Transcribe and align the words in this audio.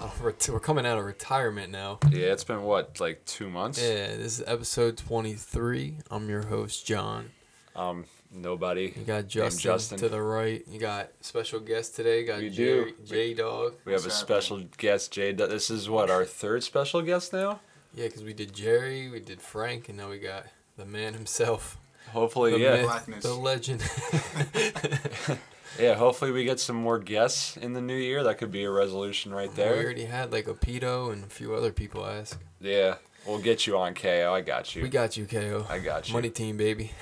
In- 0.00 0.06
Uh, 0.06 0.10
ret- 0.22 0.48
we're 0.50 0.60
coming 0.60 0.86
out 0.86 0.98
of 0.98 1.04
retirement 1.04 1.70
now. 1.70 1.98
Yeah, 2.10 2.32
it's 2.32 2.44
been 2.44 2.62
what, 2.62 3.00
like 3.00 3.24
two 3.26 3.48
months? 3.50 3.80
Yeah, 3.82 4.16
this 4.16 4.38
is 4.40 4.42
episode 4.46 4.96
23. 4.96 5.98
I'm 6.10 6.28
your 6.28 6.42
host, 6.42 6.86
John. 6.86 7.30
Um, 7.76 8.04
nobody. 8.32 8.92
You 8.96 9.04
got 9.04 9.28
Justin, 9.28 9.60
Justin. 9.60 9.98
to 9.98 10.08
the 10.08 10.20
right. 10.22 10.62
You 10.68 10.80
got 10.80 11.10
special 11.20 11.60
guest 11.60 11.96
today. 11.96 12.20
You 12.20 12.26
got 12.26 12.38
We 12.40 12.50
Jerry, 12.50 12.92
do. 12.92 13.04
J 13.04 13.34
Dog. 13.34 13.74
We 13.84 13.92
have 13.92 14.06
a 14.06 14.10
special 14.10 14.62
guest, 14.78 15.12
Jay. 15.12 15.32
Dog. 15.32 15.50
This 15.50 15.70
is 15.70 15.88
what 15.88 16.10
our 16.10 16.24
third 16.24 16.62
special 16.62 17.02
guest 17.02 17.32
now. 17.32 17.60
Yeah, 17.94 18.06
because 18.06 18.22
we 18.22 18.32
did 18.32 18.52
Jerry, 18.54 19.08
we 19.10 19.20
did 19.20 19.40
Frank, 19.40 19.88
and 19.88 19.98
now 19.98 20.10
we 20.10 20.18
got 20.18 20.46
the 20.76 20.84
man 20.84 21.14
himself. 21.14 21.76
Hopefully, 22.12 22.52
The 22.52 22.58
yeah, 22.58 23.00
myth, 23.06 23.22
the 23.22 23.34
legend. 23.34 23.80
yeah. 25.80 25.94
Hopefully, 25.94 26.30
we 26.30 26.44
get 26.44 26.60
some 26.60 26.76
more 26.76 26.98
guests 26.98 27.56
in 27.56 27.72
the 27.72 27.80
new 27.80 27.96
year. 27.96 28.22
That 28.24 28.38
could 28.38 28.50
be 28.50 28.64
a 28.64 28.70
resolution 28.70 29.32
right 29.32 29.54
there. 29.54 29.74
We 29.76 29.84
already 29.84 30.04
had 30.04 30.32
like 30.32 30.46
a 30.48 30.54
pedo 30.54 31.12
and 31.12 31.24
a 31.24 31.28
few 31.28 31.54
other 31.54 31.72
people 31.72 32.06
ask. 32.06 32.38
Yeah, 32.60 32.96
we'll 33.26 33.38
get 33.40 33.66
you 33.66 33.76
on 33.78 33.94
KO. 33.94 34.32
I 34.34 34.40
got 34.42 34.74
you. 34.76 34.82
We 34.82 34.88
got 34.88 35.16
you, 35.16 35.26
KO. 35.26 35.66
I 35.68 35.78
got 35.78 36.08
you. 36.08 36.14
Money 36.14 36.30
team, 36.30 36.56
baby. 36.56 36.92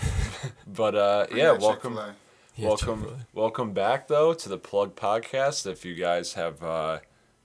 But 0.67 0.95
uh, 0.95 1.27
yeah, 1.34 1.53
welcome. 1.53 1.95
Chick-fil-A. 1.95 2.15
Yeah, 2.56 2.69
welcome 2.69 3.01
Chick-fil-A. 3.03 3.27
welcome 3.41 3.73
back 3.73 4.06
though 4.06 4.33
to 4.34 4.49
the 4.49 4.59
plug 4.59 4.95
podcast 4.95 5.67
if 5.67 5.84
you 5.84 5.95
guys 5.97 6.34
have 6.34 6.62
uh, 6.62 6.99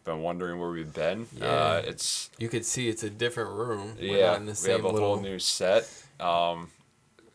been 0.03 0.21
wondering 0.21 0.59
where 0.59 0.69
we've 0.69 0.93
been 0.93 1.25
Yeah. 1.35 1.45
uh, 1.47 1.81
it's 1.85 2.29
You 2.37 2.49
could 2.49 2.65
see 2.65 2.89
it's 2.89 3.01
a 3.01 3.09
different 3.09 3.49
room. 3.51 3.95
We're 3.99 4.17
yeah 4.19 4.27
not 4.31 4.37
in 4.41 4.45
the 4.45 4.51
we 4.51 4.55
same 4.55 4.71
have 4.75 4.83
a 4.85 4.89
little. 4.89 5.15
whole 5.15 5.23
new 5.23 5.39
set 5.39 5.89
um, 6.19 6.69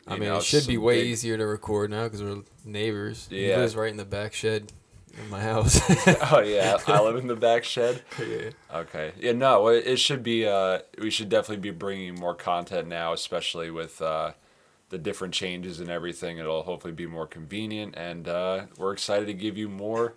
I 0.09 0.17
mean, 0.17 0.29
know, 0.29 0.37
it 0.37 0.43
should 0.43 0.67
be 0.67 0.77
way 0.77 1.01
big- 1.01 1.07
easier 1.07 1.37
to 1.37 1.45
record 1.45 1.89
now 1.91 2.03
because 2.05 2.23
we're 2.23 2.41
neighbors. 2.65 3.27
He 3.29 3.47
Yeah. 3.49 3.57
lives 3.57 3.75
right 3.75 3.91
in 3.91 3.97
the 3.97 4.05
back 4.05 4.33
shed 4.33 4.71
in 5.21 5.29
my 5.29 5.41
house. 5.41 5.79
oh 6.31 6.39
yeah 6.39 6.77
i 6.87 7.01
live 7.01 7.15
in 7.17 7.27
the 7.27 7.35
back 7.35 7.63
shed 7.63 8.01
yeah. 8.19 8.51
okay 8.73 9.11
yeah 9.19 9.31
no 9.33 9.67
it, 9.67 9.85
it 9.85 9.97
should 9.97 10.21
be 10.23 10.45
uh, 10.47 10.79
we 11.01 11.09
should 11.09 11.27
definitely 11.29 11.57
be 11.61 11.71
bringing 11.71 12.13
more 12.15 12.35
content 12.35 12.87
now 12.87 13.11
especially 13.11 13.71
with 13.71 14.01
uh, 14.03 14.31
the 14.89 14.97
different 14.99 15.33
changes 15.33 15.79
and 15.79 15.89
everything 15.89 16.37
it'll 16.37 16.61
hopefully 16.63 16.93
be 16.93 17.07
more 17.07 17.25
convenient 17.27 17.95
and 17.97 18.27
uh, 18.29 18.65
we're 18.77 18.93
excited 18.93 19.25
to 19.25 19.33
give 19.33 19.57
you 19.57 19.67
more 19.67 20.13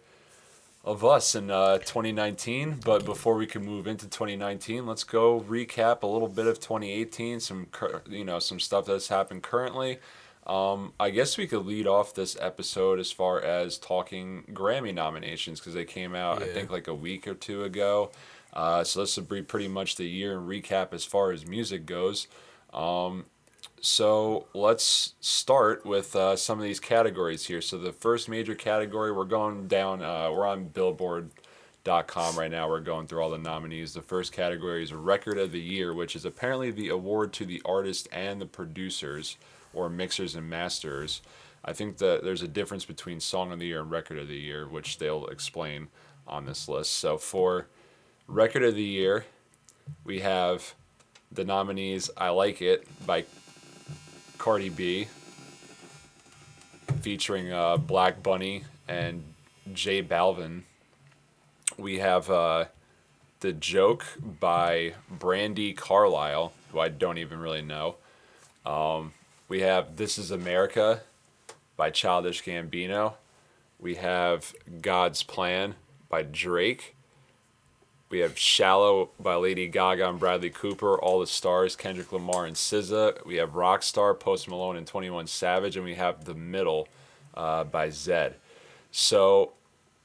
of 0.84 1.04
us 1.04 1.34
in 1.34 1.50
uh, 1.50 1.78
2019 1.78 2.81
but 2.84 3.04
before 3.04 3.37
we 3.37 3.47
can 3.47 3.65
move 3.65 3.87
into 3.87 4.06
2019 4.06 4.84
let's 4.87 5.04
go 5.04 5.41
recap 5.41 6.03
a 6.03 6.06
little 6.06 6.28
bit 6.28 6.47
of 6.47 6.59
2018 6.59 7.38
some 7.38 7.66
cur- 7.70 8.03
you 8.09 8.25
know 8.25 8.38
some 8.38 8.59
stuff 8.59 8.87
that's 8.87 9.09
happened 9.09 9.43
currently 9.43 9.98
um, 10.47 10.93
I 10.98 11.10
guess 11.10 11.38
we 11.38 11.47
could 11.47 11.66
lead 11.66 11.87
off 11.87 12.15
this 12.15 12.37
episode 12.41 12.98
as 12.98 13.12
far 13.12 13.41
as 13.41 13.78
talking 13.78 14.44
Grammy 14.53 14.93
nominations 14.93 15.60
because 15.60 15.75
they 15.75 15.84
came 15.84 16.16
out 16.16 16.43
I 16.43 16.47
think 16.47 16.70
like 16.70 16.88
a 16.88 16.94
week 16.94 17.28
or 17.28 17.34
two 17.34 17.62
ago. 17.62 18.10
Uh, 18.53 18.84
so 18.84 19.00
this 19.00 19.16
would 19.16 19.28
be 19.28 19.43
pretty 19.43 19.69
much 19.69 19.97
the 19.97 20.04
year 20.04 20.32
in 20.32 20.47
recap 20.47 20.93
as 20.93 21.04
far 21.04 21.31
as 21.31 21.47
music 21.47 21.87
goes. 21.87 22.26
Um, 22.75 23.26
so 23.82 24.47
let's 24.54 25.15
start 25.20 25.84
with 25.84 26.15
uh, 26.15 26.37
some 26.37 26.56
of 26.56 26.62
these 26.62 26.78
categories 26.78 27.47
here. 27.47 27.60
So 27.60 27.76
the 27.76 27.93
first 27.93 28.28
major 28.28 28.54
category, 28.54 29.10
we're 29.10 29.25
going 29.25 29.66
down. 29.66 30.03
Uh, 30.03 30.31
we're 30.31 30.47
on 30.47 30.69
Billboard.com 30.69 32.38
right 32.38 32.50
now. 32.50 32.69
We're 32.69 32.78
going 32.78 33.09
through 33.09 33.20
all 33.20 33.31
the 33.31 33.38
nominees. 33.38 33.93
The 33.93 34.00
first 34.00 34.32
category 34.32 34.84
is 34.84 34.93
Record 34.93 35.37
of 35.37 35.50
the 35.50 35.60
Year, 35.60 35.93
which 35.93 36.15
is 36.15 36.25
apparently 36.25 36.70
the 36.70 36.91
award 36.91 37.32
to 37.34 37.44
the 37.44 37.60
artist 37.65 38.06
and 38.12 38.41
the 38.41 38.47
producers, 38.47 39.37
or 39.75 39.91
mixers 39.91 40.37
and 40.37 40.49
masters. 40.49 41.20
I 41.64 41.72
think 41.72 41.99
that 41.99 42.22
there's 42.22 42.43
a 42.43 42.49
difference 42.49 42.84
between 42.84 43.19
Song 43.19 43.50
of 43.50 43.59
the 43.59 43.66
Year 43.66 43.81
and 43.81 43.91
Record 43.91 44.19
of 44.19 44.28
the 44.28 44.38
Year, 44.38 44.69
which 44.69 44.99
they'll 44.99 45.26
explain 45.26 45.88
on 46.28 46.47
this 46.47 46.69
list. 46.69 46.93
So 46.93 47.19
for 47.19 47.66
Record 48.28 48.62
of 48.62 48.76
the 48.76 48.82
Year, 48.84 49.26
we 50.04 50.20
have 50.20 50.75
the 51.32 51.44
nominees 51.44 52.10
I 52.16 52.28
Like 52.28 52.62
It 52.62 52.87
by 53.04 53.25
Cardi 54.42 54.70
B, 54.70 55.06
featuring 57.00 57.53
uh, 57.53 57.76
Bad 57.76 58.25
Bunny 58.25 58.64
and 58.88 59.22
J 59.72 60.03
Balvin. 60.03 60.62
We 61.78 62.00
have 62.00 62.28
uh, 62.28 62.64
The 63.38 63.52
Joke 63.52 64.04
by 64.41 64.94
Brandi 65.16 65.76
Carlile, 65.76 66.52
who 66.72 66.81
I 66.81 66.88
don't 66.88 67.19
even 67.19 67.38
really 67.38 67.62
know. 67.62 67.94
Um, 68.66 69.12
we 69.48 69.60
have 69.60 69.94
This 69.97 70.19
Is 70.19 70.32
America 70.32 71.02
by 71.76 71.91
Childish 71.91 72.42
Gambino. 72.42 73.12
We 73.78 73.94
have 73.94 74.54
God's 74.81 75.22
Plan 75.22 75.76
by 76.08 76.25
Drake. 76.25 76.97
We 78.12 78.19
have 78.19 78.39
Shallow 78.39 79.09
by 79.19 79.37
Lady 79.37 79.67
Gaga 79.69 80.06
and 80.06 80.21
Bradley 80.21 80.50
Cooper, 80.50 80.99
All 80.99 81.21
the 81.21 81.27
Stars, 81.27 81.75
Kendrick 81.75 82.12
Lamar 82.12 82.45
and 82.45 82.55
SZA. 82.55 83.25
We 83.25 83.37
have 83.37 83.55
Rockstar, 83.55 84.21
Post 84.21 84.50
Malone 84.50 84.77
and 84.77 84.87
21 84.87 85.27
Savage, 85.28 85.77
and 85.77 85.84
we 85.87 85.95
have 85.95 86.27
The 86.27 86.34
Middle 86.34 86.89
uh, 87.33 87.65
by 87.65 87.89
Zedd. 87.89 88.34
So, 88.91 89.53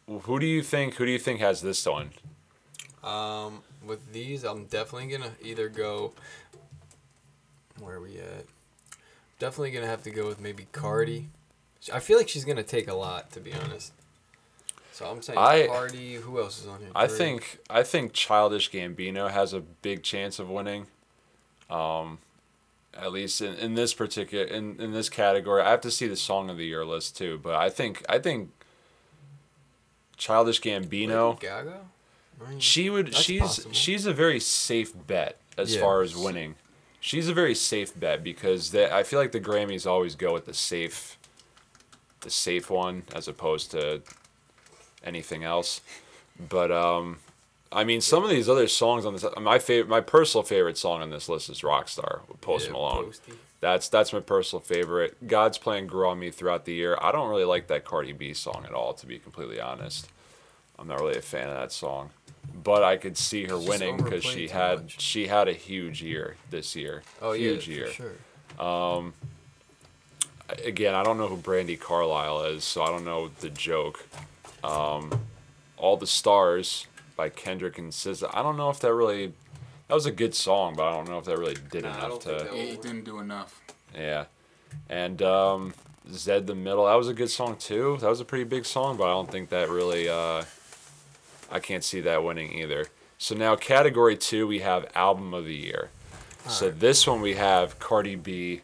who 0.08 0.40
do 0.40 0.46
you 0.46 0.64
think? 0.64 0.94
Who 0.94 1.06
do 1.06 1.12
you 1.12 1.20
think 1.20 1.42
has 1.42 1.60
this 1.60 1.86
one? 1.86 2.12
Um, 3.04 3.62
with 3.86 4.14
these, 4.14 4.46
I'm 4.46 4.68
definitely 4.68 5.10
gonna 5.10 5.34
either 5.42 5.68
go. 5.68 6.14
Where 7.78 7.96
are 7.96 8.02
we 8.02 8.20
at? 8.20 8.46
Definitely 9.38 9.72
gonna 9.72 9.86
have 9.88 10.04
to 10.04 10.12
go 10.12 10.28
with 10.28 10.40
maybe 10.40 10.68
Cardi. 10.72 11.28
I 11.92 12.00
feel 12.00 12.18
like 12.18 12.30
she's 12.30 12.46
gonna 12.46 12.64
take 12.64 12.88
a 12.88 12.96
lot, 12.96 13.34
to 13.34 13.42
be 13.42 13.52
honest. 13.54 13.92
So 14.98 15.06
I'm 15.06 15.22
saying 15.22 15.38
I- 15.38 15.68
Cardi. 15.68 16.16
Who 16.16 16.40
else 16.40 16.60
is 16.60 16.66
on 16.68 16.80
here? 16.80 16.90
I 16.96 17.06
think 17.06 17.60
I 17.70 17.84
think 17.84 18.14
Childish 18.14 18.72
Gambino 18.72 19.30
has 19.30 19.54
a 19.54 19.60
big 19.60 20.02
chance 20.02 20.40
of 20.40 20.50
winning. 20.50 20.88
Um, 21.70 22.18
at 22.96 23.12
least 23.12 23.40
in, 23.42 23.54
in 23.56 23.76
this 23.76 23.94
particular 23.94 24.46
in, 24.46 24.80
in 24.82 24.94
this 24.94 25.08
category, 25.08 25.62
I 25.62 25.70
have 25.70 25.82
to 25.82 25.92
see 25.92 26.08
the 26.08 26.16
song 26.16 26.50
of 26.50 26.58
the 26.58 26.66
year 26.66 26.84
list 26.84 27.16
too. 27.16 27.40
But 27.44 27.54
I 27.54 27.70
think 27.70 28.04
I 28.10 28.18
think 28.18 28.50
Childish 30.18 30.62
Gambino. 30.62 31.36
Lady 31.36 31.42
Gaga. 31.46 31.80
Right. 32.40 32.64
She 32.64 32.90
would. 32.90 33.08
That's 33.08 33.22
she's 33.22 33.42
possible. 33.42 33.74
she's 33.74 34.06
a 34.08 34.14
very 34.14 34.40
safe 34.40 34.94
bet 35.06 35.38
as 35.60 35.76
Yeah. 35.76 35.82
far 35.82 36.02
as 36.02 36.16
winning. 36.16 36.56
She's 37.00 37.30
a 37.30 37.36
very 37.36 37.54
safe 37.54 37.98
bet 37.98 38.24
because 38.24 38.72
they, 38.72 38.90
I 38.90 39.04
feel 39.04 39.20
like 39.20 39.32
the 39.32 39.40
Grammys 39.40 39.86
always 39.86 40.16
go 40.16 40.34
with 40.34 40.48
the 40.48 40.56
safe, 40.56 41.20
the 42.22 42.32
safe 42.32 42.72
one 42.72 43.04
as 43.14 43.28
opposed 43.28 43.70
to 43.72 44.02
anything 45.08 45.44
else. 45.44 45.82
But 46.50 46.72
um, 46.72 47.18
I 47.72 47.84
mean, 47.84 48.02
some 48.02 48.24
of 48.24 48.30
these 48.30 48.48
other 48.50 48.68
songs 48.68 49.06
on 49.06 49.14
this, 49.14 49.26
my 49.42 49.58
favorite, 49.60 49.90
my 49.90 50.02
personal 50.02 50.44
favorite 50.44 50.78
song 50.78 51.02
on 51.02 51.10
this 51.10 51.28
list 51.30 51.50
is 51.50 51.62
"Rockstar" 51.62 52.28
with 52.28 52.42
Post 52.42 52.68
Yeah, 52.68 52.74
Malone. 52.74 53.06
Posty. 53.06 53.34
That's 53.60 53.90
that's 53.90 54.14
my 54.14 54.20
personal 54.20 54.62
favorite. 54.62 55.28
God's 55.28 55.58
Plan 55.58 55.88
grew 55.88 56.08
on 56.08 56.20
me 56.20 56.30
throughout 56.30 56.66
the 56.66 56.74
year. 56.74 56.96
I 57.02 57.12
don't 57.12 57.30
really 57.30 57.44
like 57.46 57.68
that 57.68 57.86
Cardi 57.86 58.14
B 58.14 58.34
song 58.36 58.64
at 58.68 58.74
all, 58.74 58.94
to 58.94 59.08
be 59.08 59.18
completely 59.18 59.60
honest. 59.60 60.08
I'm 60.78 60.88
not 60.88 61.00
really 61.00 61.18
a 61.18 61.24
fan 61.24 61.50
of 61.50 61.56
that 61.56 61.72
song, 61.72 62.12
but 62.64 62.84
I 62.84 62.98
could 62.98 63.18
see 63.18 63.44
her 63.46 63.58
just 63.58 63.68
winning 63.68 63.98
because 63.98 64.24
she 64.24 64.48
had 64.50 64.84
much. 64.84 65.02
she 65.02 65.26
had 65.26 65.48
a 65.48 65.54
huge 65.54 66.04
year 66.04 66.36
this 66.52 66.76
year. 66.76 67.02
Oh 67.20 67.32
yeah, 67.32 67.50
huge 67.50 67.68
year. 67.68 67.88
for 67.88 67.94
sure. 67.94 69.12
Again, 70.64 70.96
I 70.96 71.04
don't 71.04 71.18
know 71.18 71.28
who 71.28 71.36
Brandi 71.38 71.78
Carlile 71.80 72.44
is, 72.44 72.64
so 72.64 72.82
I 72.84 72.88
don't 72.88 73.04
know 73.04 73.30
the 73.40 73.50
joke. 73.50 74.06
Um, 74.68 75.22
All 75.78 75.98
the 75.98 76.08
Stars 76.08 76.88
by 77.16 77.30
Kendrick 77.30 77.78
and 77.78 77.92
SZA. 77.92 78.30
I 78.34 78.42
don't 78.44 78.58
know 78.58 78.70
if 78.70 78.80
that 78.82 78.94
really. 78.94 79.34
That 79.88 79.94
was 79.94 80.06
a 80.06 80.12
good 80.12 80.36
song, 80.36 80.76
but 80.76 80.84
I 80.86 80.96
don't 80.96 81.08
know 81.10 81.18
if 81.20 81.26
that 81.26 81.38
really 81.38 81.56
did 81.72 81.84
Nah, 81.84 81.92
I 81.94 81.98
enough 81.98 82.10
don't 82.10 82.22
to. 82.22 82.40
think 82.40 82.52
that 82.52 82.58
He 82.58 82.76
didn't 82.76 83.06
do 83.06 83.20
enough. 83.20 83.62
Yeah. 83.96 84.26
And 84.90 85.22
um, 85.22 85.74
Zedd 86.10 86.46
the 86.46 86.56
Middle, 86.56 86.86
that 86.88 86.96
was 86.96 87.08
a 87.08 87.14
good 87.14 87.30
song 87.30 87.56
too. 87.58 87.98
That 88.02 88.10
was 88.10 88.20
a 88.20 88.26
pretty 88.26 88.44
big 88.44 88.66
song, 88.66 88.98
but 88.98 89.06
I 89.06 89.12
don't 89.12 89.32
think 89.32 89.48
that 89.50 89.70
really, 89.70 90.10
uh, 90.10 90.44
I 91.50 91.60
can't 91.62 91.86
see 91.86 92.02
that 92.02 92.22
winning 92.24 92.52
either. 92.52 92.88
So 93.18 93.34
now, 93.34 93.56
category 93.56 94.18
two, 94.18 94.46
we 94.46 94.60
have 94.60 94.92
Album 94.94 95.34
of 95.34 95.46
the 95.46 95.56
Year. 95.56 95.90
so 96.50 96.66
Alright. 96.66 96.80
this 96.82 97.08
one 97.08 97.22
we 97.22 97.36
have 97.36 97.80
Cardi 97.80 98.16
B 98.16 98.62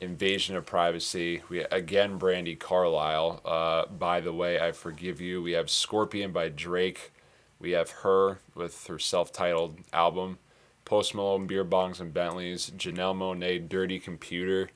Invasion 0.00 0.56
of 0.56 0.64
Privacy. 0.66 1.42
We 1.48 1.60
again 1.60 2.18
Brandi 2.18 2.58
Carlile. 2.58 3.40
Uh, 3.44 3.86
by 3.86 4.20
the 4.20 4.32
way, 4.32 4.60
I 4.60 4.72
forgive 4.72 5.20
you. 5.20 5.42
We 5.42 5.52
have 5.52 5.68
Scorpion 5.70 6.32
by 6.32 6.48
Drake. 6.48 7.12
We 7.58 7.72
have 7.72 7.90
her 7.90 8.38
with 8.54 8.86
her 8.86 8.98
self-titled 8.98 9.78
album. 9.92 10.38
Post 10.86 11.14
Malone, 11.14 11.46
Beer 11.46 11.64
Bongs 11.64 12.00
and 12.00 12.12
Bentleys. 12.14 12.70
Janelle 12.76 13.14
Monáe, 13.14 13.68
Dirty 13.68 13.98
Computer. 14.00 14.70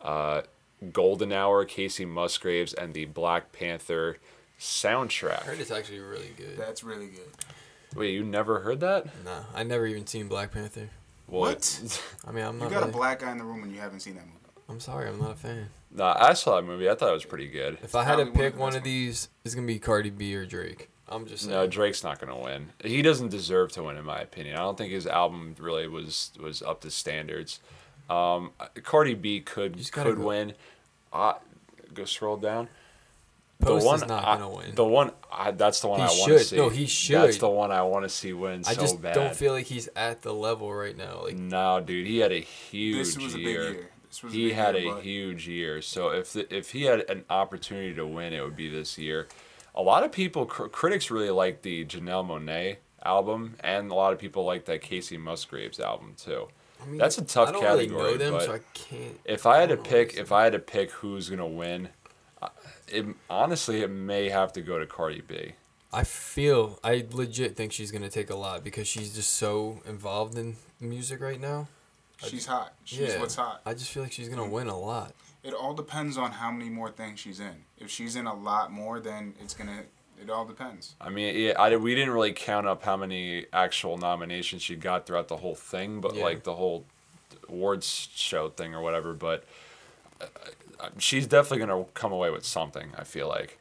Uh, 0.00 0.42
Golden 0.92 1.32
Hour, 1.32 1.64
Kacey 1.66 2.06
Musgraves, 2.06 2.72
and 2.72 2.94
the 2.94 3.06
Black 3.06 3.50
Panther 3.50 4.18
soundtrack. 4.60 5.42
I 5.42 5.46
heard 5.46 5.60
it's 5.60 5.72
actually 5.72 5.98
really 5.98 6.30
good. 6.36 6.56
That's 6.56 6.84
really 6.84 7.08
good. 7.08 7.28
Wait, 7.96 8.12
you 8.12 8.22
never 8.22 8.60
heard 8.60 8.78
that? 8.80 9.06
Nah, 9.24 9.42
I 9.54 9.64
never 9.64 9.86
even 9.86 10.06
seen 10.06 10.28
Black 10.28 10.52
Panther. 10.52 10.90
What? 11.26 12.00
I 12.26 12.30
mean, 12.30 12.44
I'm 12.44 12.58
not. 12.58 12.64
You 12.66 12.70
not. 12.70 12.70
got 12.70 12.78
really- 12.80 12.90
a 12.90 12.96
black 12.96 13.18
guy 13.20 13.32
in 13.32 13.38
the 13.38 13.44
room 13.44 13.62
and 13.64 13.72
you 13.72 13.80
haven't 13.80 14.00
seen 14.00 14.14
that 14.14 14.26
movie. 14.26 14.34
I'm 14.68 14.80
sorry, 14.80 15.08
I'm 15.08 15.18
not 15.18 15.32
a 15.32 15.36
fan. 15.36 15.68
nah, 15.90 16.14
I 16.18 16.34
saw 16.34 16.56
that 16.56 16.62
movie. 16.66 16.88
I 16.90 16.94
thought 16.94 17.08
it 17.10 17.14
was 17.14 17.24
pretty 17.24 17.48
good. 17.48 17.78
If 17.82 17.94
I 17.94 18.04
had 18.04 18.16
to 18.16 18.24
Probably 18.26 18.30
one 18.32 18.46
of 18.46 18.52
pick 18.52 18.60
one 18.60 18.68
best 18.70 18.78
of 18.78 18.84
these, 18.84 19.28
it's 19.44 19.54
gonna 19.54 19.66
be 19.66 19.78
Cardi 19.78 20.10
B 20.10 20.34
or 20.34 20.44
Drake. 20.46 20.90
I'm 21.08 21.26
just 21.26 21.44
saying. 21.44 21.54
No, 21.54 21.66
Drake's 21.66 22.04
not 22.04 22.18
gonna 22.20 22.38
win. 22.38 22.68
He 22.84 23.00
doesn't 23.00 23.28
deserve 23.30 23.72
to 23.72 23.82
win, 23.82 23.96
in 23.96 24.04
my 24.04 24.18
opinion. 24.20 24.56
I 24.56 24.60
don't 24.60 24.76
think 24.76 24.92
his 24.92 25.06
album 25.06 25.56
really 25.58 25.88
was 25.88 26.32
was 26.38 26.60
up 26.62 26.82
to 26.82 26.90
standards. 26.90 27.60
Um, 28.10 28.50
Cardi 28.82 29.14
B 29.14 29.40
could 29.40 29.76
just 29.76 29.92
gotta 29.92 30.10
could 30.10 30.18
go- 30.18 30.26
win. 30.26 30.52
Uh, 31.12 31.34
go 31.94 32.04
scroll 32.04 32.36
down. 32.36 32.68
Post 33.60 33.82
the 33.82 33.86
one 33.86 33.96
is 34.02 34.06
not 34.06 34.24
I- 34.24 34.36
gonna 34.36 34.54
win. 34.54 34.74
The 34.74 34.84
one 34.84 35.12
I, 35.32 35.50
that's 35.50 35.80
the 35.80 35.88
one 35.88 35.98
He 36.00 36.04
I 36.04 36.08
want 36.08 36.32
to 36.32 36.38
should. 36.38 36.46
see. 36.46 36.56
No, 36.56 36.68
he 36.68 36.86
should. 36.86 37.16
That's 37.22 37.38
the 37.38 37.48
one 37.48 37.72
I 37.72 37.82
want 37.82 38.04
to 38.04 38.08
see 38.10 38.32
win 38.34 38.62
I 38.66 38.74
so 38.74 38.80
just 38.82 39.00
bad. 39.02 39.14
don't 39.14 39.34
feel 39.34 39.52
like 39.54 39.64
he's 39.66 39.88
at 39.96 40.20
the 40.22 40.32
level 40.34 40.72
right 40.72 40.96
now. 40.96 41.22
Like 41.24 41.36
No, 41.38 41.80
dude, 41.80 42.06
he 42.06 42.18
had 42.18 42.32
a 42.32 42.38
huge 42.40 42.98
This 42.98 43.18
was 43.18 43.34
a 43.34 43.38
big 43.38 43.46
year. 43.46 43.70
year. 43.72 43.90
This 44.08 44.22
was 44.22 44.32
a 44.32 44.36
He 44.36 44.52
had 44.52 44.74
year, 44.76 44.92
a 44.92 44.94
but 44.94 45.02
huge 45.02 45.48
year. 45.48 45.82
So 45.82 46.10
if 46.10 46.32
the, 46.32 46.54
if 46.54 46.70
he 46.70 46.82
had 46.82 47.08
an 47.10 47.24
opportunity 47.30 47.94
to 47.94 48.06
win, 48.06 48.32
it 48.32 48.42
would 48.42 48.56
be 48.56 48.68
this 48.68 48.98
year. 48.98 49.28
A 49.74 49.82
lot 49.82 50.02
of 50.02 50.10
people, 50.12 50.46
cr- 50.46 50.66
critics, 50.66 51.10
really 51.10 51.30
like 51.30 51.62
the 51.62 51.84
Janelle 51.84 52.26
Monáe 52.26 52.76
album, 53.04 53.54
and 53.60 53.90
a 53.90 53.94
lot 53.94 54.12
of 54.12 54.18
people 54.18 54.44
like 54.44 54.64
that 54.64 54.82
Kacey 54.82 55.18
Musgraves 55.18 55.78
album 55.78 56.14
too. 56.16 56.48
I 56.82 56.86
mean, 56.86 56.98
That's 56.98 57.18
a 57.18 57.24
tough 57.24 57.50
I 57.50 57.60
category, 57.60 58.02
Really 58.02 58.16
them, 58.18 58.32
but 58.34 58.42
so 58.44 58.54
I 58.54 58.60
can't. 58.74 59.20
If 59.24 59.46
I 59.46 59.58
had 59.58 59.68
to 59.70 59.76
pick, 59.76 60.16
if 60.16 60.32
I 60.32 60.44
had 60.44 60.52
to 60.52 60.58
pick 60.58 60.90
who's 60.92 61.28
gonna 61.28 61.46
win, 61.46 61.88
it 62.88 63.06
honestly 63.28 63.82
it 63.82 63.90
may 63.90 64.28
have 64.28 64.52
to 64.54 64.60
go 64.60 64.78
to 64.78 64.86
Cardi 64.86 65.22
B. 65.26 65.52
I 65.92 66.04
feel 66.04 66.78
I 66.84 67.06
legit 67.10 67.56
think 67.56 67.72
she's 67.72 67.90
gonna 67.90 68.10
take 68.10 68.30
a 68.30 68.36
lot 68.36 68.62
because 68.62 68.86
she's 68.86 69.14
just 69.14 69.30
so 69.34 69.82
involved 69.86 70.36
in 70.36 70.56
music 70.80 71.20
right 71.20 71.40
now. 71.40 71.68
She's 72.26 72.46
hot. 72.46 72.74
She's 72.84 73.00
yeah, 73.00 73.20
what's 73.20 73.34
hot. 73.36 73.60
I 73.64 73.74
just 73.74 73.90
feel 73.90 74.02
like 74.02 74.12
she's 74.12 74.28
gonna 74.28 74.48
win 74.48 74.66
a 74.68 74.78
lot. 74.78 75.14
It 75.42 75.54
all 75.54 75.72
depends 75.74 76.18
on 76.18 76.32
how 76.32 76.50
many 76.50 76.68
more 76.68 76.90
things 76.90 77.20
she's 77.20 77.40
in. 77.40 77.64
If 77.78 77.90
she's 77.90 78.16
in 78.16 78.26
a 78.26 78.34
lot 78.34 78.70
more, 78.72 79.00
then 79.00 79.34
it's 79.40 79.54
gonna. 79.54 79.84
It 80.20 80.30
all 80.30 80.44
depends. 80.44 80.96
I 81.00 81.10
mean, 81.10 81.36
yeah, 81.36 81.52
I, 81.56 81.76
we 81.76 81.94
didn't 81.94 82.10
really 82.12 82.32
count 82.32 82.66
up 82.66 82.82
how 82.82 82.96
many 82.96 83.46
actual 83.52 83.96
nominations 83.98 84.62
she 84.62 84.74
got 84.74 85.06
throughout 85.06 85.28
the 85.28 85.36
whole 85.36 85.54
thing, 85.54 86.00
but 86.00 86.14
Yeah. 86.16 86.24
like 86.24 86.42
the 86.42 86.54
whole 86.54 86.84
awards 87.48 88.08
show 88.14 88.48
thing 88.48 88.74
or 88.74 88.82
whatever. 88.82 89.12
But 89.12 89.44
uh, 90.20 90.24
uh, 90.80 90.88
she's 90.98 91.26
definitely 91.28 91.64
gonna 91.64 91.84
come 91.94 92.12
away 92.12 92.30
with 92.30 92.44
something. 92.44 92.90
I 92.98 93.04
feel 93.04 93.28
like. 93.28 93.58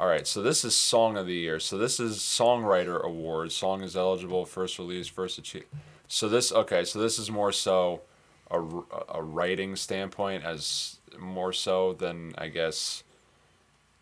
All 0.00 0.06
right, 0.06 0.26
so 0.26 0.42
this 0.42 0.64
is 0.64 0.74
song 0.74 1.18
of 1.18 1.26
the 1.26 1.34
year. 1.34 1.60
So 1.60 1.76
this 1.76 2.00
is 2.00 2.16
songwriter 2.16 3.04
awards. 3.04 3.54
Song 3.54 3.82
is 3.82 3.94
eligible, 3.94 4.46
first 4.46 4.78
release, 4.78 5.06
first 5.08 5.36
achieve. 5.36 5.66
So 6.12 6.28
this 6.28 6.50
okay. 6.50 6.84
So 6.84 6.98
this 6.98 7.20
is 7.20 7.30
more 7.30 7.52
so 7.52 8.00
a, 8.50 8.60
a 9.08 9.22
writing 9.22 9.76
standpoint 9.76 10.44
as 10.44 10.98
more 11.16 11.52
so 11.52 11.92
than 11.92 12.34
I 12.36 12.48
guess 12.48 13.04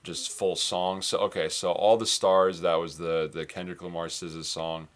just 0.02 0.30
full 0.30 0.56
song. 0.56 1.02
So 1.02 1.18
okay, 1.18 1.50
so 1.50 1.70
all 1.70 1.98
the 1.98 2.06
stars 2.06 2.62
that 2.62 2.76
was 2.76 2.96
the 2.96 3.30
the 3.30 3.44
Kendrick 3.44 3.82
Lamar 3.82 4.06
SZA 4.06 4.42
song, 4.42 4.88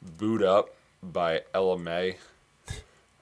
"Boot 0.00 0.40
Up" 0.40 0.72
by 1.02 1.42
Ella 1.52 1.78
Mai. 1.78 2.16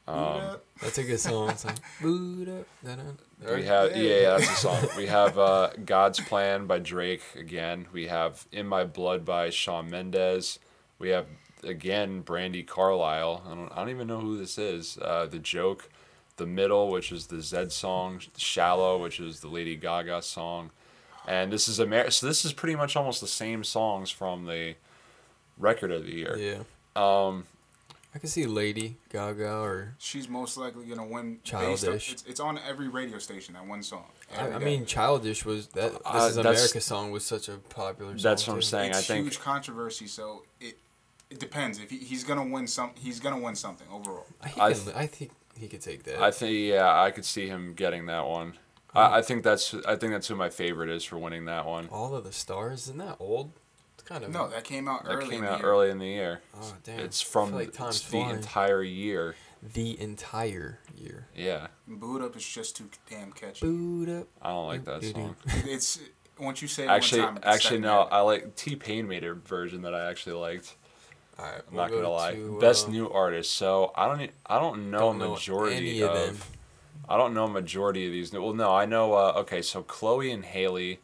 Um, 0.06 0.56
That's 0.82 0.98
a 0.98 1.04
good 1.04 1.20
song. 1.20 1.48
It's 1.48 1.64
like 1.64 1.76
boot 2.02 2.48
up. 2.48 2.66
da-da. 2.84 3.54
we 3.54 3.64
have 3.64 3.96
yeah, 3.96 4.02
yeah, 4.02 4.30
that's 4.36 4.50
a 4.50 4.54
song. 4.56 4.86
We 4.98 5.06
have 5.06 5.38
uh, 5.38 5.70
"God's 5.86 6.20
Plan" 6.20 6.66
by 6.66 6.78
Drake 6.78 7.22
again. 7.36 7.86
We 7.90 8.08
have 8.08 8.46
"In 8.52 8.66
My 8.66 8.84
Blood" 8.84 9.24
by 9.24 9.48
Shawn 9.48 9.88
Mendes. 9.88 10.58
We 10.98 11.08
have 11.10 11.26
again 11.64 12.22
Brandi 12.22 12.66
Carlile. 12.66 13.42
I 13.46 13.54
don't 13.54 13.72
I 13.72 13.76
don't 13.76 13.90
even 13.90 14.06
know 14.06 14.20
who 14.20 14.36
this 14.38 14.58
is. 14.58 14.98
Uh, 15.00 15.26
the 15.26 15.38
joke, 15.38 15.88
"The 16.36 16.46
Middle," 16.46 16.90
which 16.90 17.12
is 17.12 17.26
the 17.26 17.36
Zedd 17.36 17.70
song. 17.72 18.20
"Shallow," 18.36 18.98
which 19.02 19.20
is 19.20 19.40
the 19.40 19.48
Lady 19.48 19.76
Gaga 19.76 20.22
song. 20.22 20.70
And 21.26 21.52
this 21.52 21.68
is 21.68 21.78
Amer- 21.78 22.10
so 22.10 22.26
this 22.26 22.44
is 22.44 22.52
pretty 22.52 22.76
much 22.76 22.96
almost 22.96 23.20
the 23.20 23.26
same 23.28 23.62
songs 23.62 24.10
from 24.10 24.46
the 24.46 24.74
record 25.58 25.92
of 25.92 26.04
the 26.04 26.12
year. 26.14 26.36
Yeah. 26.36 26.62
Um, 26.96 27.46
I 28.14 28.18
can 28.18 28.28
see 28.28 28.44
Lady 28.46 28.96
Gaga 29.10 29.58
or 29.58 29.94
She's 29.98 30.28
most 30.28 30.56
likely 30.56 30.86
gonna 30.86 31.06
win. 31.06 31.34
based 31.44 31.54
on- 31.54 31.60
Childish. 31.76 32.12
it's, 32.12 32.24
it's 32.26 32.40
on 32.40 32.58
every 32.66 32.88
radio 32.88 33.18
station. 33.18 33.54
That 33.54 33.66
one 33.66 33.82
song. 33.84 34.06
I, 34.36 34.52
I 34.52 34.58
mean 34.58 34.84
Childish 34.86 35.44
was 35.44 35.68
that 35.68 35.92
This 35.92 36.00
Uh, 36.04 36.26
Is 36.30 36.36
America 36.36 36.80
song 36.80 37.10
was 37.12 37.24
such 37.24 37.48
a 37.48 37.58
popular 37.58 38.12
song. 38.12 38.22
That's 38.22 38.46
what 38.48 38.54
I'm 38.54 38.60
too. 38.60 38.66
saying. 38.66 38.90
it's 38.90 38.98
I 38.98 39.02
think 39.02 39.26
huge 39.26 39.40
controversy. 39.40 40.08
So 40.08 40.42
it 40.60 40.78
it 41.30 41.38
depends. 41.38 41.78
If 41.78 41.90
he, 41.90 41.98
he's 41.98 42.24
gonna 42.24 42.44
win 42.44 42.66
some, 42.66 42.90
he's 42.94 43.20
gonna 43.20 43.38
win 43.38 43.54
something 43.54 43.86
overall. 43.92 44.26
He 44.46 44.60
I 44.60 44.72
can- 44.72 44.82
th- 44.84 44.96
I 44.96 45.06
think 45.06 45.30
he 45.58 45.68
could 45.68 45.80
take 45.80 46.02
that. 46.04 46.20
I 46.20 46.30
think 46.30 46.52
yeah, 46.56 47.00
I 47.00 47.10
could 47.10 47.24
see 47.24 47.46
him 47.46 47.74
getting 47.74 48.06
that 48.06 48.26
one. 48.26 48.54
I, 48.94 49.18
I 49.18 49.22
think 49.22 49.44
that's 49.44 49.72
I 49.86 49.96
think 49.96 50.12
that's 50.12 50.26
who 50.28 50.34
my 50.34 50.50
favorite 50.50 50.90
is 50.90 51.04
for 51.04 51.16
winning 51.18 51.44
that 51.46 51.66
one. 51.66 51.88
All 51.92 52.14
of 52.14 52.24
the 52.24 52.32
stars 52.32 52.82
isn't 52.82 52.98
that 52.98 53.16
old? 53.20 53.52
It's 53.94 54.02
kind 54.08 54.24
of 54.24 54.32
No, 54.32 54.48
that 54.48 54.64
came 54.64 54.88
out 54.88 55.04
That 55.04 55.12
early. 55.12 55.28
came 55.30 55.38
in 55.40 55.44
the 55.44 55.52
out 55.52 55.60
year. 55.60 55.68
early 55.68 55.90
in 55.90 55.98
the 55.98 56.06
year. 56.06 56.40
Oh 56.60 56.74
damn! 56.82 57.00
It's 57.00 57.20
from 57.20 57.52
like 57.52 57.68
it's 57.68 58.00
the 58.00 58.10
flying. 58.10 58.30
entire 58.36 58.82
year. 58.82 59.36
the 59.74 60.00
entire 60.00 60.80
year. 60.96 61.28
Yeah, 61.36 61.68
Boot 61.86 62.22
up 62.22 62.34
is 62.36 62.44
just 62.46 62.76
too 62.76 62.88
damn 63.08 63.30
catchy. 63.32 63.64
Boot 63.66 64.08
up. 64.08 64.26
I 64.42 64.48
don't 64.48 64.66
like 64.66 64.84
that 64.86 65.04
song. 65.04 65.36
It's 65.66 66.00
once 66.38 66.62
you 66.62 66.66
say 66.68 66.84
it 66.84 66.88
Actually, 66.88 67.20
one 67.20 67.28
time, 67.34 67.36
it's 67.36 67.46
actually 67.46 67.80
no. 67.80 67.98
hand. 67.98 68.08
I 68.10 68.20
like 68.22 68.56
T 68.56 68.74
Pain 68.74 69.06
made 69.06 69.22
a 69.22 69.34
version 69.34 69.82
that 69.82 69.94
I 69.94 70.08
actually 70.10 70.36
liked. 70.36 70.74
All 71.40 71.46
right, 71.46 71.62
I'm 71.70 71.76
not 71.76 71.90
gonna 71.90 72.08
lie. 72.08 72.36
Best 72.60 72.88
uh, 72.88 72.90
new 72.90 73.10
artist. 73.10 73.52
So 73.52 73.92
I 73.94 74.06
don't 74.06 74.30
I 74.46 74.58
don't 74.58 74.90
know 74.90 75.12
know 75.12 75.30
majority 75.30 75.76
any 75.76 76.00
of. 76.02 76.10
of. 76.10 76.50
I 77.08 77.16
don't 77.16 77.34
know 77.34 77.48
majority 77.48 78.06
of 78.06 78.12
these. 78.12 78.32
Well, 78.32 78.52
no, 78.52 78.72
I 78.72 78.84
know. 78.84 79.14
Uh, 79.14 79.32
okay, 79.38 79.62
so 79.62 79.82
Chloe 79.82 80.30
and 80.30 80.44
Halle, 80.44 80.98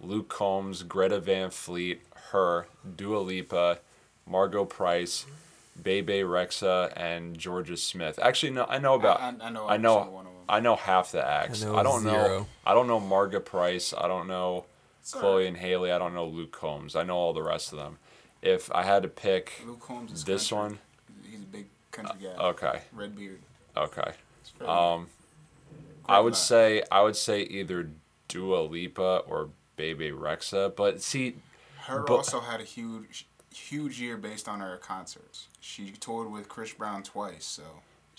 Luke 0.00 0.28
Combs, 0.28 0.82
Greta 0.82 1.20
Van 1.20 1.50
Fleet, 1.50 2.00
her, 2.30 2.66
Dua 2.96 3.18
Lipa, 3.18 3.78
Margo 4.26 4.64
Price, 4.64 5.26
Bebe 5.80 6.20
Rexha, 6.20 6.92
and 6.96 7.38
Jorja 7.38 7.78
Smith. 7.78 8.18
Actually, 8.20 8.52
no, 8.52 8.64
I 8.68 8.78
know 8.78 8.94
about. 8.94 9.20
I, 9.20 9.26
I, 9.26 9.46
I 9.46 9.50
know. 9.50 9.68
I 9.68 9.76
know. 9.76 9.98
one 9.98 10.26
of 10.26 10.32
them. 10.32 10.42
I 10.48 10.60
know 10.60 10.74
half 10.76 11.12
the 11.12 11.24
acts. 11.24 11.64
I 11.64 11.74
I, 11.74 11.82
don't 11.82 12.04
know. 12.04 12.46
I 12.66 12.74
don't 12.74 12.86
know 12.86 12.98
Margo 12.98 13.40
Price. 13.40 13.94
I 13.96 14.08
don't 14.08 14.26
know 14.26 14.64
all 14.64 14.66
Chloe 15.10 15.46
and 15.46 15.56
Halle. 15.56 15.90
I 15.92 15.98
don't 15.98 16.14
know 16.14 16.26
Luke 16.26 16.52
Combs. 16.52 16.96
I 16.96 17.04
know 17.04 17.16
all 17.16 17.32
the 17.32 17.42
rest 17.42 17.72
of 17.72 17.78
them. 17.78 17.98
If 18.42 18.70
I 18.72 18.82
had 18.82 19.02
to 19.04 19.08
pick 19.08 19.62
Luke 19.64 19.80
Combs 19.80 20.12
is 20.12 20.24
this 20.24 20.50
country. 20.50 20.76
one, 20.76 20.78
He's 21.30 21.40
a 21.42 21.46
big 21.46 21.66
country 21.92 22.18
guy. 22.22 22.44
okay, 22.48 22.80
Red 22.92 23.16
beard. 23.16 23.40
okay. 23.76 24.12
Um. 24.66 25.06
I 26.08 26.18
would 26.18 26.34
say 26.36 26.82
I 26.90 27.00
would 27.02 27.14
say 27.16 27.42
either 27.42 27.88
Dua 28.28 28.62
Lipa 28.62 29.22
or 29.28 29.50
Bebe 29.76 30.10
Rexha, 30.10 30.74
but 30.74 31.00
see, 31.00 31.36
Her 31.82 32.00
but- 32.00 32.14
also 32.16 32.40
had 32.40 32.60
a 32.60 32.64
huge, 32.64 33.26
huge 33.54 34.00
year 34.00 34.16
based 34.16 34.48
on 34.48 34.58
her 34.60 34.76
concerts. 34.78 35.46
She 35.60 35.90
toured 35.92 36.30
with 36.30 36.48
Chris 36.48 36.72
Brown 36.74 37.02
twice, 37.04 37.44
so. 37.44 37.62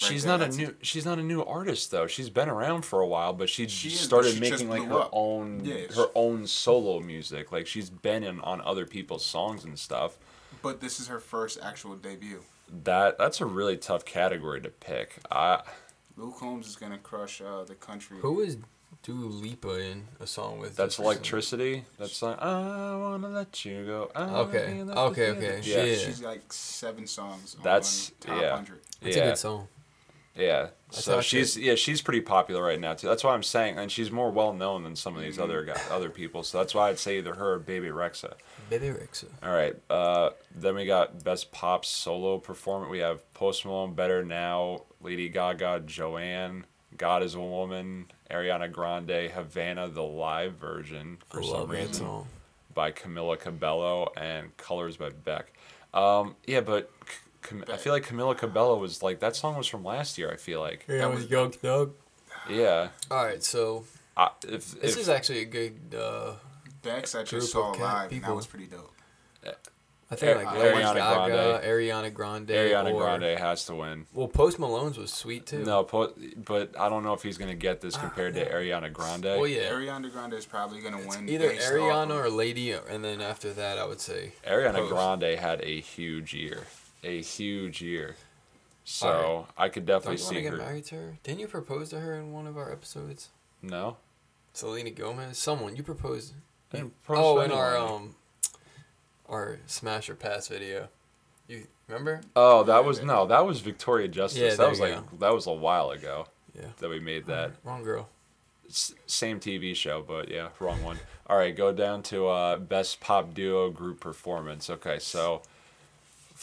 Right 0.04 0.12
she's 0.12 0.24
there, 0.24 0.32
not 0.38 0.48
a 0.48 0.50
that's- 0.52 0.58
new 0.58 0.76
she's 0.82 1.06
not 1.06 1.20
a 1.20 1.24
new 1.24 1.44
artist 1.44 1.92
though. 1.92 2.08
She's 2.08 2.30
been 2.30 2.50
around 2.50 2.84
for 2.86 3.00
a 3.02 3.08
while, 3.08 3.34
but 3.34 3.50
she, 3.50 3.68
She 3.68 3.88
is, 3.90 3.96
but 3.96 4.04
started 4.06 4.34
she 4.36 4.40
making 4.40 4.70
like 4.70 4.84
her 4.86 5.02
up. 5.02 5.10
own 5.14 5.62
Yeah, 5.64 5.88
her 5.88 5.94
she- 5.94 6.06
own 6.16 6.48
solo 6.48 7.00
music. 7.00 7.52
Like 7.52 7.68
she's 7.68 7.90
been 7.90 8.24
in 8.24 8.40
on 8.42 8.62
other 8.62 8.86
people's 8.86 9.26
songs 9.26 9.64
and 9.64 9.78
stuff. 9.80 10.18
But 10.62 10.80
this 10.82 11.00
is 11.00 11.08
her 11.08 11.20
first 11.20 11.60
actual 11.62 11.96
debut. 11.96 12.42
That 12.84 13.18
that's 13.18 13.42
a 13.42 13.46
really 13.46 13.78
tough 13.78 14.06
category 14.06 14.62
to 14.62 14.70
pick. 14.70 15.18
I 15.32 15.62
Luke 16.16 16.38
Combs 16.40 16.68
is 16.68 16.76
gonna 16.76 16.98
crush 17.00 17.42
uh, 17.42 17.64
the 17.64 17.76
country. 17.76 18.18
Who 18.22 18.40
is 18.42 18.58
Dua 19.02 19.26
Lipa 19.26 19.80
in 19.82 20.06
a 20.22 20.28
song 20.28 20.60
with? 20.60 20.76
that's 20.78 20.96
this 20.96 20.98
person? 20.98 21.06
electricity. 21.06 21.84
That's 22.00 22.22
like 22.22 22.40
I 22.42 22.96
wanna 22.96 23.30
let 23.30 23.66
you 23.66 23.86
go. 23.86 24.12
I 24.16 24.22
Okay, 24.42 24.82
okay, 24.88 25.32
okay. 25.32 25.60
Yeah. 25.64 25.96
She's 25.96 26.22
like 26.22 26.54
seven 26.54 27.06
songs. 27.08 27.58
That's- 27.62 28.12
on 28.22 28.28
top 28.34 28.42
yeah. 28.42 28.50
100. 28.52 28.80
It's 29.02 29.18
yeah. 29.18 29.24
a 29.24 29.28
good 29.30 29.38
song. 29.38 29.68
Yeah. 30.36 30.70
That's 30.90 31.04
so 31.06 31.22
she's 31.22 31.58
yeah 31.58 31.76
she's 31.76 32.02
pretty 32.02 32.22
popular 32.22 32.64
right 32.64 32.80
now 32.80 32.94
too. 32.94 33.08
That's 33.08 33.24
why 33.24 33.34
I'm 33.34 33.44
saying, 33.44 33.78
and 33.78 33.92
she's 33.92 34.12
more 34.12 34.32
well 34.32 34.54
known 34.54 34.84
than 34.84 34.96
some 34.96 35.16
of 35.16 35.22
these 35.22 35.36
Mm-hmm. 35.36 35.44
other 35.44 35.64
guys, 35.64 35.82
other 35.92 36.10
people. 36.10 36.44
So 36.44 36.58
that's 36.60 36.74
why 36.76 36.90
I'd 36.90 37.00
say 37.00 37.18
either 37.20 37.34
her 37.36 37.54
or 37.54 37.60
Baby 37.60 37.88
Rexa. 37.88 38.34
Bebe 38.70 38.88
Rexha. 38.88 39.26
All 39.44 39.52
right. 39.54 39.76
Uh, 39.90 40.32
then 40.56 40.76
we 40.76 40.86
got 40.86 41.24
best 41.24 41.52
pop 41.52 41.86
solo 41.86 42.38
performance. 42.40 42.90
We 42.92 43.00
have 43.00 43.32
Post 43.34 43.66
Malone, 43.66 43.94
Better 43.94 44.24
Now, 44.24 44.84
Lady 45.02 45.30
Gaga, 45.30 45.82
Joanne, 45.86 46.66
God 46.98 47.22
is 47.24 47.36
a 47.36 47.40
Woman, 47.42 48.06
Ariana 48.32 48.72
Grande, 48.72 49.30
Havana, 49.32 49.90
the 49.90 50.04
live 50.04 50.54
version 50.56 51.18
for 51.30 51.42
I 51.42 51.46
some 51.46 51.70
reason 51.70 52.08
by 52.74 52.92
Camila 52.92 53.38
Cabello 53.40 54.12
and 54.18 54.56
Colors 54.58 54.98
by 54.98 55.10
Beck. 55.10 55.54
Um, 55.94 56.36
yeah, 56.48 56.62
but 56.62 56.92
Cam- 57.44 57.64
I 57.72 57.78
feel 57.78 57.94
like 57.94 58.06
Camila 58.08 58.38
Cabello 58.38 58.78
was 58.78 59.04
like 59.04 59.20
that 59.20 59.36
song 59.36 59.56
was 59.58 59.68
from 59.68 59.84
last 59.84 60.18
year. 60.18 60.32
I 60.32 60.38
feel 60.38 60.60
like 60.62 60.86
Yeah, 60.88 60.98
That 61.00 61.10
with 61.12 61.20
was- 61.24 61.30
Young 61.30 61.52
Thug. 61.52 61.94
yeah. 62.50 62.90
All 63.12 63.24
right, 63.26 63.44
so 63.44 63.86
I, 64.18 64.30
if, 64.48 64.72
this 64.82 64.94
if, 64.96 65.00
is 65.02 65.10
actually 65.10 65.42
a 65.42 65.46
good. 65.46 65.96
Uh, 65.98 66.34
Bex 66.82 67.16
I 67.16 67.24
just 67.24 67.52
saw 67.52 67.72
cat 67.72 67.82
live, 67.82 68.02
and 68.04 68.10
people. 68.12 68.30
that 68.30 68.36
was 68.36 68.46
pretty 68.48 68.66
dope. 68.66 68.90
I 70.12 70.16
think 70.16 70.38
Ar- 70.38 70.44
like 70.44 70.54
Ariana 70.56 70.60
Lady 70.64 71.00
Gaga, 71.00 71.32
Grande. 71.32 71.64
Ariana 71.64 72.14
Grande, 72.14 72.50
Ariana 72.50 72.94
or, 72.94 73.02
Grande 73.02 73.40
has 73.40 73.66
to 73.66 73.74
win. 73.76 74.06
Well, 74.14 74.28
Post 74.28 74.60
Malone's 74.60 74.98
was 74.98 75.12
sweet 75.12 75.48
too. 75.48 75.64
No, 75.64 75.84
po- 75.84 76.14
but 76.46 76.80
I 76.80 76.88
don't 76.90 77.04
know 77.04 77.14
if 77.14 77.24
he's 77.24 77.38
gonna 77.40 77.56
get 77.56 77.82
this 77.82 77.96
compared 77.98 78.36
to 78.36 78.46
Ariana 78.48 78.92
Grande. 78.94 79.24
Well, 79.24 79.48
yeah. 79.48 79.72
Ariana 79.72 80.12
Grande 80.12 80.34
is 80.34 80.46
probably 80.46 80.82
gonna 80.82 81.00
win. 81.08 81.28
Either 81.30 81.50
Ariana 81.52 82.16
or 82.26 82.30
Lady, 82.30 82.72
and 82.74 83.04
then 83.04 83.22
after 83.22 83.54
that, 83.54 83.80
I 83.80 83.86
would 83.86 84.02
say 84.02 84.34
Ariana 84.46 84.74
Post. 84.76 84.92
Grande 84.92 85.40
had 85.40 85.62
a 85.64 85.80
huge 85.80 86.34
year, 86.36 86.64
a 87.04 87.22
huge 87.22 87.82
year. 87.82 88.16
So 88.86 89.08
Alright. 89.08 89.46
I 89.58 89.70
could 89.70 89.86
definitely 89.86 90.18
Don't 90.18 90.22
you 90.22 90.26
want 90.26 90.36
to 90.36 90.40
see 90.40 90.42
get 90.44 90.52
her. 90.52 90.58
married 90.58 90.86
to 90.86 90.96
her? 90.96 91.18
Didn't 91.24 91.40
you 91.40 91.48
propose 91.48 91.90
to 91.92 92.00
her 92.00 92.16
in 92.16 92.34
one 92.34 92.48
of 92.48 92.58
our 92.58 92.72
episodes? 92.72 93.30
No, 93.62 93.98
Selena 94.54 94.92
Gomez. 94.92 95.38
Someone 95.38 95.76
you 95.76 95.84
proposed. 95.84 96.34
I 96.74 96.78
didn't 96.78 96.94
oh, 97.08 97.40
in 97.40 97.52
our 97.52 97.78
um, 97.78 98.16
our 99.30 99.60
Smash 99.68 100.10
or 100.10 100.16
Pass 100.16 100.48
video. 100.48 100.90
You 101.48 101.68
remember? 101.88 102.22
Oh, 102.36 102.64
that 102.64 102.84
was 102.84 103.02
no, 103.02 103.26
that 103.28 103.46
was 103.46 103.62
Victoria 103.62 104.08
Justice. 104.08 104.40
Yeah, 104.42 104.56
that 104.56 104.70
was 104.70 104.80
you 104.80 104.86
like 104.86 105.20
that 105.20 105.34
was 105.34 105.48
a 105.48 105.54
while 105.54 105.92
ago 105.92 106.28
Yeah. 106.56 106.68
that 106.80 106.90
we 106.90 107.00
made 107.00 107.26
that. 107.28 107.52
Wrong 107.64 107.84
girl. 107.84 108.10
S- 108.68 108.94
same 109.06 109.40
TV 109.40 109.76
show, 109.76 110.04
but 110.06 110.30
yeah, 110.30 110.50
wrong 110.60 110.82
one. 110.84 110.98
All 111.28 111.38
right, 111.38 111.56
go 111.56 111.72
down 111.72 112.02
to 112.04 112.28
uh, 112.28 112.58
best 112.58 113.00
pop 113.00 113.34
duo 113.34 113.70
group 113.70 114.00
performance. 114.00 114.70
Okay, 114.70 115.00
so 115.00 115.42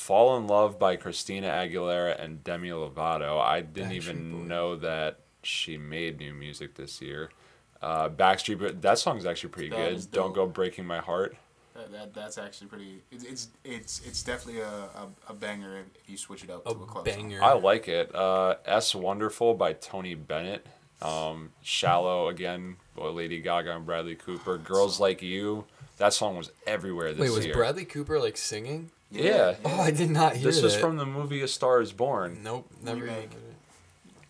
"Fall 0.01 0.37
in 0.39 0.47
Love" 0.47 0.79
by 0.79 0.97
Christina 0.97 1.49
Aguilera 1.49 2.23
and 2.23 2.43
Demi 2.43 2.71
Lovato. 2.71 3.41
I 3.41 3.61
didn't 3.61 3.91
Backstreet 3.91 3.95
even 3.95 4.33
Boys. 4.41 4.49
know 4.49 4.77
that 4.77 5.19
she 5.43 5.77
made 5.77 6.19
new 6.19 6.35
music 6.35 6.75
this 6.75 7.01
year. 7.01 7.31
Uh, 7.83 8.09
Backstreet, 8.09 8.59
but 8.59 8.83
that 8.83 8.99
song's 8.99 9.25
actually 9.27 9.51
pretty 9.51 9.71
That 9.71 9.77
good. 9.91 10.11
Don't 10.11 10.29
dope. 10.29 10.35
go 10.35 10.47
breaking 10.47 10.87
my 10.87 10.99
heart. 10.99 11.37
That, 11.75 11.93
that 11.93 12.15
that's 12.15 12.37
actually 12.37 12.67
pretty. 12.67 13.03
It's 13.11 13.25
it's 13.25 13.49
it's, 13.65 14.01
it's 14.07 14.23
definitely 14.23 14.61
a, 14.61 14.69
a, 14.69 15.09
a 15.29 15.33
banger 15.35 15.85
if 15.97 16.09
you 16.11 16.17
switch 16.19 16.45
it 16.45 16.51
up 16.51 16.67
A 16.67 16.75
to 16.75 16.83
a 16.83 16.87
club 16.87 17.05
banger. 17.05 17.43
I 17.43 17.53
like 17.55 17.89
it. 17.89 18.15
Uh, 18.15 18.57
S 18.67 18.95
Wonderful 18.95 19.55
by 19.55 19.73
Tony 19.75 20.15
Bennett. 20.15 20.67
Um, 21.01 21.53
Shallow 21.63 22.29
again 22.29 22.77
by 22.95 23.07
Lady 23.07 23.41
Gaga 23.41 23.77
and 23.77 23.87
Bradley 23.87 24.15
Cooper. 24.17 24.59
Girls 24.59 25.01
Like 25.01 25.23
You. 25.23 25.65
That 25.97 26.13
song 26.13 26.37
was 26.37 26.51
everywhere 26.67 27.13
this 27.15 27.19
year. 27.21 27.31
Wait, 27.31 27.37
was 27.37 27.47
year. 27.47 27.55
Bradley 27.55 27.85
Cooper 27.87 28.19
like 28.21 28.37
singing? 28.37 28.91
Song. 29.13 29.23
Yeah. 29.25 29.55
Oh, 29.65 29.81
I 29.81 29.91
did 29.91 30.11
not 30.11 30.37
hear 30.37 30.45
This 30.51 30.63
was 30.63 30.75
that. 30.75 30.81
from 30.81 30.97
the 30.97 31.07
movie 31.07 31.41
A 31.43 31.49
Star 31.49 31.81
Is 31.81 31.93
Born. 31.93 32.41
Nope, 32.43 32.71
never. 32.83 33.01
Remake. 33.03 33.33
it. 33.33 33.39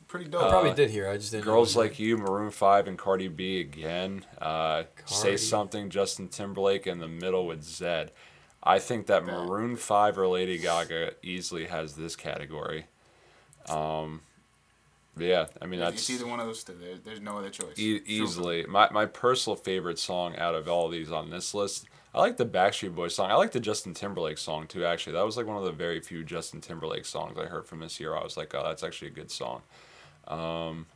pretty 0.09 0.27
I 0.27 0.29
dope. 0.31 0.49
probably 0.51 0.71
Uh, 0.71 0.75
did 0.75 0.91
hear. 0.91 1.09
I 1.09 1.17
just 1.17 1.31
didn't. 1.31 1.47
know 1.47 1.53
Girls 1.53 1.77
it 1.77 1.79
was 1.79 1.89
Like 1.91 1.99
You, 1.99 2.17
Maroon 2.19 2.51
5, 2.51 2.89
and 2.89 2.99
Cardi 2.99 3.29
B 3.29 3.61
again. 3.61 4.25
Uh, 4.41 4.85
Say 5.07 5.23
Cardi. 5.23 5.37
Something, 5.39 5.91
Justin 5.91 6.29
Timberlake 6.29 6.87
in 6.87 6.99
the 6.99 7.09
middle 7.09 7.47
with 7.47 7.63
Zedd. 7.63 8.09
I 8.63 8.79
think 8.79 9.07
that 9.07 9.25
That- 9.25 9.33
Maroon 9.33 9.77
5 9.77 10.19
or 10.19 10.27
Lady 10.29 10.59
Gaga 10.59 11.13
easily 11.23 11.67
has 11.67 11.95
this 11.95 12.17
category. 12.17 12.87
Um, 13.69 14.23
yeah, 15.17 15.47
I 15.61 15.67
mean, 15.67 15.81
that's. 15.81 15.97
it's 15.97 16.11
either 16.11 16.27
one 16.27 16.41
of 16.41 16.47
those 16.47 16.65
two. 16.65 16.73
There, 16.75 16.97
there's 16.97 17.21
no 17.21 17.39
other 17.39 17.51
choice. 17.51 17.79
E- 17.79 18.01
easily. 18.07 18.65
My 18.67 18.89
my 18.91 19.07
personal 19.07 19.57
favorite 19.57 19.99
song 19.99 20.37
out 20.37 20.55
of 20.55 20.67
all 20.69 20.89
these 20.89 21.11
on 21.13 21.31
this 21.31 21.53
list, 21.53 21.87
I 22.15 22.19
like 22.21 22.37
the 22.37 22.47
Backstreet 22.47 22.95
Boys 22.95 23.15
song. 23.15 23.31
I 23.31 23.35
like 23.35 23.53
the 23.53 23.61
Justin 23.61 23.95
Timberlake 23.95 24.39
song 24.39 24.67
too. 24.67 24.85
Actually, 24.85 25.13
that 25.15 25.25
was 25.25 25.37
like 25.37 25.47
one 25.47 25.57
of 25.57 25.65
the 25.65 25.73
very 25.73 26.01
few 26.01 26.25
Justin 26.25 26.61
Timberlake 26.61 27.05
songs 27.05 27.39
I 27.39 27.45
heard 27.47 27.67
from 27.67 27.79
this 27.81 28.01
year. 28.01 28.17
I 28.17 28.23
was 28.25 28.37
like, 28.37 28.55
oh, 28.55 28.65
that's 28.65 28.83
actually 28.83 29.09
a 29.09 29.13
good 29.13 29.31
song. 29.31 29.63
Um, 30.27 30.87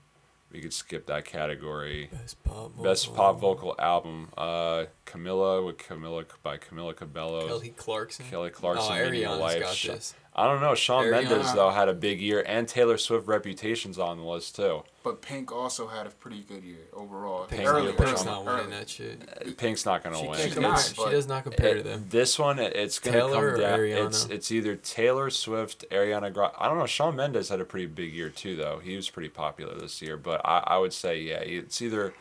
we 0.50 0.60
could 0.60 0.72
skip 0.72 1.06
that 1.06 1.24
category. 1.24 2.08
Best 2.12 2.42
pop. 2.44 2.70
Vocal. 2.72 2.84
Best 2.84 3.14
pop 3.14 3.40
vocal 3.40 3.74
album, 3.78 4.28
uh, 4.36 4.84
Camilla 5.04 5.62
with 5.64 5.78
Camilla 5.78 6.24
by 6.42 6.58
Camila 6.58 6.94
Cabello. 6.94 7.46
Kelly 7.46 7.70
Clarkson. 7.76 8.26
Kelly 8.30 8.50
Clarkson, 8.50 8.92
Oh, 8.92 8.96
Ariana's 8.96 9.54
got 9.60 9.94
this. 9.94 10.14
I 10.36 10.46
don't 10.48 10.60
know. 10.60 10.74
Shawn 10.74 11.04
Ariana. 11.04 11.10
Mendes 11.28 11.52
though 11.54 11.70
had 11.70 11.88
a 11.88 11.92
big 11.94 12.20
year, 12.20 12.42
and 12.46 12.66
Taylor 12.66 12.98
Swift 12.98 13.28
Reputation's 13.28 13.98
on 13.98 14.18
the 14.18 14.24
list 14.24 14.56
too. 14.56 14.82
But 15.04 15.22
Pink 15.22 15.52
also 15.52 15.86
had 15.86 16.06
a 16.06 16.10
pretty 16.10 16.40
good 16.42 16.64
year 16.64 16.78
overall. 16.92 17.44
Pink's 17.46 17.68
Earlier, 17.68 17.90
not- 17.92 17.98
Pink's 17.98 18.22
Shawn- 18.24 18.44
not 18.44 18.50
early. 18.52 18.56
winning 18.64 18.78
that 18.78 18.88
shit. 18.88 19.20
Uh, 19.28 19.50
Pink's 19.56 19.84
not 19.86 20.02
gonna 20.02 20.16
She, 20.18 20.26
win. 20.26 20.38
can't 20.38 20.60
not, 20.60 20.80
she 20.96 21.10
does 21.10 21.28
not 21.28 21.44
compare 21.44 21.74
to 21.74 21.82
them. 21.82 22.06
This 22.08 22.38
one, 22.38 22.58
it- 22.58 22.74
it's 22.74 22.98
gonna 22.98 23.18
Taylor 23.18 23.52
come 23.52 23.60
down. 23.60 23.78
Ariana? 23.78 24.06
It's 24.06 24.24
it's 24.26 24.50
either 24.50 24.74
Taylor 24.76 25.30
Swift, 25.30 25.84
Ariana 25.90 26.32
Grande. 26.32 26.54
I 26.58 26.68
don't 26.68 26.78
know. 26.78 26.86
Shawn 26.86 27.14
Mendes 27.16 27.48
had 27.50 27.60
a 27.60 27.64
pretty 27.64 27.86
big 27.86 28.12
year 28.12 28.30
too, 28.30 28.56
though. 28.56 28.80
He 28.82 28.96
was 28.96 29.08
pretty 29.10 29.28
popular 29.28 29.74
this 29.78 30.02
year. 30.02 30.16
But 30.16 30.40
I, 30.44 30.64
I 30.66 30.78
would 30.78 30.92
say 30.92 31.20
yeah, 31.20 31.38
it's 31.40 31.80
either 31.80 32.12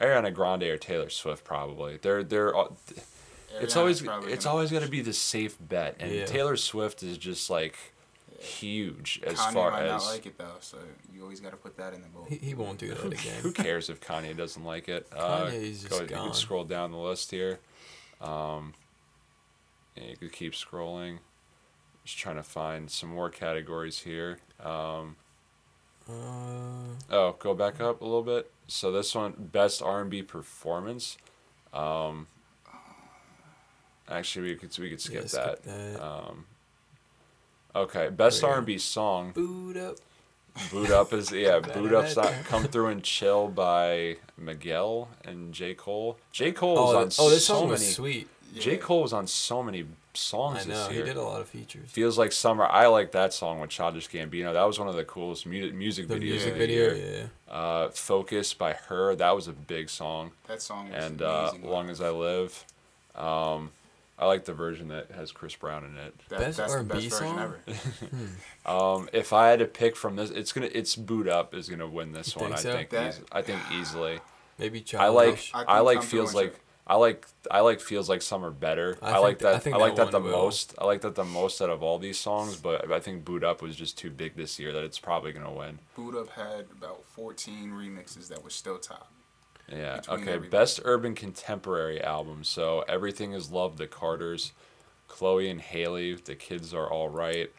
Ariana 0.00 0.34
Grande 0.34 0.64
or 0.64 0.78
Taylor 0.78 1.10
Swift. 1.10 1.44
Probably 1.44 1.98
they're 1.98 2.24
they're. 2.24 2.52
all- 2.54 2.76
It's 3.60 3.76
always 3.76 4.00
it's 4.00 4.08
gonna- 4.08 4.48
always 4.48 4.70
gonna 4.70 4.88
be 4.88 5.00
the 5.02 5.12
safe 5.12 5.56
bet, 5.60 5.96
and 6.00 6.10
Yeah. 6.12 6.24
Taylor 6.26 6.56
Swift 6.56 7.02
is 7.02 7.18
just 7.18 7.50
like 7.50 7.76
huge 8.38 9.20
as 9.24 9.38
Kanye 9.38 9.52
far 9.52 9.70
might 9.70 9.82
as. 9.84 10.02
not 10.04 10.10
like 10.12 10.26
it 10.26 10.36
though, 10.38 10.56
so 10.60 10.78
you 11.12 11.22
always 11.22 11.40
got 11.40 11.50
to 11.50 11.56
put 11.56 11.76
that 11.76 11.94
in 11.94 12.02
the 12.02 12.08
bowl. 12.08 12.24
He, 12.28 12.36
he 12.36 12.54
won't 12.54 12.78
do 12.78 12.88
that 12.88 13.04
again. 13.12 13.40
Who 13.42 13.52
cares 13.52 13.88
if 13.88 14.00
Kanye 14.00 14.36
doesn't 14.36 14.64
like 14.64 14.88
it? 14.88 15.06
Uh, 15.12 15.46
Kanye's 15.46 15.82
just 15.84 15.90
go, 15.90 16.00
You 16.00 16.06
gone. 16.08 16.24
can 16.26 16.34
scroll 16.34 16.64
down 16.64 16.90
the 16.90 16.98
list 16.98 17.30
here. 17.30 17.60
Um, 18.20 18.74
and 19.96 20.06
you 20.10 20.16
could 20.16 20.32
keep 20.32 20.54
scrolling. 20.54 21.18
Just 22.04 22.18
trying 22.18 22.36
to 22.36 22.42
find 22.42 22.90
some 22.90 23.10
more 23.10 23.30
categories 23.30 24.00
here. 24.00 24.38
Um, 24.58 25.16
Uh, 26.08 26.96
oh, 27.10 27.36
go 27.38 27.54
back 27.54 27.80
up 27.80 28.00
a 28.00 28.04
little 28.04 28.24
bit. 28.24 28.50
So 28.66 28.90
this 28.90 29.14
one, 29.14 29.34
best 29.38 29.80
R 29.80 30.00
and 30.00 30.10
B 30.10 30.20
performance. 30.22 31.16
Um, 31.72 32.26
actually, 34.08 34.48
we 34.50 34.54
could 34.56 34.76
we 34.78 34.90
could 34.90 35.00
skip 35.00 35.14
yeah, 35.14 35.20
that. 35.22 35.30
skip 35.30 35.62
that. 35.64 36.02
Um, 36.02 36.44
okay, 37.74 38.08
best 38.10 38.42
R 38.44 38.58
and 38.58 38.66
B 38.66 38.78
song. 38.78 39.32
Boot 39.32 39.76
up. 39.76 39.96
Boot 40.70 40.90
Up 40.90 41.14
is 41.14 41.32
yeah, 41.32 41.60
Boot 41.60 41.94
Up's 41.94 42.14
not 42.14 42.30
Come 42.44 42.64
Through 42.64 42.88
and 42.88 43.02
Chill 43.02 43.48
by 43.48 44.16
Miguel 44.36 45.08
and 45.24 45.54
J. 45.54 45.72
Cole. 45.72 46.18
J. 46.30 46.52
Cole 46.52 46.74
was 46.74 46.94
Oh, 46.94 46.98
on 46.98 47.08
th- 47.08 47.16
oh, 47.20 47.30
this 47.30 47.46
so 47.46 47.54
song 47.60 47.68
was 47.70 47.80
many 47.80 47.92
sweet. 47.92 48.28
J. 48.58 48.76
Cole 48.76 49.00
was 49.00 49.14
on 49.14 49.26
so 49.26 49.62
many 49.62 49.86
songs 50.12 50.56
I 50.56 50.64
this 50.64 50.68
know 50.68 50.88
he 50.94 51.00
did 51.02 51.16
a 51.16 51.22
lot 51.22 51.40
of 51.40 51.48
features. 51.48 51.88
Feels 51.90 52.18
like 52.18 52.32
summer. 52.32 52.66
I 52.66 52.86
like 52.88 53.12
that 53.12 53.32
song 53.32 53.60
with 53.60 53.70
Childish 53.70 54.10
Gambino. 54.10 54.52
That 54.52 54.64
was 54.64 54.78
one 54.78 54.88
of 54.88 54.94
the 54.94 55.04
coolest 55.04 55.46
mu- 55.46 55.72
music 55.72 56.06
The 56.06 56.16
videos. 56.16 56.20
music 56.20 56.52
of 56.52 56.58
the 56.58 56.66
video, 56.66 56.94
year. 56.94 57.30
yeah. 57.48 57.54
Uh, 57.54 57.88
Focus 57.88 58.52
by 58.52 58.74
her. 58.74 59.14
That 59.16 59.34
was 59.34 59.48
a 59.48 59.54
big 59.54 59.88
song. 59.88 60.32
That 60.48 60.60
song 60.60 60.90
was 60.92 61.02
And 61.02 61.22
uh. 61.22 61.52
Long 61.62 61.88
as 61.88 62.02
I 62.02 62.10
Live. 62.10 62.62
Um, 63.14 63.70
I 64.18 64.26
like 64.26 64.44
the 64.44 64.52
version 64.52 64.88
that 64.88 65.10
has 65.12 65.32
Chris 65.32 65.54
Brown 65.56 65.84
in 65.84 65.96
it. 65.96 66.14
that, 66.28 66.38
Best 66.38 66.58
that's 66.58 66.72
the 66.72 66.78
R&B 66.78 66.94
best 66.94 67.10
version 67.10 67.26
song? 67.26 67.38
ever. 67.38 67.58
Um, 68.66 69.08
if 69.12 69.32
I 69.32 69.48
had 69.48 69.58
to 69.58 69.64
pick 69.64 69.96
from 69.96 70.16
this, 70.16 70.30
it's 70.30 70.52
gonna 70.52 70.68
it's 70.72 70.94
Boot 70.96 71.26
Up 71.28 71.54
is 71.54 71.68
gonna 71.68 71.88
win 71.88 72.12
this 72.12 72.34
You 72.36 72.42
one. 72.42 72.50
think 72.50 72.58
I 72.60 72.62
so? 72.62 72.72
think 72.72 72.90
That- 72.90 73.08
eas- 73.14 73.20
I 73.32 73.42
think 73.42 73.60
easily. 73.72 74.20
Maybe 74.58 74.84
I 74.96 75.08
like 75.08 75.50
I 75.54 75.62
I, 75.64 75.80
like 75.80 75.98
Come 75.98 76.06
Through 76.06 76.18
feels 76.20 76.34
like 76.34 76.60
I 76.86 76.96
like 76.96 77.26
I 77.50 77.60
like 77.60 77.80
feels 77.80 78.08
like 78.08 78.22
summer 78.22 78.50
better. 78.50 78.98
I 79.02 79.12
I, 79.12 79.18
like 79.18 79.38
th- 79.40 79.48
I 79.48 79.52
that. 79.54 79.62
think 79.62 79.74
I 79.74 79.78
that 79.78 79.84
like 79.84 79.96
that 79.96 80.10
the 80.12 80.20
will. 80.20 80.30
most. 80.30 80.74
I 80.78 80.84
like 80.84 81.00
that 81.00 81.14
the 81.16 81.24
most 81.24 81.60
out 81.62 81.70
of 81.70 81.82
all 81.82 81.98
these 81.98 82.18
songs. 82.18 82.56
But 82.56 82.90
I 82.92 83.00
think 83.00 83.24
Boot 83.24 83.42
Up 83.42 83.62
was 83.62 83.74
just 83.74 83.98
too 83.98 84.10
big 84.10 84.36
this 84.36 84.58
year 84.60 84.72
that 84.72 84.84
it's 84.84 84.98
probably 84.98 85.32
gonna 85.32 85.50
win. 85.52 85.78
Boot 85.96 86.14
Up 86.16 86.28
had 86.30 86.66
about 86.70 87.04
14 87.06 87.70
remixes 87.70 88.28
that 88.28 88.44
were 88.44 88.50
still 88.50 88.78
top. 88.78 89.10
Yeah. 89.70 90.00
Okay. 90.08 90.22
everybody. 90.22 90.48
Best 90.48 90.80
urban 90.84 91.14
contemporary 91.14 92.02
album. 92.02 92.44
So 92.44 92.84
everything 92.88 93.32
is 93.32 93.50
love. 93.50 93.76
The 93.78 93.86
Carters, 93.86 94.52
Chloe 95.08 95.48
and 95.48 95.60
Halle. 95.60 96.14
The 96.14 96.34
kids 96.34 96.74
are 96.74 96.90
all 96.90 97.08
right. 97.08 97.50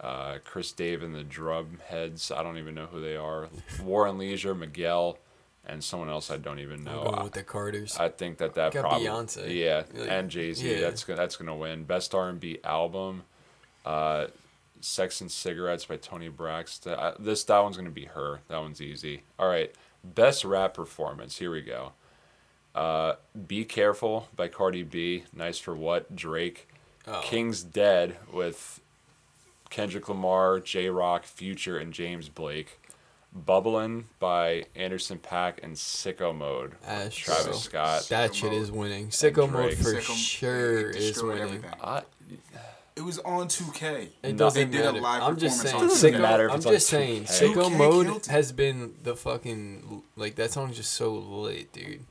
Uh, 0.00 0.38
Chris 0.44 0.72
Dave 0.72 1.02
and 1.02 1.14
the 1.14 1.22
Drumhedz. 1.24 2.30
I 2.36 2.42
don't 2.42 2.58
even 2.58 2.74
know 2.74 2.86
who 2.86 3.00
they 3.00 3.16
are. 3.16 3.48
Warren 3.82 4.10
and 4.10 4.18
Leisure, 4.18 4.54
Miguel, 4.54 5.18
and 5.64 5.82
someone 5.82 6.08
else 6.10 6.30
I 6.30 6.36
don't 6.36 6.58
even 6.58 6.82
know. 6.84 7.02
I- 7.02 7.22
with 7.22 7.32
the 7.32 7.42
Carters. 7.44 7.96
I 7.98 8.08
think 8.08 8.38
that 8.38 8.54
that 8.54 8.72
probably 8.72 9.06
Beyonce. 9.06 9.54
yeah, 9.54 9.84
Like, 9.94 10.10
and 10.10 10.30
Jay 10.30 10.52
Z. 10.52 10.68
yeah. 10.68 10.80
That's 10.80 11.04
gonna 11.04 11.16
that's 11.18 11.36
gonna 11.36 11.56
win 11.56 11.84
best 11.84 12.14
R 12.14 12.28
and 12.28 12.40
B 12.40 12.58
album. 12.64 13.22
Uh, 13.86 14.26
Sex 14.80 15.20
and 15.22 15.30
Cigarettes 15.30 15.86
by 15.86 15.96
Toni 15.96 16.28
Braxton. 16.28 16.92
Uh, 16.94 17.14
this 17.18 17.44
that 17.44 17.60
one's 17.60 17.76
gonna 17.76 17.90
be 17.90 18.04
her. 18.06 18.40
That 18.48 18.58
one's 18.58 18.82
easy. 18.82 19.22
All 19.38 19.48
right, 19.48 19.72
best 20.04 20.44
rap 20.44 20.74
performance. 20.74 21.38
Here 21.38 21.50
we 21.50 21.62
go. 21.62 21.92
Uh, 22.74 23.14
Be 23.46 23.64
Careful 23.64 24.28
by 24.36 24.48
Cardi 24.48 24.82
B. 24.82 25.24
Nice 25.34 25.58
for 25.58 25.74
what? 25.74 26.14
Drake. 26.14 26.68
Oh. 27.06 27.20
King's 27.22 27.62
Dead 27.62 28.16
with 28.32 28.80
Kendrick 29.70 30.08
Lamar, 30.08 30.60
Jay 30.60 30.88
Rock, 30.88 31.24
Future, 31.24 31.78
and 31.78 31.92
James 31.92 32.28
Blake. 32.28 32.80
Bubbling 33.32 34.06
by 34.20 34.66
Anderson 34.76 35.18
.Paak 35.18 35.54
and 35.62 35.74
Sicko 35.74 36.34
Mode. 36.36 36.74
Astro. 36.86 37.34
Travis 37.34 37.62
Scott. 37.62 38.06
That 38.08 38.30
Sicko 38.30 38.34
shit 38.34 38.52
Mode. 38.52 38.62
is 38.62 38.70
winning. 38.72 39.08
Sicko 39.08 39.50
mode 39.50 39.74
for 39.74 39.94
Sicko- 39.94 40.14
sure 40.16 40.90
it 40.90 40.96
is 40.96 41.10
destroyed 41.12 41.40
winning. 41.40 41.56
everything. 41.56 41.70
I, 41.82 42.02
It 42.96 43.02
was 43.02 43.18
on 43.20 43.48
2K. 43.48 44.08
It 44.22 44.36
doesn't 44.36 44.70
they 44.70 44.76
did 44.78 44.86
a 44.86 44.92
matter. 44.92 45.00
live 45.02 45.22
I'm 45.24 45.36
just 45.36 45.56
saying. 45.60 45.72
performance 45.72 46.02
It 46.04 46.10
doesn't 46.12 46.22
matter 46.22 46.50
I'm 46.50 46.60
just 46.60 46.86
saying. 46.86 47.24
2K. 47.24 47.54
Sicko 47.54 47.76
mode 47.76 48.26
has 48.26 48.52
been 48.52 48.94
the 49.02 49.16
fucking 49.16 50.02
like 50.16 50.36
that 50.36 50.52
song's 50.52 50.76
just 50.76 50.92
so 50.92 51.12
lit, 51.14 51.72
dude. 51.72 52.04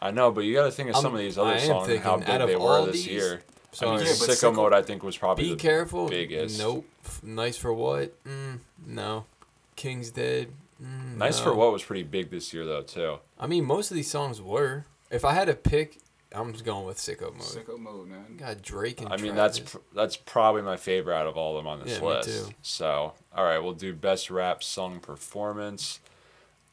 I 0.00 0.10
know, 0.10 0.30
but 0.30 0.42
you 0.42 0.52
got 0.54 0.66
to 0.66 0.70
think 0.70 0.90
of 0.90 0.96
some 0.96 1.06
I'm- 1.06 1.14
of 1.14 1.20
these 1.20 1.38
other 1.38 1.58
songs 1.58 1.88
and 1.88 2.00
how 2.00 2.16
thinking, 2.18 2.34
out 2.34 2.38
big 2.40 2.48
they 2.48 2.56
were 2.56 2.86
this 2.86 2.96
these- 2.96 3.06
year. 3.06 3.42
I 3.72 3.76
Sorry. 3.76 3.96
mean, 3.98 4.06
Yeah, 4.06 4.12
Sicko 4.12 4.50
Sicko- 4.52 4.54
Mode 4.54 4.72
I 4.74 4.82
think 4.82 5.02
was 5.02 5.16
probably 5.18 5.44
Be 5.44 5.50
the 5.50 5.56
careful. 5.56 6.08
biggest. 6.08 6.58
Nope. 6.58 6.86
Nice 7.22 7.56
for 7.58 7.72
what? 7.74 8.12
Mm, 8.24 8.60
no. 8.86 9.24
King's 9.74 10.10
Dead. 10.10 10.48
Mm, 10.82 11.16
Nice 11.16 11.38
no. 11.38 11.44
for 11.44 11.54
what 11.54 11.72
was 11.72 11.82
pretty 11.82 12.02
big 12.02 12.30
this 12.30 12.52
year 12.52 12.64
though 12.66 12.82
too. 12.82 13.18
I 13.38 13.46
mean, 13.46 13.64
most 13.64 13.90
of 13.90 13.94
these 13.94 14.10
songs 14.10 14.40
were. 14.42 14.84
If 15.10 15.24
I 15.24 15.32
had 15.32 15.46
to 15.48 15.54
pick, 15.54 15.98
I'm 16.36 16.52
just 16.52 16.64
going 16.64 16.86
with 16.86 16.98
Sicko 16.98 17.32
Mode. 17.32 17.40
Sicko 17.42 17.78
mode, 17.78 18.08
man. 18.08 18.36
Got 18.36 18.62
Drake 18.62 19.00
and 19.00 19.12
I 19.12 19.16
mean 19.16 19.34
that's 19.34 19.58
pr- 19.60 19.78
that's 19.94 20.16
probably 20.16 20.62
my 20.62 20.76
favorite 20.76 21.16
out 21.16 21.26
of 21.26 21.36
all 21.36 21.56
of 21.56 21.64
them 21.64 21.68
on 21.68 21.80
this 21.82 21.94
Yeah, 21.96 22.00
me 22.00 22.06
list. 22.08 22.28
too. 22.48 22.54
So 22.62 23.14
all 23.34 23.44
right, 23.44 23.58
we'll 23.58 23.72
do 23.74 23.94
best 23.94 24.30
rap 24.30 24.62
song 24.62 25.00
performance. 25.00 26.00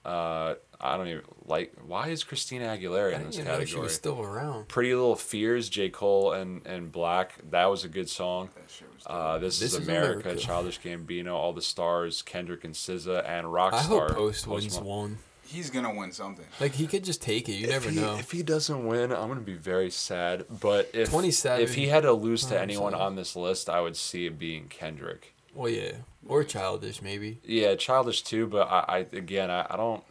Uh, 0.05 0.55
I 0.81 0.97
don't 0.97 1.07
even 1.07 1.21
like. 1.45 1.71
Why 1.87 2.09
is 2.09 2.25
Christina 2.25 2.65
Aguilera 2.65 3.13
I 3.13 3.15
in 3.19 3.25
this 3.27 3.37
didn't 3.37 3.57
know 3.57 3.63
she 3.63 3.79
was 3.79 3.95
still 3.95 4.19
around. 4.21 4.67
Pretty 4.67 4.93
Little 4.93 5.15
Fears, 5.15 5.69
J 5.69 5.89
Cole 5.89 6.33
and 6.33 6.61
and 6.67 6.91
6LACK. 6.91 7.29
That 7.51 7.67
was 7.67 7.85
a 7.85 7.87
good 7.87 8.09
song. 8.09 8.49
That 8.55 8.69
shit 8.69 8.93
was 8.93 9.03
dope. 9.05 9.13
Uh, 9.13 9.37
this, 9.39 9.59
This 9.59 9.73
is, 9.75 9.79
is 9.79 9.87
America, 9.87 10.19
America. 10.27 10.41
Childish 10.41 10.81
Gambino, 10.81 11.31
All 11.35 11.53
the 11.53 11.61
Stars, 11.61 12.21
Kendrick 12.21 12.65
and 12.65 12.73
SZA, 12.73 13.23
and 13.25 13.47
Rockstar. 13.47 13.73
I 13.73 13.81
hope 13.83 14.07
Post 14.11 14.45
Post 14.45 14.47
wins 14.47 14.75
Mal- 14.81 14.83
one. 14.89 15.17
He's 15.45 15.69
gonna 15.69 15.93
win 15.93 16.11
something. 16.11 16.45
Like 16.59 16.73
he 16.73 16.87
could 16.87 17.03
just 17.03 17.21
take 17.21 17.49
it. 17.49 17.53
You 17.53 17.67
never 17.67 17.89
he, 17.89 17.99
know. 17.99 18.15
If 18.17 18.31
he 18.31 18.43
doesn't 18.43 18.85
win, 18.85 19.11
I'm 19.11 19.27
gonna 19.27 19.41
be 19.41 19.53
very 19.53 19.89
sad. 19.89 20.45
But 20.49 20.89
if 20.93 21.09
27, 21.09 21.61
if 21.61 21.75
he 21.75 21.87
had 21.87 22.03
to 22.03 22.13
lose 22.13 22.45
to 22.45 22.59
anyone 22.59 22.93
on 22.93 23.15
this 23.15 23.35
list, 23.35 23.69
I 23.69 23.81
would 23.81 23.95
see 23.95 24.25
it 24.25 24.39
being 24.39 24.67
Kendrick. 24.67 25.33
Well, 25.53 25.69
yeah, 25.69 25.91
or 26.25 26.43
childish 26.43 27.01
maybe. 27.01 27.39
Yeah, 27.43 27.75
childish 27.75 28.23
too. 28.23 28.47
But 28.47 28.67
I, 28.69 28.85
I 28.87 28.97
again, 29.15 29.51
I, 29.51 29.67
I 29.69 29.77
don't. 29.77 30.03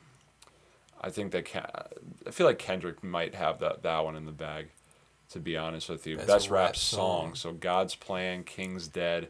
I 1.01 1.11
think 1.11 1.33
that 1.33 1.47
Ken, 1.47 1.67
I 2.27 2.31
feel 2.31 2.47
like 2.47 2.59
Kendrick 2.59 3.03
might 3.03 3.35
have 3.35 3.59
that 3.61 3.83
that 3.83 4.05
one 4.05 4.17
in 4.17 4.27
the 4.27 4.33
bag. 4.33 4.69
To 5.31 5.41
be 5.41 5.57
honest 5.57 5.89
with 5.89 6.07
you, 6.07 6.17
Best 6.19 6.29
best, 6.29 6.51
rap, 6.51 6.67
rap 6.67 6.77
song. 6.77 7.29
song. 7.29 7.35
So 7.37 7.53
God's 7.55 7.95
Plan, 7.95 8.45
King's 8.45 8.87
Dead, 8.87 9.29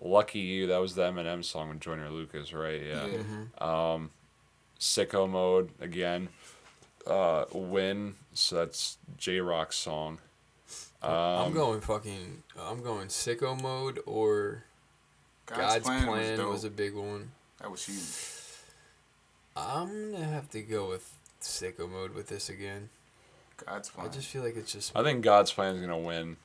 Lucky 0.00 0.38
You. 0.38 0.68
That 0.68 0.78
was 0.78 0.94
the 0.94 1.02
Eminem 1.02 1.44
song 1.44 1.68
with 1.68 1.80
Joyner 1.80 2.08
Lucas, 2.08 2.54
right? 2.54 2.80
Yeah. 2.80 3.06
Yeah. 3.06 3.92
Um, 3.92 4.10
Sicko 4.84 5.28
Mode 5.28 5.70
again. 5.80 6.28
Uh, 7.06 7.46
Win. 7.52 8.14
So 8.34 8.56
that's 8.56 8.98
Jay 9.16 9.40
Rock's 9.40 9.76
song. 9.76 10.18
Um, 11.02 11.10
I'm 11.10 11.52
going 11.54 11.80
fucking. 11.80 12.42
I'm 12.58 12.82
going 12.82 13.08
sicko 13.08 13.60
mode 13.60 14.00
or 14.06 14.64
God's, 15.46 15.84
plan, 15.84 16.38
was, 16.38 16.46
was 16.46 16.64
a 16.64 16.70
big 16.70 16.94
one. 16.94 17.30
that 17.60 17.70
was 17.70 17.84
huge. 17.84 17.98
I'm 19.54 20.12
gonna 20.12 20.24
have 20.24 20.50
to 20.50 20.62
go 20.62 20.88
with 20.88 21.12
sicko 21.40 21.90
mode 21.90 22.14
with 22.14 22.28
this 22.28 22.48
again. 22.48 22.88
God's 23.66 23.90
plan. 23.90 24.08
I 24.08 24.10
just 24.10 24.28
feel 24.28 24.42
like 24.42 24.56
it's 24.56 24.72
just. 24.72 24.96
I 24.96 25.02
think 25.02 25.22
God's 25.22 25.52
Plan 25.52 25.74
is 25.74 25.80
gonna 25.80 25.98
win 25.98 26.06
it's 26.16 26.30
gonna 26.30 26.36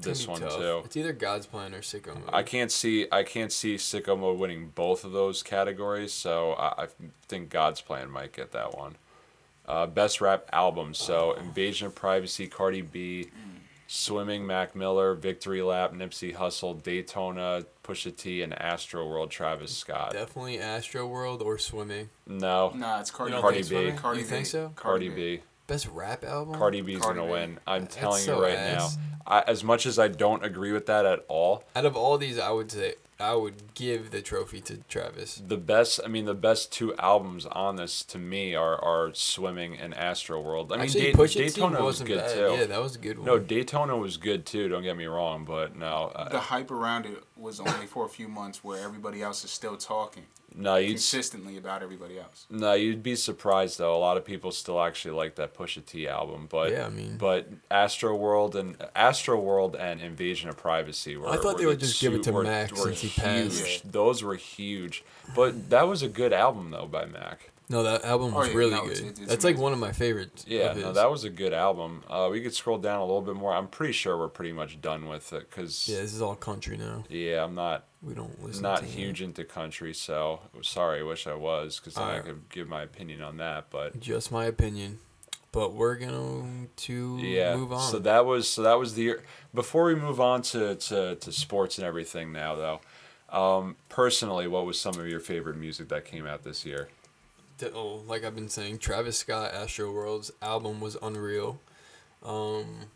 this 0.00 0.26
one 0.26 0.40
tough. 0.40 0.56
too. 0.56 0.82
It's 0.84 0.96
either 0.96 1.12
God's 1.12 1.46
plan 1.46 1.74
or 1.74 1.80
sicko 1.80 2.14
mode. 2.14 2.30
I 2.32 2.42
can't 2.42 2.70
see 2.72 3.06
I 3.10 3.22
can't 3.22 3.52
see 3.52 3.74
Sicko 3.76 4.18
Mode 4.18 4.38
winning 4.38 4.72
both 4.74 5.04
of 5.04 5.12
those 5.12 5.42
categories, 5.42 6.12
so 6.12 6.52
I, 6.52 6.84
I 6.84 6.86
think 7.28 7.50
God's 7.50 7.80
Plan 7.80 8.10
might 8.10 8.32
get 8.32 8.52
that 8.52 8.76
one. 8.76 8.96
Uh, 9.66 9.86
best 9.86 10.20
rap 10.20 10.48
album, 10.52 10.94
so 10.94 11.32
Invasion 11.32 11.86
of 11.88 11.94
Privacy, 11.94 12.46
Cardi 12.46 12.80
B, 12.80 13.28
Swimming, 13.86 14.46
Mac 14.46 14.74
Miller, 14.74 15.14
Victory 15.14 15.60
Lap, 15.62 15.92
Nipsey 15.92 16.34
Hussle, 16.34 16.82
Daytona, 16.82 17.64
Pusha 17.84 18.14
T, 18.16 18.42
and 18.42 18.52
Astro 18.58 19.06
World, 19.08 19.30
Travis 19.30 19.76
Scott. 19.76 20.12
Definitely 20.12 20.58
Astro 20.58 21.06
World 21.06 21.42
or 21.42 21.58
swimming. 21.58 22.08
No, 22.26 22.70
Nah, 22.74 23.00
it's 23.00 23.10
Cardi, 23.10 23.30
You 23.32 23.36
don't 23.36 23.42
Cardi 23.42 23.62
B. 23.62 23.92
Cardi 23.96 24.20
you 24.20 24.24
B. 24.26 24.30
think 24.30 24.46
so? 24.46 24.72
Cardi 24.76 25.08
B. 25.08 25.40
Best 25.68 25.86
rap 25.92 26.24
album. 26.24 26.54
Cardi 26.56 26.80
B's 26.80 26.98
Cardi 26.98 27.18
gonna 27.20 27.28
B. 27.28 27.32
win. 27.32 27.60
I'm 27.66 27.82
That's 27.82 27.94
telling 27.94 28.22
so 28.22 28.38
you 28.38 28.42
right 28.42 28.56
ass. 28.56 28.96
now. 28.96 29.02
I, 29.26 29.42
as 29.46 29.62
much 29.62 29.84
as 29.86 29.98
I 29.98 30.08
don't 30.08 30.42
agree 30.42 30.72
with 30.72 30.86
that 30.86 31.04
at 31.06 31.24
all, 31.28 31.62
Out 31.76 31.84
of 31.84 31.94
all 31.96 32.16
these, 32.18 32.38
I 32.38 32.50
would 32.50 32.72
say 32.72 32.94
I 33.20 33.34
would 33.34 33.74
give 33.74 34.10
the 34.10 34.22
trophy 34.22 34.60
to 34.62 34.78
Travis. 34.88 35.42
the 35.44 35.56
best 35.56 35.98
i 36.04 36.08
mean 36.08 36.24
the 36.24 36.34
best 36.34 36.72
two 36.72 36.94
albums 36.98 37.46
on 37.46 37.74
this 37.74 38.04
to 38.04 38.16
me 38.18 38.54
are 38.54 38.76
are 38.82 39.12
swimming 39.12 39.76
and 39.76 39.92
astro 39.94 40.40
world 40.40 40.72
i 40.72 40.76
mean 40.76 40.84
Actually, 40.84 41.00
Day- 41.00 41.12
Pusha 41.14 41.32
T 41.32 41.38
daytona 41.48 41.74
was 41.78 41.84
wasn't 42.00 42.08
good 42.10 42.18
bad. 42.18 42.34
too 42.34 42.54
Yeah, 42.60 42.66
that 42.66 42.80
was 42.80 42.94
a 42.94 42.98
good 43.00 43.18
one. 43.18 43.26
no 43.26 43.38
daytona 43.40 43.96
was 43.96 44.18
good 44.18 44.46
too 44.46 44.68
don't 44.68 44.84
get 44.84 44.96
me 44.96 45.06
wrong 45.06 45.44
but 45.44 45.74
no 45.74 46.12
uh, 46.14 46.28
The 46.28 46.38
hype 46.38 46.70
around 46.70 47.06
it 47.06 47.24
was 47.36 47.58
only 47.58 47.86
for 47.88 48.06
a 48.06 48.08
few 48.08 48.28
months, 48.28 48.62
where 48.62 48.78
everybody 48.84 49.20
else 49.20 49.44
is 49.44 49.50
still 49.50 49.76
talking 49.76 50.26
no 50.54 50.76
you'd 50.76 50.90
consistently 50.92 51.56
about 51.56 51.82
everybody 51.82 52.18
else. 52.18 52.46
no 52.50 52.72
you'd 52.72 53.02
be 53.02 53.14
surprised 53.14 53.78
though 53.78 53.94
a 53.94 53.98
lot 53.98 54.16
of 54.16 54.24
people 54.24 54.50
still 54.50 54.80
actually 54.82 55.14
like 55.14 55.34
that 55.36 55.54
pusha 55.54 55.84
t 55.84 56.08
album 56.08 56.46
but 56.50 56.70
Yeah, 56.72 56.86
I 56.86 56.88
mean- 56.88 57.16
but 57.18 57.48
astro 57.70 58.14
world 58.16 58.56
and 58.56 58.76
astro 58.96 59.38
world 59.38 59.76
and 59.76 60.00
invasion 60.00 60.48
of 60.48 60.56
privacy 60.56 61.16
were 61.16 61.28
I 61.28 61.36
thought 61.36 61.44
were 61.44 61.52
they 61.54 61.62
the 61.64 61.68
would 61.68 61.80
just 61.80 62.00
give 62.00 62.14
it 62.14 62.18
two- 62.18 62.22
to 62.24 62.32
were- 62.32 62.42
Mac 62.44 62.70
were 62.72 62.76
since 62.94 63.00
he 63.00 63.08
passed. 63.20 63.58
huge. 63.60 63.82
those 63.84 64.22
were 64.22 64.36
huge 64.36 65.04
but 65.34 65.70
that 65.70 65.86
was 65.86 66.02
a 66.02 66.08
good 66.08 66.32
album 66.32 66.70
though 66.70 66.86
by 66.86 67.04
mac 67.04 67.50
No, 67.70 67.82
that 67.82 68.02
album 68.04 68.32
Oh, 68.34 68.38
was 68.38 68.48
yeah, 68.48 68.54
really 68.54 68.70
no, 68.70 68.82
good. 68.84 68.92
it's- 68.92 69.18
it's 69.20 69.28
That's 69.28 69.44
like 69.44 69.58
one 69.58 69.72
of 69.74 69.78
my 69.78 69.92
favorites. 69.92 70.44
Yeah, 70.48 70.72
no, 70.72 70.92
that 70.92 71.10
was 71.10 71.24
a 71.24 71.30
good 71.30 71.52
album. 71.52 72.02
Uh, 72.08 72.28
we 72.30 72.40
could 72.40 72.54
scroll 72.54 72.78
down 72.78 73.00
a 73.00 73.04
little 73.04 73.20
bit 73.20 73.34
more. 73.34 73.52
I'm 73.52 73.68
pretty 73.68 73.92
sure 73.92 74.16
we're 74.16 74.28
pretty 74.28 74.52
much 74.52 74.80
done 74.80 75.06
with 75.06 75.32
it 75.34 75.50
because 75.50 75.86
Yeah, 75.86 75.96
this 76.00 76.14
is 76.14 76.22
all 76.22 76.34
country 76.34 76.78
now. 76.78 77.04
Yeah, 77.10 77.44
I'm 77.44 77.54
not 77.54 77.84
We 78.02 78.14
don't 78.14 78.42
listen. 78.42 78.62
not 78.62 78.84
huge 78.84 79.20
into 79.20 79.44
country, 79.44 79.92
so 79.92 80.40
sorry. 80.62 81.00
I 81.00 81.02
wish 81.02 81.26
I 81.26 81.34
was 81.34 81.78
because 81.78 81.94
then 81.94 82.04
I 82.04 82.20
could 82.20 82.48
give 82.48 82.68
my 82.68 82.82
opinion 82.82 83.20
on 83.20 83.36
that. 83.36 83.66
But 83.70 84.00
Just 84.00 84.32
my 84.32 84.46
opinion, 84.46 85.00
but 85.52 85.74
we're 85.74 85.96
going 85.96 86.70
to 86.74 87.18
yeah, 87.20 87.54
move 87.54 87.72
on. 87.74 87.90
so 87.90 87.98
that 87.98 88.24
was 88.24 88.48
so 88.48 88.62
that 88.62 88.78
was 88.78 88.94
the 88.94 89.02
year. 89.02 89.24
Before 89.52 89.84
we 89.84 89.94
move 89.94 90.20
on 90.22 90.40
to 90.42 90.74
to, 90.76 91.16
to 91.16 91.32
sports 91.32 91.76
and 91.76 91.86
everything 91.86 92.32
now 92.32 92.54
though. 92.54 92.80
Um, 93.30 93.76
personally, 93.90 94.48
what 94.48 94.64
was 94.64 94.80
some 94.80 94.98
of 94.98 95.06
your 95.06 95.20
favorite 95.20 95.58
music 95.58 95.88
that 95.90 96.06
came 96.06 96.26
out 96.26 96.44
this 96.44 96.64
year? 96.64 96.88
Oh, 97.74 98.02
like 98.06 98.24
I've 98.24 98.34
been 98.34 98.48
saying, 98.48 98.78
Travis 98.78 99.18
Scott 99.18 99.52
Astro 99.52 99.92
World's 99.92 100.30
album 100.42 100.80
was 100.80 100.96
unreal. 101.02 101.60
Um, 102.24 102.86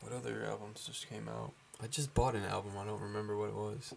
what 0.00 0.12
other 0.12 0.44
albums 0.48 0.84
just 0.86 1.08
came 1.08 1.28
out? 1.28 1.52
I 1.82 1.86
just 1.86 2.14
bought 2.14 2.34
an 2.34 2.44
album. 2.44 2.72
I 2.78 2.84
don't 2.84 3.00
remember 3.00 3.36
what 3.36 3.48
it 3.48 3.54
was. 3.54 3.94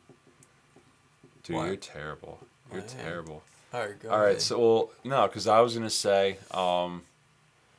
Dude, 1.43 1.55
Why? 1.57 1.67
you're 1.67 1.75
terrible. 1.75 2.39
You're 2.71 2.81
I 2.81 2.83
am. 2.83 2.89
terrible. 2.89 3.43
All 3.73 3.79
right, 3.81 3.99
go 3.99 4.09
All 4.09 4.19
right, 4.19 4.29
ahead. 4.29 4.41
so 4.41 4.59
well, 4.59 4.91
no, 5.03 5.27
because 5.27 5.47
I 5.47 5.59
was 5.61 5.73
gonna 5.73 5.89
say, 5.89 6.37
um, 6.51 7.01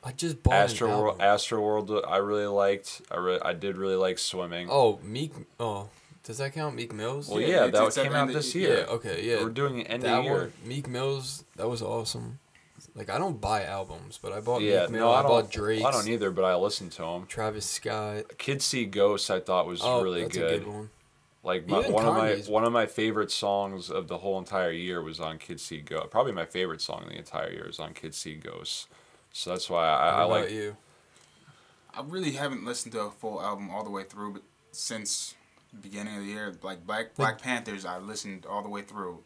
I 0.02 0.12
just 0.12 0.42
bought 0.42 0.54
Astro 0.54 0.88
World. 0.88 1.20
Astro 1.20 1.60
World, 1.60 1.90
I 2.06 2.16
really 2.18 2.46
liked. 2.46 3.00
I 3.10 3.16
re- 3.16 3.40
I 3.42 3.52
did 3.54 3.76
really 3.78 3.94
like 3.96 4.18
swimming. 4.18 4.68
oh, 4.70 4.98
Meek. 5.02 5.32
Oh, 5.60 5.88
does 6.24 6.38
that 6.38 6.52
count? 6.52 6.74
Meek 6.74 6.92
Mills. 6.92 7.28
well, 7.28 7.40
yeah, 7.40 7.46
yeah, 7.64 7.66
that 7.68 7.84
it's 7.86 7.96
came 7.96 8.12
out 8.14 8.22
end 8.22 8.30
of- 8.30 8.36
this 8.36 8.54
yeah. 8.54 8.60
year. 8.68 8.86
Okay. 8.88 9.24
Yeah. 9.24 9.42
We're 9.44 9.50
doing 9.50 9.80
it 9.80 9.84
end 9.84 10.02
that 10.02 10.18
of 10.20 10.24
year. 10.24 10.34
one, 10.34 10.52
Meek 10.64 10.88
Mills. 10.88 11.44
That 11.56 11.68
was 11.68 11.82
awesome. 11.82 12.38
Like 12.96 13.08
I 13.10 13.18
don't 13.18 13.40
buy 13.40 13.64
albums, 13.64 14.18
but 14.22 14.32
I 14.32 14.40
bought 14.40 14.62
Yeah, 14.62 14.82
Meek 14.82 14.90
Mill. 14.90 15.00
no, 15.06 15.10
I 15.12 15.20
I, 15.20 15.22
bought 15.22 15.50
Drake. 15.50 15.84
I 15.84 15.90
don't 15.90 16.08
either, 16.08 16.30
but 16.30 16.44
I 16.44 16.54
listened 16.56 16.92
to 16.92 17.04
him. 17.04 17.26
Travis 17.26 17.66
Scott. 17.66 18.36
Kids 18.38 18.64
See 18.64 18.84
Ghosts, 18.84 19.30
I 19.30 19.40
thought 19.40 19.66
was 19.66 19.80
Oh, 19.82 20.02
really 20.02 20.22
that's 20.22 20.36
good. 20.36 20.54
a 20.54 20.58
good 20.58 20.66
one. 20.68 20.90
Like 21.42 21.68
my, 21.68 21.80
Even 21.80 21.92
one 21.92 22.06
of 22.06 22.14
my 22.14 22.34
one 22.50 22.64
of 22.64 22.72
my 22.72 22.86
favorite 22.86 23.30
songs 23.30 23.90
of 23.90 24.08
the 24.08 24.18
whole 24.18 24.38
entire 24.38 24.70
year 24.72 25.02
was 25.02 25.20
on 25.20 25.36
Kids 25.38 25.62
See 25.62 25.80
Ghosts. 25.80 26.08
Probably 26.10 26.32
my 26.32 26.46
favorite 26.46 26.80
song 26.80 27.02
of 27.02 27.08
the 27.10 27.18
entire 27.18 27.50
year 27.50 27.68
is 27.68 27.78
on 27.78 27.92
Kids 27.92 28.16
See 28.16 28.34
Ghosts. 28.36 28.86
So 29.32 29.50
that's 29.50 29.68
why 29.68 29.86
I, 29.86 29.92
What 29.92 30.02
I 30.04 30.08
about 30.24 30.30
like. 30.30 30.50
you. 30.52 30.76
I 31.92 32.02
really 32.02 32.32
haven't 32.32 32.64
listened 32.64 32.92
to 32.92 33.00
a 33.02 33.10
full 33.10 33.42
album 33.42 33.70
all 33.70 33.84
the 33.84 33.90
way 33.90 34.04
through, 34.04 34.32
but 34.34 34.42
since 34.72 35.34
the 35.42 35.43
beginning 35.80 36.16
of 36.16 36.22
the 36.24 36.30
year, 36.30 36.54
like 36.62 36.86
Black 36.86 37.14
Black 37.14 37.40
Panthers, 37.40 37.84
I 37.84 37.98
listened 37.98 38.46
all 38.46 38.62
the 38.62 38.68
way 38.68 38.82
through. 38.82 39.22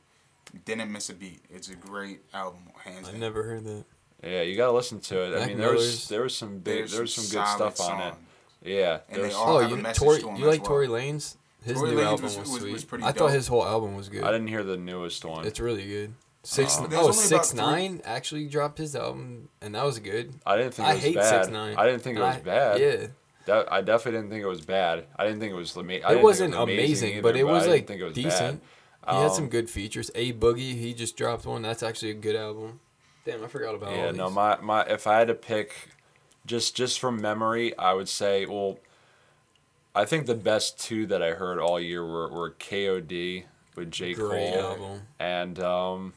Didn't 0.65 0.91
miss 0.91 1.11
a 1.11 1.15
beat. 1.15 1.43
It's 1.51 1.69
a 1.69 1.75
great 1.75 2.21
album, 2.33 2.63
hands 2.85 3.09
I 3.09 3.13
down. 3.13 3.21
never 3.21 3.43
heard 3.43 3.65
that. 3.65 3.85
Yeah, 4.25 4.43
you 4.43 4.57
gotta 4.57 4.73
listen 4.73 4.99
to 5.01 5.21
it. 5.35 5.43
I 5.43 5.47
mean, 5.47 5.59
there 5.59 5.73
was 5.73 6.09
there 6.09 6.23
was 6.23 6.35
some 6.35 6.59
big, 6.59 6.79
There's 6.79 6.93
there 6.93 7.03
was 7.03 7.15
some 7.15 7.25
good 7.25 7.47
solid 7.47 7.77
stuff 7.77 7.91
on 7.91 8.01
it. 8.09 8.15
Yeah, 8.63 9.01
And 9.09 9.23
they 9.23 9.33
all 9.33 9.57
Oh, 9.57 9.61
have 9.61 9.71
a 9.73 9.77
you 9.77 9.83
message 9.83 10.03
Tory, 10.03 10.21
to 10.21 10.31
'em 10.31 10.37
you 10.37 10.49
as 10.49 10.51
like 10.59 10.63
well. 10.63 10.69
Tory 10.71 10.89
Lanez? 10.89 11.37
His 11.63 11.75
Tory 11.77 11.91
new 11.91 11.97
Lanez 11.99 12.05
album 12.05 12.25
was- 12.25 12.39
was, 12.39 12.51
was- 12.51 12.61
sweet. 12.63 12.73
was 12.73 12.85
pretty 12.85 13.05
I 13.05 13.13
thought 13.13 13.31
his 13.31 13.47
whole 13.47 13.65
album 13.65 13.95
was 13.95 14.09
good. 14.09 14.25
I 14.25 14.33
didn't 14.33 14.49
hear 14.49 14.65
the 14.65 14.77
newest 14.77 15.25
one. 15.25 15.47
It's 15.47 15.61
really 15.61 15.87
good. 15.87 16.15
Six 16.43 16.79
Oh. 16.81 16.87
There's 16.87 17.07
oh 17.07 17.11
six 17.13 17.53
about 17.53 17.75
three- 17.77 18.01
actually 18.05 18.47
dropped 18.47 18.79
his 18.79 18.97
album 18.97 19.49
and 19.61 19.75
that 19.75 19.85
was 19.85 19.99
good. 20.01 20.35
I 20.47 20.57
didn't 20.57 20.73
think 20.75 20.89
it 20.89 20.91
I 20.91 20.95
was 20.95 21.03
hate 21.05 21.15
bad. 21.17 21.47
6ix9ine. 21.47 21.77
I 21.79 21.87
didn't 21.87 22.03
think 22.03 22.17
it 22.19 22.23
was 22.23 22.37
I- 22.37 22.41
bad. 22.41 22.81
Yeah, 22.81 23.07
That, 23.49 23.73
I 23.73 23.81
definitely 23.83 24.21
didn't 24.21 24.31
think 24.31 24.43
it 24.45 24.49
was 24.49 24.61
bad. 24.61 25.07
I 25.17 25.25
didn't 25.25 25.41
think 25.41 25.53
it 25.53 25.57
was 25.57 25.77
ama- 25.77 25.95
I 25.95 25.97
didn't 25.99 26.19
it 26.19 26.23
wasn't 26.23 26.55
amazing, 26.55 27.13
either, 27.15 27.23
but 27.23 27.37
it 27.37 27.45
was 27.45 27.67
I 27.67 27.71
like 27.71 27.91
it 27.91 28.03
was 28.03 28.15
decent. 28.15 28.61
Bad. 28.61 29.15
He 29.15 29.17
had 29.17 29.27
Um, 29.29 29.35
some 29.35 29.49
good 29.49 29.71
features. 29.71 30.11
A 30.15 30.33
Boogie, 30.35 30.79
he 30.79 30.93
just 30.95 31.17
dropped 31.17 31.47
one. 31.47 31.63
That's 31.63 31.83
actually 31.83 32.11
a 32.11 32.15
good 32.15 32.37
album. 32.37 32.81
Damn, 33.25 33.43
I 33.43 33.49
forgot 33.49 33.75
about 33.75 33.93
it. 33.93 33.97
Yeah, 33.97 34.11
no, 34.11 34.31
my, 34.31 34.59
my 34.61 34.83
if 34.85 35.07
I 35.07 35.19
had 35.19 35.29
to 35.29 35.35
pick 35.35 35.89
just 36.47 36.77
just 36.77 36.99
from 37.01 37.21
memory, 37.21 37.77
I 37.79 37.93
would 37.95 38.09
say 38.09 38.47
well 38.47 38.79
I 39.95 40.05
think 40.05 40.27
the 40.27 40.35
best 40.35 40.79
two 40.79 41.07
that 41.07 41.23
I 41.23 41.33
heard 41.33 41.59
all 41.59 41.81
year 41.81 42.05
were, 42.07 42.29
were 42.29 42.51
KOD 42.53 43.45
with 43.75 43.91
J. 43.91 44.15
Great 44.15 44.53
Cole 44.55 44.63
album. 44.63 45.01
and 45.19 45.59
um 45.61 46.13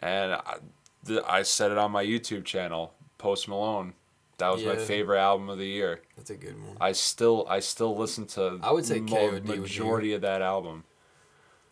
and 0.00 0.32
I, 0.34 0.56
the, 1.02 1.24
I 1.30 1.42
said 1.42 1.70
it 1.72 1.78
on 1.78 1.90
my 1.92 2.04
YouTube 2.04 2.44
channel, 2.44 2.94
Post 3.18 3.48
Malone. 3.48 3.94
That 4.40 4.52
was 4.52 4.64
my 4.64 4.76
favorite 4.76 5.18
album 5.20 5.48
of 5.48 5.58
the 5.58 5.66
year. 5.66 6.00
That's 6.16 6.30
a 6.30 6.36
good 6.36 6.60
one. 6.62 6.76
I 6.80 6.92
still 6.92 7.46
I 7.48 7.60
still 7.60 7.96
listen 7.96 8.26
to 8.28 8.58
I 8.62 8.72
would 8.72 8.84
say 8.84 9.00
mo- 9.00 9.16
KOD 9.16 9.32
would 9.32 9.46
majority 9.60 10.12
of 10.12 10.20
that 10.22 10.42
album. 10.42 10.84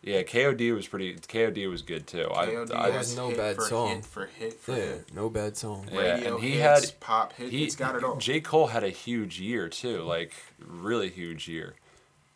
Yeah, 0.01 0.23
KOD 0.23 0.73
was 0.75 0.87
pretty. 0.87 1.15
KOD 1.17 1.69
was 1.69 1.83
good 1.83 2.07
too. 2.07 2.29
KOD 2.31 2.73
I, 2.73 2.79
I, 2.85 2.91
has 2.91 2.95
has 3.09 3.17
no 3.17 3.29
hit 3.29 3.37
bad 3.37 3.57
for 3.57 3.63
song. 3.63 3.89
Hit 3.97 4.05
for 4.07 4.27
hit 4.27 4.61
for 4.61 4.71
Yeah, 4.73 4.77
hit. 4.79 5.15
no 5.15 5.29
bad 5.29 5.57
song. 5.57 5.89
Yeah, 5.93 5.99
Radio 6.01 6.35
and 6.37 6.45
he 6.45 6.53
hits, 6.53 6.91
had- 6.91 7.01
pop 7.01 7.33
hit. 7.33 7.51
he 7.51 7.65
it's 7.65 7.75
got 7.75 7.97
it 7.97 8.05
all. 8.05 8.17
J 8.17 8.41
Cole 8.41 8.69
had 8.69 8.85
a 8.85 8.91
huge 8.91 9.41
year 9.41 9.69
too, 9.69 10.03
like 10.03 10.33
really 10.65 11.11
huge 11.11 11.49
year, 11.49 11.75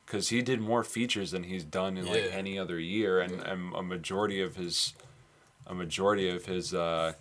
because 0.05 0.31
he 0.31 0.43
did 0.43 0.61
more 0.61 0.83
features 0.83 1.31
than 1.31 1.45
he's 1.45 1.63
done 1.65 1.97
in 1.97 2.07
like 2.07 2.31
any 2.33 2.59
other 2.59 2.81
year, 2.81 3.21
and, 3.21 3.41
and 3.43 3.73
a 3.77 3.83
majority 3.83 4.43
of 4.43 4.57
his, 4.57 4.93
a 5.65 5.73
majority 5.75 6.29
of 6.29 6.47
his 6.47 6.75
uh, 6.75 7.13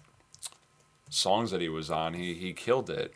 songs 1.11 1.51
that 1.51 1.61
he 1.61 1.69
was 1.69 1.91
on, 1.91 2.15
he 2.15 2.33
he 2.33 2.53
killed 2.53 2.89
it. 2.89 3.13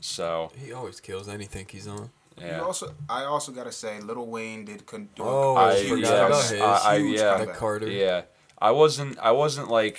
So 0.00 0.52
He 0.56 0.72
always 0.72 1.00
kills 1.00 1.28
anything 1.28 1.66
he's 1.68 1.88
on. 1.88 2.10
You 2.40 2.46
yeah, 2.46 2.60
also, 2.60 2.94
I 3.08 3.24
also 3.24 3.50
gotta 3.50 3.72
say, 3.72 3.98
Lil 4.00 4.24
Wayne 4.28 4.64
did 4.64 4.86
con- 4.86 5.08
do 5.16 5.24
Oh, 5.24 5.56
a 5.56 5.60
I 5.60 5.70
I 5.72 5.74
huge 5.80 6.06
forgot 6.06 6.12
yeah, 6.12 6.20
comeback. 6.28 6.50
his. 6.50 6.60
I, 6.60 6.94
I 6.94 6.98
Huge 7.00 7.18
yeah 7.18 7.36
comeback. 7.36 7.56
Carter. 7.56 7.88
yeah. 7.90 8.22
I 8.60 8.70
wasn't 8.70 9.18
I 9.18 9.32
wasn't 9.32 9.68
like 9.70 9.98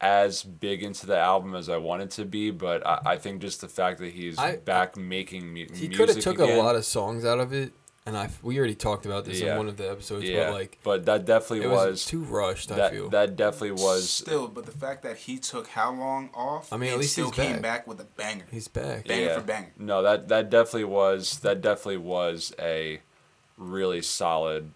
as 0.00 0.42
big 0.44 0.82
into 0.82 1.04
the 1.06 1.18
album 1.18 1.54
as 1.54 1.68
I 1.68 1.76
wanted 1.76 2.10
to 2.12 2.24
be, 2.24 2.50
but 2.52 2.86
I, 2.86 3.00
I 3.04 3.16
think 3.18 3.42
just 3.42 3.60
the 3.60 3.68
fact 3.68 3.98
that 3.98 4.12
he's 4.14 4.38
I- 4.38 4.56
back 4.56 4.96
making 4.96 5.48
mu- 5.52 5.66
He 5.74 5.88
music 5.88 5.92
could 5.96 6.08
have 6.08 6.20
took 6.20 6.38
again, 6.38 6.58
a 6.58 6.62
lot 6.62 6.76
of 6.76 6.84
songs 6.86 7.24
out 7.24 7.38
of 7.40 7.52
it, 7.52 7.72
and 8.06 8.16
I 8.16 8.30
we 8.42 8.58
already 8.58 8.74
talked 8.74 9.04
about 9.06 9.24
this 9.24 9.40
Yeah. 9.40 9.52
in 9.52 9.58
one 9.58 9.68
of 9.68 9.76
the 9.76 9.90
episodes. 9.90 10.24
yeah, 10.24 10.46
But 10.46 10.52
like, 10.54 10.78
but 10.82 11.06
that 11.06 11.24
definitely 11.26 11.66
it 11.66 11.70
was, 11.70 11.86
was 11.90 12.04
too 12.06 12.22
rushed. 12.24 12.70
I 12.72 12.76
that 12.76 12.92
feel. 12.92 13.08
that 13.10 13.36
definitely 13.36 13.72
was 13.72 14.08
Still, 14.08 14.48
but 14.48 14.64
the 14.66 14.72
fact 14.72 15.02
that 15.02 15.16
he 15.18 15.38
took 15.38 15.68
how 15.68 15.92
long 15.92 16.30
off, 16.34 16.72
I 16.72 16.76
mean, 16.76 16.88
at 16.88 16.92
and 16.94 17.00
least 17.02 17.12
still 17.12 17.26
he's 17.30 17.34
came 17.36 17.52
back. 17.54 17.62
back. 17.62 17.86
with 17.86 18.00
a 18.00 18.04
banger. 18.04 18.44
he's 18.50 18.68
back. 18.68 19.06
Banger 19.06 19.34
for 19.34 19.40
banger. 19.42 19.72
No, 19.78 20.02
that 20.02 20.28
that 20.28 20.48
definitely 20.50 20.84
was 20.84 21.38
that 21.40 21.60
definitely 21.60 21.98
was 21.98 22.54
a 22.58 23.00
really 23.56 24.00
solid. 24.02 24.72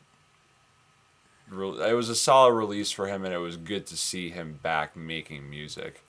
re- 1.48 1.88
It 1.90 1.94
was 1.94 2.08
a 2.08 2.14
solid 2.16 2.52
release 2.52 2.90
for 2.90 3.06
him, 3.06 3.24
and 3.24 3.32
it 3.32 3.38
was 3.38 3.56
good 3.56 3.86
to 3.86 3.96
see 3.96 4.30
him 4.30 4.58
back 4.62 4.96
making 4.96 5.48
music. 5.48 6.02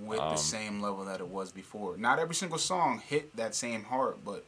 with 0.00 0.20
Um, 0.20 0.30
the 0.30 0.36
same 0.36 0.80
level 0.80 1.04
that 1.06 1.18
it 1.18 1.26
was 1.26 1.50
before. 1.50 1.96
Not 1.96 2.20
every 2.20 2.34
single 2.36 2.58
song 2.58 3.00
hit 3.04 3.34
that 3.34 3.52
same 3.54 3.84
heart, 3.84 4.18
but 4.24 4.44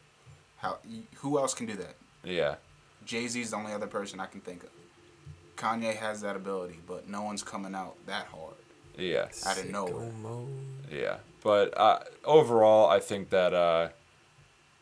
how 0.59 0.79
who 1.17 1.39
else 1.39 1.55
can 1.55 1.67
do 1.67 1.75
that? 1.75 1.97
Yeah, 2.25 2.57
Jay 3.05 3.27
Z's 3.29 3.51
the 3.51 3.57
only 3.57 3.73
other 3.73 3.87
person 3.87 4.21
I 4.21 4.27
can 4.27 4.41
think 4.41 4.63
of. 4.65 4.71
Kanye 5.57 5.95
has 5.97 6.21
that 6.23 6.37
ability, 6.37 6.81
but 6.87 7.09
no 7.09 7.23
one's 7.23 7.43
coming 7.43 7.75
out 7.75 7.95
that 8.07 8.27
hard. 8.27 8.55
yeah, 8.97 9.29
Out 9.47 9.59
of 9.59 9.69
nowhere. 9.71 9.93
Sicko 10.09 10.21
mode. 10.23 10.49
yeah. 10.91 11.17
But 11.43 11.77
uh, 11.79 12.01
overall, 12.25 12.89
I 12.91 12.99
think 13.01 13.31
that 13.31 13.53
uh, 13.55 13.89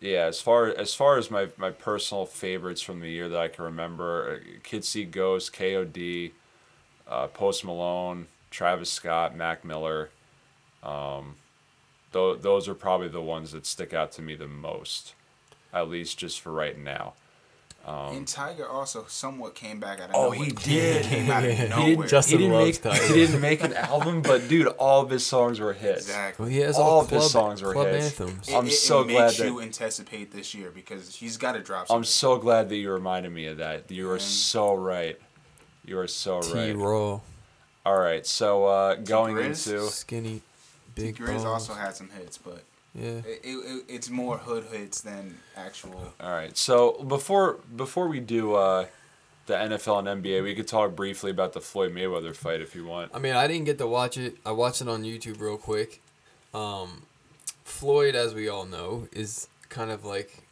yeah, 0.00 0.24
as 0.26 0.40
far 0.40 0.66
as 0.66 0.94
far 0.94 1.18
as 1.18 1.30
my 1.30 1.48
my 1.56 1.70
personal 1.70 2.26
favorites 2.26 2.80
from 2.82 3.00
the 3.00 3.08
year 3.10 3.28
that 3.28 3.38
I 3.40 3.48
can 3.48 3.64
remember, 3.64 4.40
uh, 4.40 4.58
Kid 4.62 4.84
See 4.84 5.04
Ghost, 5.04 5.52
K.O.D., 5.52 6.32
uh, 7.08 7.26
Post 7.28 7.64
Malone, 7.64 8.26
Travis 8.50 8.90
Scott, 8.90 9.36
Mac 9.36 9.64
Miller. 9.64 10.10
Um, 10.82 11.36
th- 12.12 12.40
those 12.40 12.68
are 12.68 12.74
probably 12.74 13.08
the 13.08 13.20
ones 13.22 13.52
that 13.52 13.66
stick 13.66 13.92
out 13.92 14.12
to 14.12 14.22
me 14.22 14.34
the 14.36 14.46
most, 14.48 15.14
at 15.72 15.88
least 15.88 16.18
just 16.18 16.40
for 16.40 16.52
right 16.52 16.78
now. 16.78 17.14
And 17.86 18.26
Tyga 18.26 18.70
also 18.70 19.06
somewhat 19.08 19.54
came 19.54 19.80
back 19.80 19.98
out 20.00 20.10
of 20.10 20.14
Um, 20.14 20.20
Oh, 20.20 20.22
nowhere. 20.32 20.44
he 20.44 20.52
did. 20.52 21.04
Came 21.06 21.30
out 21.30 21.42
of 21.44 21.50
He 21.50 21.56
didn't 21.56 22.00
just- 22.02 22.10
Justin 22.10 22.38
he 22.38 22.44
didn't 22.44 22.58
loves 22.60 22.84
make 22.84 22.92
Tyga. 22.94 23.06
he 23.08 23.14
didn't 23.14 23.40
make 23.40 23.62
an 23.62 23.72
album, 23.72 24.20
but 24.22 24.46
dude, 24.48 24.66
all 24.66 25.00
of 25.02 25.08
his 25.10 25.24
songs 25.24 25.58
were 25.58 25.72
hits. 25.72 26.02
exactly. 26.02 26.42
Well, 26.44 26.50
he 26.52 26.58
has 26.60 26.76
All 26.76 26.82
all, 26.90 27.00
of 27.00 27.08
his 27.10 27.30
songs 27.30 27.62
were 27.62 27.72
club 27.72 27.86
hits. 27.88 28.20
anthems. 28.20 28.46
It- 28.48 28.54
I'm 28.54 28.66
it, 28.66 28.72
so 28.72 29.00
it 29.02 29.08
glad 29.08 29.24
makes 29.26 29.38
that- 29.38 29.46
you 29.46 29.60
anticipate 29.62 30.32
this 30.32 30.54
year 30.54 30.70
because 30.70 31.14
he's 31.16 31.38
got 31.38 31.52
to 31.52 31.60
drop. 31.60 31.86
I'm 31.90 32.04
so 32.04 32.36
glad 32.36 32.68
that 32.68 32.76
you 32.76 32.92
reminded 32.92 33.32
me 33.32 33.46
of 33.46 33.56
that. 33.56 33.90
You 33.90 34.08
are 34.10 34.12
Man. 34.16 34.20
so 34.20 34.74
right. 34.74 35.18
You 35.86 35.98
are 35.98 36.06
so 36.08 36.42
T 36.42 36.52
right. 36.52 36.76
Raw, 36.76 37.20
All 37.86 37.96
right, 37.98 38.26
so 38.26 38.66
uh, 38.66 38.96
going 38.96 39.34
Grizz? 39.34 39.66
into 39.72 39.88
skinny, 39.88 40.42
big 40.94 41.16
Grizz 41.16 41.28
balls. 41.28 41.44
also 41.46 41.72
had 41.72 41.96
some 41.96 42.10
hits, 42.10 42.36
but 42.36 42.62
yeah. 42.98 43.08
it, 43.08 43.40
it, 43.44 43.56
it, 43.56 43.84
it's 43.88 44.10
more 44.10 44.38
hood 44.38 44.64
hits 44.72 45.00
than 45.00 45.38
actual. 45.56 46.14
all 46.20 46.30
right, 46.30 46.56
so 46.56 47.02
before 47.04 47.58
before 47.74 48.08
we 48.08 48.20
do 48.20 48.54
uh, 48.54 48.86
the 49.46 49.54
NFL 49.54 50.06
and 50.06 50.22
NBA, 50.22 50.42
we 50.42 50.54
could 50.54 50.68
talk 50.68 50.94
briefly 50.94 51.30
about 51.30 51.52
the 51.52 51.60
Floyd 51.60 51.94
Mayweather 51.94 52.34
fight 52.34 52.60
if 52.60 52.74
you 52.74 52.84
want. 52.84 53.10
I 53.14 53.18
mean, 53.18 53.34
I 53.34 53.46
didn't 53.46 53.64
get 53.64 53.78
to 53.78 53.86
watch 53.86 54.16
it. 54.16 54.36
I 54.44 54.52
watched 54.52 54.82
it 54.82 54.88
on 54.88 55.02
YouTube 55.02 55.40
real 55.40 55.56
quick. 55.56 56.00
Um, 56.54 57.02
Floyd, 57.64 58.14
as 58.14 58.34
we 58.34 58.48
all 58.48 58.64
know, 58.64 59.08
is 59.12 59.48
kind 59.68 59.90
of 59.90 60.04
like 60.04 60.42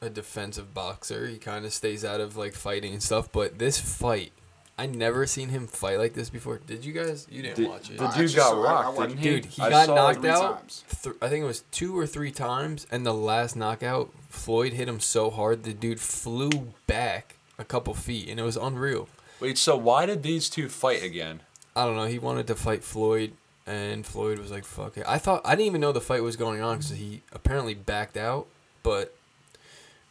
a 0.00 0.10
defensive 0.10 0.74
boxer. 0.74 1.26
He 1.26 1.38
kind 1.38 1.64
of 1.64 1.72
stays 1.72 2.04
out 2.04 2.20
of 2.20 2.36
like 2.36 2.54
fighting 2.54 2.92
and 2.92 3.02
stuff. 3.02 3.30
But 3.32 3.58
this 3.58 3.78
fight, 3.80 4.32
I 4.78 4.84
never 4.86 5.26
seen 5.26 5.48
him 5.48 5.66
fight 5.66 5.98
like 5.98 6.12
this 6.12 6.28
before. 6.28 6.58
Did 6.66 6.84
you 6.84 6.92
guys? 6.92 7.26
You 7.30 7.42
didn't 7.42 7.56
Did- 7.56 7.68
watch 7.70 7.90
it. 7.90 7.96
the 7.96 8.04
I 8.04 8.10
dude 8.12 8.22
just 8.24 8.36
got 8.36 8.50
saw- 8.50 8.62
I- 8.62 8.68
I 8.68 8.82
rocked, 8.84 8.98
watched- 8.98 9.08
didn't 9.10 9.22
he? 9.22 9.30
Dude, 9.30 9.44
he 9.46 9.62
I 9.62 9.70
got 9.70 9.86
saw 9.86 9.92
it 9.92 9.96
knocked 9.96 10.20
three 10.20 10.30
out. 10.30 10.58
times. 10.58 10.84
Th- 11.02 11.16
I 11.22 11.28
think 11.28 11.42
it 11.44 11.46
was 11.46 11.64
two 11.70 11.98
or 11.98 12.06
three 12.06 12.30
times, 12.30 12.86
and 12.90 13.06
the 13.06 13.14
last 13.14 13.56
knockout, 13.56 14.10
Floyd 14.28 14.74
hit 14.74 14.86
him 14.88 15.00
so 15.00 15.30
hard 15.30 15.62
the 15.64 15.72
dude 15.72 16.00
flew 16.00 16.50
back 16.86 17.36
a 17.58 17.64
couple 17.64 17.94
feet, 17.94 18.28
and 18.28 18.38
it 18.38 18.42
was 18.42 18.56
unreal. 18.58 19.08
Wait, 19.40 19.56
so 19.56 19.76
why 19.78 20.04
did 20.04 20.22
these 20.22 20.50
two 20.50 20.68
fight 20.68 21.02
again? 21.02 21.40
I 21.74 21.86
don't 21.86 21.96
know. 21.96 22.04
He 22.06 22.18
wanted 22.18 22.46
to 22.48 22.54
fight 22.54 22.84
Floyd, 22.84 23.32
and 23.66 24.06
Floyd 24.06 24.38
was 24.38 24.50
like, 24.50 24.64
"Fuck 24.66 24.98
it." 24.98 25.04
I 25.08 25.18
thought 25.18 25.40
I 25.44 25.52
didn't 25.54 25.66
even 25.68 25.80
know 25.80 25.92
the 25.92 26.00
fight 26.02 26.22
was 26.22 26.36
going 26.36 26.60
on 26.60 26.78
because 26.78 26.96
he 26.96 27.22
apparently 27.32 27.72
backed 27.74 28.16
out. 28.18 28.46
But 28.82 29.14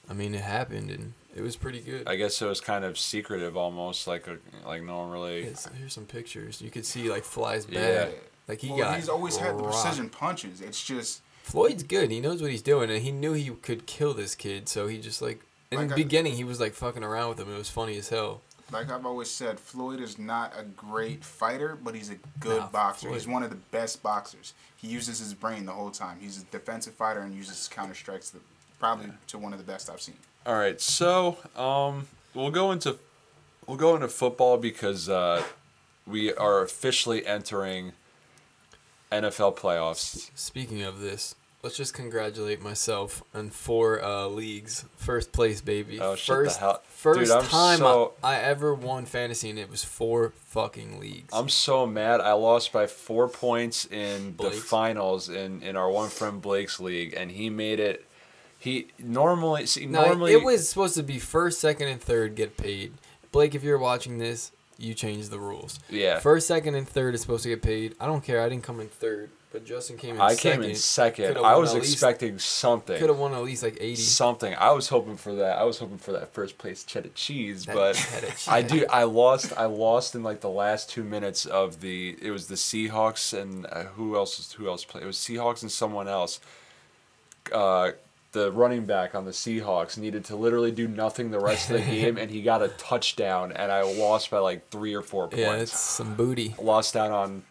I 0.10 0.13
mean, 0.13 0.34
it 0.36 0.41
happened, 0.41 0.89
and 0.91 1.13
it 1.36 1.41
was 1.41 1.56
pretty 1.56 1.82
good. 1.82 2.08
I 2.08 2.15
guess 2.15 2.41
it 2.41 2.45
was 2.48 2.62
kind 2.62 2.84
of 2.86 2.98
secretive, 2.98 3.56
almost 3.58 4.08
like 4.08 4.28
a, 4.28 4.38
like 4.65 4.82
no 4.84 4.98
one 5.00 5.12
really. 5.12 5.43
Here's, 5.43 5.65
here's 5.78 5.93
some 5.93 6.06
pictures. 6.06 6.62
You 6.62 6.71
could 6.71 6.86
see 6.86 7.10
like 7.10 7.24
flies 7.24 7.65
back. 7.65 7.76
Yeah. 7.76 8.08
Like 8.48 8.62
he 8.62 8.69
well, 8.69 8.78
got. 8.80 8.95
he's 8.98 9.10
always 9.10 9.38
had 9.38 9.58
the 9.58 9.63
precision 9.63 10.10
punches. 10.10 10.62
It's 10.62 10.84
just 10.84 11.21
Floyd's 11.43 11.84
good. 11.84 12.10
He 12.12 12.19
knows 12.19 12.41
what 12.41 12.52
he's 12.52 12.62
doing, 12.62 12.89
and 12.89 13.02
he 13.04 13.12
knew 13.12 13.34
he 13.34 13.50
could 13.50 13.86
kill 13.86 14.13
this 14.13 14.34
kid. 14.36 14.67
So 14.69 14.88
he 14.88 15.00
just 15.00 15.21
like 15.21 15.41
in 15.71 15.80
Like 15.80 15.88
the 15.89 15.93
I- 15.95 15.98
beginning, 15.98 16.34
he 16.34 16.43
was 16.43 16.60
like 16.60 16.74
fucking 16.74 17.04
around 17.04 17.30
with 17.30 17.39
him. 17.39 17.54
It 17.54 17.58
was 17.58 17.69
funny 17.69 17.98
as 17.98 18.10
hell. 18.10 18.41
like 18.71 18.89
I've 18.91 19.06
always 19.06 19.30
said, 19.32 19.60
Floyd 19.60 20.00
is 20.00 20.17
not 20.19 20.54
a 20.58 20.63
great 20.63 21.24
fighter, 21.24 21.76
but 21.84 21.95
he's 21.95 22.10
a 22.12 22.15
good 22.39 22.60
Nah, 22.60 22.67
boxer. 22.67 23.08
Floyd- 23.08 23.19
He's 23.19 23.28
one 23.28 23.43
of 23.43 23.50
the 23.50 23.56
best 23.71 24.02
boxers. 24.04 24.54
He 24.78 24.88
uses 24.88 25.19
his 25.19 25.34
brain 25.34 25.65
the 25.65 25.71
whole 25.71 25.89
time. 25.91 26.17
He's 26.21 26.39
a 26.41 26.45
defensive 26.45 26.93
fighter 26.93 27.21
and 27.21 27.34
uses 27.34 27.67
counter 27.67 27.95
strikes. 27.95 28.30
The, 28.30 28.39
probably 28.80 29.10
to 29.28 29.38
one 29.39 29.54
of 29.54 29.60
the 29.60 29.65
best 29.65 29.89
I've 29.89 30.02
seen. 30.02 30.17
All 30.45 30.53
right, 30.55 30.79
so 30.79 31.38
um, 31.55 32.08
we'll 32.36 32.51
go 32.51 32.71
into 32.71 32.97
we'll 33.65 33.77
go 33.77 33.95
into 33.95 34.08
football 34.08 34.58
because 34.58 35.10
uh, 35.10 35.43
we 36.05 36.34
are 36.34 36.62
officially 36.62 37.25
entering 37.25 37.93
NFL 39.12 39.58
playoffs. 39.58 40.29
Speaking 40.36 40.84
of 40.84 40.99
this, 40.99 41.34
let's 41.63 41.75
just 41.75 41.95
congratulate 41.95 42.62
myself 42.62 43.23
on 43.34 43.49
four 43.49 44.03
uh, 44.03 44.27
leagues. 44.27 44.86
First 44.97 45.31
place, 45.31 45.62
baby. 45.62 45.99
Oh, 45.99 46.15
shut 46.15 46.38
the 46.38 46.43
first 46.43 46.60
hell- 46.60 46.84
first 46.89 47.31
Dude, 47.31 47.43
time 47.49 47.79
so- 47.79 48.13
I, 48.23 48.36
I 48.36 48.39
ever 48.41 48.73
won 48.75 49.05
fantasy, 49.05 49.49
and 49.49 49.58
it 49.58 49.71
was 49.71 49.84
four 49.84 50.31
fucking 50.45 50.99
leagues. 50.99 51.34
I'm 51.34 51.49
so 51.49 51.88
mad. 51.88 52.21
I 52.21 52.34
lost 52.34 52.71
by 52.71 52.86
four 52.86 53.27
points 53.27 53.86
in 53.86 54.34
Blake's? 54.34 54.58
the 54.58 54.62
finals 54.62 55.27
in, 55.29 55.63
in 55.63 55.75
our 55.75 55.89
one 55.89 56.10
friend 56.10 56.39
Blake's 56.39 56.79
league, 56.79 57.15
and 57.17 57.31
he 57.31 57.49
made 57.49 57.79
it. 57.79 58.05
He 58.65 58.88
normally 58.99 59.65
see 59.67 59.86
no, 59.86 60.04
normally 60.06 60.34
it 60.34 60.43
was 60.43 60.67
supposed 60.67 60.95
to 60.95 61.04
be 61.04 61.19
first, 61.19 61.60
second, 61.62 61.88
and 61.88 62.01
third 62.01 62.36
get 62.36 62.58
paid. 62.58 62.93
Blake, 63.32 63.56
if 63.56 63.63
you're 63.63 63.78
watching 63.78 64.17
this, 64.17 64.51
you 64.78 64.93
changed 64.93 65.30
the 65.32 65.39
rules. 65.39 65.80
yeah. 65.89 66.19
First, 66.19 66.47
second, 66.47 66.75
and 66.75 66.86
third 66.88 67.15
is 67.15 67.21
supposed 67.21 67.43
to 67.43 67.49
get 67.49 67.62
paid. 67.62 67.95
I 67.99 68.08
don't 68.08 68.23
care. 68.23 68.41
I 68.41 68.49
didn't 68.49 68.63
come 68.63 68.80
in 68.82 68.88
third, 68.89 69.30
but 69.54 69.65
Justin 69.65 69.97
came 69.97 70.15
in 70.15 70.21
I 70.21 70.34
second. 70.34 70.62
came 70.62 70.69
in 70.71 70.75
second. 70.75 71.28
Could've 71.28 71.43
I 71.43 71.56
was 71.58 71.75
at 71.75 71.82
least- 71.82 71.93
expecting 71.93 72.39
something. 72.39 72.97
Could 72.99 73.10
have 73.10 73.19
won 73.19 73.34
at 73.34 73.43
least 73.43 73.62
like 73.63 73.78
80. 73.80 73.95
something. 73.97 74.54
I 74.56 74.71
was 74.71 74.89
hoping 74.89 75.15
for 75.15 75.36
that. 75.36 75.58
I 75.60 75.63
was 75.63 75.78
hoping 75.80 75.97
for 75.99 76.12
that 76.13 76.34
first 76.34 76.58
place 76.58 76.84
cheddar 76.84 77.10
cheese, 77.10 77.65
That 77.67 77.75
but 77.75 77.93
cheddar 77.95 78.28
I 78.47 78.63
cheese. 78.63 78.71
do. 78.71 78.86
I 78.89 79.04
lost. 79.04 79.54
I 79.56 79.65
lost 79.65 80.15
in 80.15 80.23
like 80.23 80.41
the 80.41 80.49
last 80.49 80.89
two 80.89 81.04
minutes 81.04 81.45
of 81.45 81.80
the. 81.82 82.17
It 82.21 82.32
was 82.32 82.47
the 82.47 82.56
Seahawks 82.56 83.39
and 83.39 83.65
uh, 83.67 83.84
who 83.95 84.15
else? 84.15 84.51
Who 84.54 84.67
else 84.67 84.84
played? 84.84 85.04
It 85.04 85.08
was 85.08 85.17
Seahawks 85.17 85.62
and 85.62 85.71
someone 85.71 86.08
else. 86.10 86.39
Uh, 87.54 87.91
the 88.36 88.52
running 88.52 88.86
back 88.86 89.15
on 89.15 89.26
the 89.26 89.32
Seahawks 89.32 89.98
needed 89.98 90.26
to 90.26 90.36
literally 90.36 90.71
do 90.71 90.88
nothing 90.88 91.32
the 91.32 91.39
rest 91.39 91.71
of 91.71 91.78
the 91.78 91.82
game, 91.91 92.17
and 92.19 92.30
he 92.30 92.43
got 92.43 92.62
a 92.62 92.67
touchdown, 92.67 93.52
and 93.52 93.71
I 93.71 93.82
lost 93.82 94.30
by 94.30 94.38
like 94.38 94.69
three 94.69 94.93
or 94.93 95.02
four 95.02 95.28
points. 95.28 95.38
Yeah, 95.41 95.54
it's 95.56 95.80
some 95.80 96.13
booty. 96.15 96.54
lost 96.62 96.95
out 96.95 97.10
on. 97.12 97.41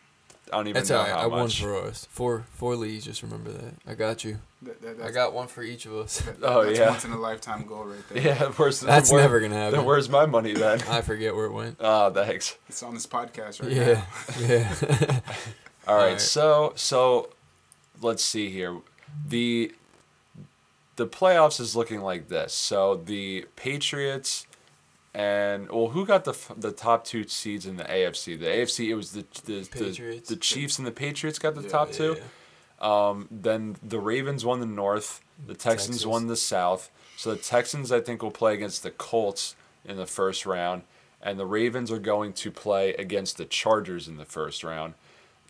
I 0.52 0.56
don't 0.58 0.68
even 0.68 0.74
That's 0.80 0.90
know 0.90 0.98
alright. 0.98 1.12
how 1.12 1.20
I 1.22 1.26
won 1.26 1.40
much. 1.40 1.60
for 1.60 1.74
us. 1.74 2.06
Four 2.10 2.44
four 2.52 2.76
leads. 2.76 3.06
Just 3.06 3.22
remember 3.22 3.50
that. 3.50 3.74
I 3.88 3.94
got 3.94 4.22
you. 4.24 4.38
That, 4.62 4.80
that, 4.82 5.00
I 5.06 5.10
got 5.10 5.32
one 5.32 5.48
for 5.48 5.62
each 5.62 5.84
of 5.86 5.94
us. 5.96 6.22
Oh 6.42 6.64
that's 6.64 6.78
yeah. 6.78 6.90
once 6.90 7.04
in 7.04 7.12
a 7.12 7.18
lifetime 7.18 7.64
goal 7.66 7.84
right 7.84 7.98
there. 8.10 8.22
Yeah, 8.22 8.44
where's 8.56 8.80
That's 8.80 9.10
where- 9.10 9.22
never 9.22 9.40
gonna 9.40 9.54
happen. 9.56 9.78
Then 9.78 9.84
where's 9.86 10.08
my 10.08 10.26
money 10.26 10.52
then? 10.52 10.82
I 10.82 11.00
forget 11.00 11.34
where 11.34 11.46
it 11.46 11.52
went. 11.52 11.76
Oh, 11.80 12.10
thanks. 12.10 12.56
It's 12.68 12.82
on 12.82 12.94
this 12.94 13.06
podcast 13.06 13.62
right 13.62 13.72
Yeah, 13.72 14.04
now. 14.38 14.46
yeah. 14.46 15.20
All 15.88 15.96
right, 15.96 16.02
Alright. 16.04 16.20
so 16.20 16.72
so 16.76 17.30
let's 18.02 18.22
see 18.22 18.50
here. 18.50 18.76
The 19.26 19.72
the 20.96 21.06
playoffs 21.06 21.60
is 21.60 21.74
looking 21.76 22.00
like 22.00 22.28
this. 22.28 22.52
So 22.52 22.96
the 22.96 23.46
Patriots 23.56 24.46
and 25.14 25.70
well, 25.70 25.88
who 25.88 26.04
got 26.04 26.24
the 26.24 26.34
the 26.56 26.72
top 26.72 27.04
two 27.04 27.26
seeds 27.28 27.66
in 27.66 27.76
the 27.76 27.84
AFC? 27.84 28.38
The 28.38 28.46
AFC 28.46 28.88
it 28.88 28.94
was 28.94 29.12
the 29.12 29.24
the 29.44 29.60
the, 29.60 29.68
Patriots. 29.70 30.28
the 30.28 30.36
Chiefs 30.36 30.78
and 30.78 30.86
the 30.86 30.92
Patriots 30.92 31.38
got 31.38 31.54
the 31.54 31.62
Yeah, 31.62 31.68
top 31.68 31.92
two. 31.92 32.16
Yeah. 32.18 32.24
Um, 32.80 33.28
then 33.30 33.76
the 33.82 34.00
Ravens 34.00 34.44
won 34.44 34.60
the 34.60 34.66
North. 34.66 35.20
The 35.46 35.54
Texans 35.54 35.96
Texas. 35.98 36.06
won 36.06 36.26
the 36.26 36.36
South. 36.36 36.90
So 37.16 37.30
the 37.32 37.40
Texans, 37.40 37.92
I 37.92 38.00
think, 38.00 38.22
will 38.22 38.32
play 38.32 38.54
against 38.54 38.82
the 38.82 38.90
Colts 38.90 39.54
in 39.84 39.96
the 39.96 40.06
first 40.06 40.44
round, 40.46 40.82
and 41.22 41.38
the 41.38 41.46
Ravens 41.46 41.90
are 41.92 41.98
going 41.98 42.32
to 42.34 42.50
play 42.50 42.92
against 42.94 43.36
the 43.36 43.44
Chargers 43.44 44.08
in 44.08 44.16
the 44.16 44.24
first 44.24 44.64
round, 44.64 44.94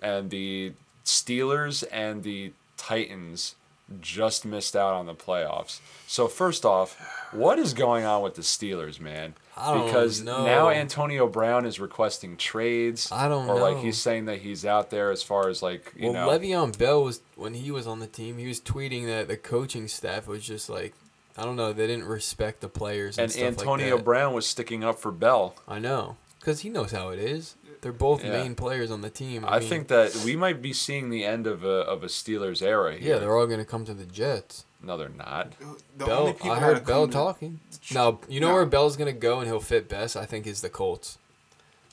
and 0.02 0.28
the 0.30 0.72
Steelers 1.04 1.84
and 1.90 2.22
the 2.22 2.52
Titans 2.76 3.56
just 4.00 4.44
missed 4.44 4.74
out 4.74 4.94
on 4.94 5.06
the 5.06 5.14
playoffs. 5.14 5.80
So 6.06 6.28
first 6.28 6.64
off, 6.64 6.98
what 7.32 7.58
is 7.58 7.74
going 7.74 8.04
on 8.04 8.22
with 8.22 8.34
the 8.34 8.42
Steelers, 8.42 8.98
man? 8.98 9.34
I 9.56 9.74
don't 9.74 9.86
because 9.86 10.22
know. 10.22 10.44
now 10.44 10.68
Antonio 10.70 11.28
Brown 11.28 11.64
is 11.64 11.78
requesting 11.78 12.36
trades. 12.36 13.10
I 13.12 13.28
don't 13.28 13.46
know. 13.46 13.54
or 13.54 13.60
like 13.60 13.78
he's 13.78 13.98
saying 13.98 14.24
that 14.24 14.40
he's 14.40 14.64
out 14.64 14.90
there 14.90 15.10
as 15.10 15.22
far 15.22 15.48
as 15.48 15.62
like 15.62 15.92
you 15.96 16.10
well, 16.10 16.26
know. 16.26 16.38
Le'Veon 16.38 16.76
Bell 16.76 17.04
was 17.04 17.20
when 17.36 17.54
he 17.54 17.70
was 17.70 17.86
on 17.86 18.00
the 18.00 18.06
team. 18.06 18.38
He 18.38 18.46
was 18.46 18.60
tweeting 18.60 19.06
that 19.06 19.28
the 19.28 19.36
coaching 19.36 19.86
staff 19.86 20.26
was 20.26 20.44
just 20.44 20.68
like, 20.68 20.94
I 21.36 21.44
don't 21.44 21.56
know, 21.56 21.72
they 21.72 21.86
didn't 21.86 22.06
respect 22.06 22.60
the 22.62 22.68
players 22.68 23.18
and, 23.18 23.24
and 23.24 23.32
stuff 23.32 23.44
Antonio 23.44 23.90
like 23.90 23.98
that. 23.98 24.04
Brown 24.04 24.34
was 24.34 24.46
sticking 24.46 24.82
up 24.82 24.98
for 24.98 25.12
Bell. 25.12 25.54
I 25.68 25.78
know, 25.78 26.16
cause 26.40 26.60
he 26.60 26.68
knows 26.68 26.90
how 26.92 27.10
it 27.10 27.18
is. 27.18 27.54
They're 27.84 27.92
both 27.92 28.24
Yeah. 28.24 28.30
main 28.32 28.54
players 28.54 28.90
on 28.90 29.02
the 29.02 29.10
team. 29.10 29.44
I, 29.46 29.58
mean, 29.60 29.68
think 29.68 29.88
that 29.88 30.16
we 30.24 30.36
might 30.36 30.62
be 30.62 30.72
seeing 30.72 31.10
the 31.10 31.22
end 31.22 31.46
of 31.46 31.64
a 31.64 31.80
of 31.84 32.02
a 32.02 32.06
Steelers 32.06 32.62
era 32.62 32.96
here. 32.96 33.12
Yeah, 33.12 33.18
they're 33.18 33.36
all 33.36 33.46
gonna 33.46 33.66
come 33.66 33.84
to 33.84 33.92
the 33.92 34.06
Jets. 34.06 34.64
no, 34.82 34.96
they're 34.96 35.10
not. 35.10 35.52
The 35.98 36.06
Bell, 36.06 36.18
only 36.20 36.32
people 36.32 36.50
I 36.52 36.60
heard 36.60 36.86
Bell 36.86 37.02
come 37.02 37.10
to- 37.10 37.12
talking. 37.14 37.60
No, 37.92 38.20
you 38.26 38.40
know 38.40 38.48
No. 38.48 38.54
where 38.54 38.64
Bell's 38.64 38.96
gonna 38.96 39.12
go 39.12 39.38
and 39.40 39.46
he'll 39.46 39.60
fit 39.60 39.86
best. 39.86 40.16
I 40.16 40.24
think 40.24 40.46
is 40.46 40.62
the 40.62 40.70
Colts. 40.70 41.18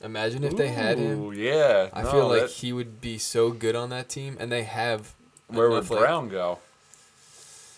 Imagine 0.01 0.45
if 0.45 0.55
they 0.55 0.69
had 0.69 0.97
him. 0.97 1.21
Ooh, 1.25 1.31
yeah. 1.33 1.89
I 1.91 2.03
no, 2.03 2.11
feel 2.11 2.27
like 2.29 2.41
that- 2.43 2.51
he 2.51 2.71
would 2.71 3.01
be 3.01 3.17
so 3.17 3.51
good 3.51 3.75
on 3.75 3.89
that 3.89 4.07
team, 4.07 4.37
and 4.39 4.49
they 4.49 4.63
have. 4.63 5.13
where 5.47 5.69
would 5.69 5.79
enough, 5.79 5.89
like, 5.91 5.99
Brown 5.99 6.29
go? 6.29 6.59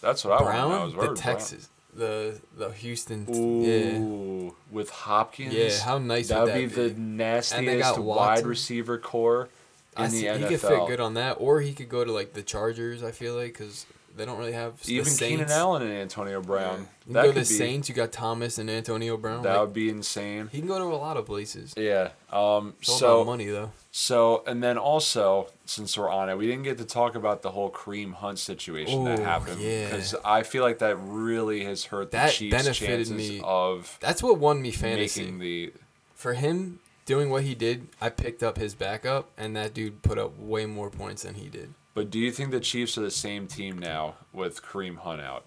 That's 0.01 0.23
what 0.23 0.39
I 0.39 0.43
Brown, 0.43 0.69
want 0.69 0.73
to 0.73 0.79
know. 0.79 0.87
Is 0.89 0.93
where 0.95 1.03
the 1.05 1.09
would 1.13 1.21
Brown- 1.21 1.35
Texas, 1.37 1.69
the 1.95 2.39
the 2.57 2.69
Houston. 2.71 3.25
Yeah, 3.27 3.97
Ooh, 3.99 4.55
with 4.71 4.89
Hopkins. 4.89 5.53
Yeah, 5.53 5.77
how 5.83 5.97
nice 5.97 6.29
that 6.29 6.43
would 6.43 6.53
be, 6.53 6.65
that 6.65 6.95
the 6.95 6.99
nastiest 6.99 7.97
wide 7.99 8.45
receiver 8.45 8.97
corps 8.97 9.49
in 9.97 10.03
I 10.03 10.07
the 10.07 10.11
see, 10.11 10.25
NFL. 10.25 10.37
he 10.37 10.45
could 10.45 10.61
fit 10.61 10.87
good 10.87 10.99
on 10.99 11.13
that, 11.15 11.33
or 11.39 11.61
he 11.61 11.73
could 11.73 11.89
go 11.89 12.03
to 12.03 12.11
like 12.11 12.33
the 12.33 12.43
Chargers. 12.43 13.03
I 13.03 13.11
feel 13.11 13.35
like 13.35 13.53
because 13.53 13.85
they 14.15 14.25
don't 14.25 14.37
really 14.37 14.53
have 14.53 14.73
Even. 14.87 15.13
Keenan 15.13 15.49
Allen 15.49 15.81
and 15.81 15.91
Antonio 15.91 16.41
Brown. 16.41 16.79
You 16.79 16.85
can 17.05 17.13
That 17.13 17.21
go 17.21 17.27
could 17.29 17.33
to 17.35 17.39
be. 17.39 17.39
the 17.39 17.45
Saints. 17.45 17.89
You 17.89 17.95
got 17.95 18.11
Thomas 18.11 18.57
and 18.57 18.69
Antonio 18.69 19.17
Brown. 19.17 19.43
That 19.43 19.53
like, 19.53 19.61
would 19.61 19.73
be 19.73 19.89
insane. 19.89 20.49
he 20.51 20.59
can 20.59 20.67
go 20.67 20.77
to 20.79 20.85
a 20.85 20.97
lot 20.97 21.17
of 21.17 21.25
places. 21.25 21.73
Yeah. 21.77 22.09
Um. 22.31 22.73
So 22.81 23.23
money 23.23 23.45
though. 23.47 23.71
So, 23.91 24.43
and 24.47 24.63
then 24.63 24.79
also, 24.79 25.49
since 25.65 25.97
we're 25.97 26.09
on 26.09 26.29
it, 26.29 26.37
we 26.37 26.45
didn't 26.47 26.63
get 26.63 26.77
to 26.79 26.85
talk 26.85 27.15
about 27.15 27.41
the 27.41 27.51
whole 27.51 27.71
Kareem 27.71 28.13
Hunt 28.13 28.37
situation 28.39 29.03
that 29.05 29.19
Ooh, 29.19 29.23
happened 29.23 29.61
yeah. 29.61 29.85
because 29.85 30.13
I 30.25 30.43
feel 30.43 30.63
like 30.63 30.79
that 30.79 30.97
really 30.97 31.63
has 31.63 31.85
hurt 31.85 32.11
the 32.11 32.17
That 32.17 32.31
Chiefs' 32.33 32.51
benefited 32.55 33.07
chances 33.07 33.11
me 33.11 33.41
of 33.43 33.97
That's 34.01 34.21
what 34.21 34.37
won 34.39 34.61
me 34.61 34.71
fantasy. 34.71 35.31
the. 35.31 35.73
For 36.15 36.33
him 36.33 36.79
doing 37.05 37.29
what 37.29 37.43
he 37.43 37.53
did, 37.55 37.87
I 38.01 38.09
picked 38.09 38.43
up 38.43 38.57
his 38.57 38.75
backup, 38.75 39.29
and 39.37 39.55
that 39.55 39.73
dude 39.73 40.01
put 40.03 40.17
up 40.17 40.37
way 40.39 40.65
more 40.65 40.89
points 40.89 41.23
than 41.23 41.35
he 41.35 41.49
did. 41.49 41.73
But 41.93 42.09
do 42.09 42.17
you 42.19 42.31
think 42.31 42.51
the 42.51 42.59
Chiefs 42.59 42.97
are 42.97 43.01
the 43.01 43.11
same 43.11 43.45
team 43.47 43.77
now 43.77 44.15
with 44.31 44.63
Kareem 44.63 44.97
Hunt 44.97 45.21
out? 45.21 45.45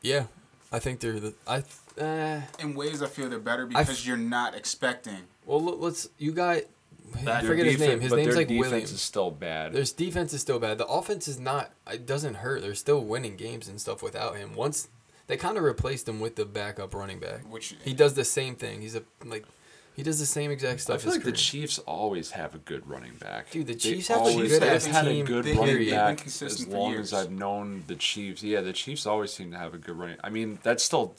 Yeah, 0.00 0.26
I 0.72 0.78
think 0.78 1.00
they're 1.00 1.18
the. 1.18 1.34
I. 1.46 1.64
Uh, 2.00 2.42
In 2.60 2.74
ways, 2.74 3.02
I 3.02 3.06
feel 3.06 3.28
they're 3.28 3.38
better 3.40 3.68
I 3.74 3.80
f- 3.80 3.86
because 3.88 4.06
you're 4.06 4.16
not 4.16 4.54
expecting. 4.54 5.24
well, 5.44 5.60
let's. 5.60 6.08
You 6.18 6.32
got. 6.32 6.58
I 7.26 7.42
forget 7.42 7.66
his 7.66 7.78
name. 7.80 8.00
His 8.00 8.12
name's 8.12 8.28
their 8.28 8.36
like 8.36 8.48
defense 8.48 8.70
Williams. 8.70 8.92
is 8.92 9.00
still 9.00 9.30
bad. 9.30 9.72
Their 9.72 9.84
defense 9.84 10.32
is 10.32 10.40
still 10.40 10.58
bad. 10.58 10.78
The 10.78 10.86
offense 10.86 11.28
is 11.28 11.38
not. 11.38 11.70
It 11.90 12.06
doesn't 12.06 12.34
hurt. 12.34 12.62
They're 12.62 12.74
still 12.74 13.00
winning 13.04 13.36
games 13.36 13.68
and 13.68 13.80
stuff 13.80 14.02
without 14.02 14.36
him. 14.36 14.54
Once 14.54 14.88
they 15.26 15.36
kind 15.36 15.56
of 15.58 15.62
replaced 15.64 16.08
him 16.08 16.20
with 16.20 16.36
the 16.36 16.44
backup 16.46 16.94
running 16.94 17.18
back. 17.20 17.40
Which 17.50 17.76
He 17.84 17.92
does 17.92 18.14
the 18.14 18.24
same 18.24 18.54
thing. 18.56 18.80
He's 18.80 18.94
a 18.96 19.02
like. 19.24 19.44
He 19.94 20.04
does 20.04 20.20
the 20.20 20.26
same 20.26 20.52
exact 20.52 20.80
stuff. 20.80 20.94
I 20.94 20.98
feel 21.02 21.12
like 21.12 21.24
the 21.24 21.32
Chiefs 21.32 21.80
always 21.80 22.30
have 22.30 22.54
a 22.54 22.58
good 22.58 22.88
running 22.88 23.14
back. 23.16 23.50
Dude, 23.50 23.66
the 23.66 23.72
They 23.72 23.78
Chiefs 23.80 24.06
have 24.08 24.18
a 24.18 24.20
always 24.20 24.50
good 24.56 24.62
have 24.62 24.86
had 24.86 25.08
a 25.08 25.22
good 25.24 25.44
They- 25.44 25.54
running 25.54 25.66
period. 25.74 25.90
back 25.90 26.12
as 26.18 26.22
consistent 26.22 26.70
for 26.70 26.78
long 26.78 26.92
years. 26.92 27.12
as 27.12 27.24
I've 27.26 27.32
known 27.32 27.82
the 27.88 27.96
Chiefs. 27.96 28.44
Yeah, 28.44 28.60
the 28.60 28.72
Chiefs 28.72 29.06
always 29.06 29.32
seem 29.32 29.50
to 29.50 29.58
have 29.58 29.74
a 29.74 29.78
good 29.78 29.98
running. 29.98 30.16
I 30.22 30.30
mean, 30.30 30.60
that's 30.62 30.84
still. 30.84 31.16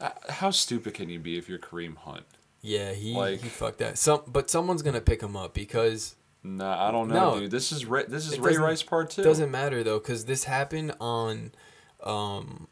uh, 0.00 0.10
How 0.28 0.52
stupid 0.52 0.94
can 0.94 1.10
you 1.10 1.18
be 1.18 1.36
if 1.36 1.48
you're 1.48 1.58
Kareem 1.58 1.96
Hunt? 1.96 2.22
Yeah, 2.66 2.92
he 2.92 3.14
Like- 3.14 3.40
he 3.42 3.48
fucked 3.48 3.78
that. 3.78 3.96
Some, 3.98 4.22
but 4.26 4.50
someone's 4.50 4.82
gonna 4.82 5.00
pick 5.00 5.22
him 5.22 5.36
up 5.36 5.54
because 5.54 6.16
Nah, 6.42 6.88
I 6.88 6.92
don't 6.92 7.08
know, 7.08 7.34
No. 7.34 7.40
dude. 7.40 7.50
This 7.50 7.72
is 7.72 7.86
Ray, 7.86 8.04
this 8.06 8.26
is 8.26 8.34
It 8.34 8.40
Ray 8.40 8.56
Rice 8.56 8.82
part 8.82 9.10
two. 9.10 9.22
doesn't 9.24 9.50
matter 9.50 9.82
though, 9.82 9.98
because 9.98 10.26
this 10.26 10.44
happened 10.44 10.94
on, 11.00 11.52
um, 12.04 12.68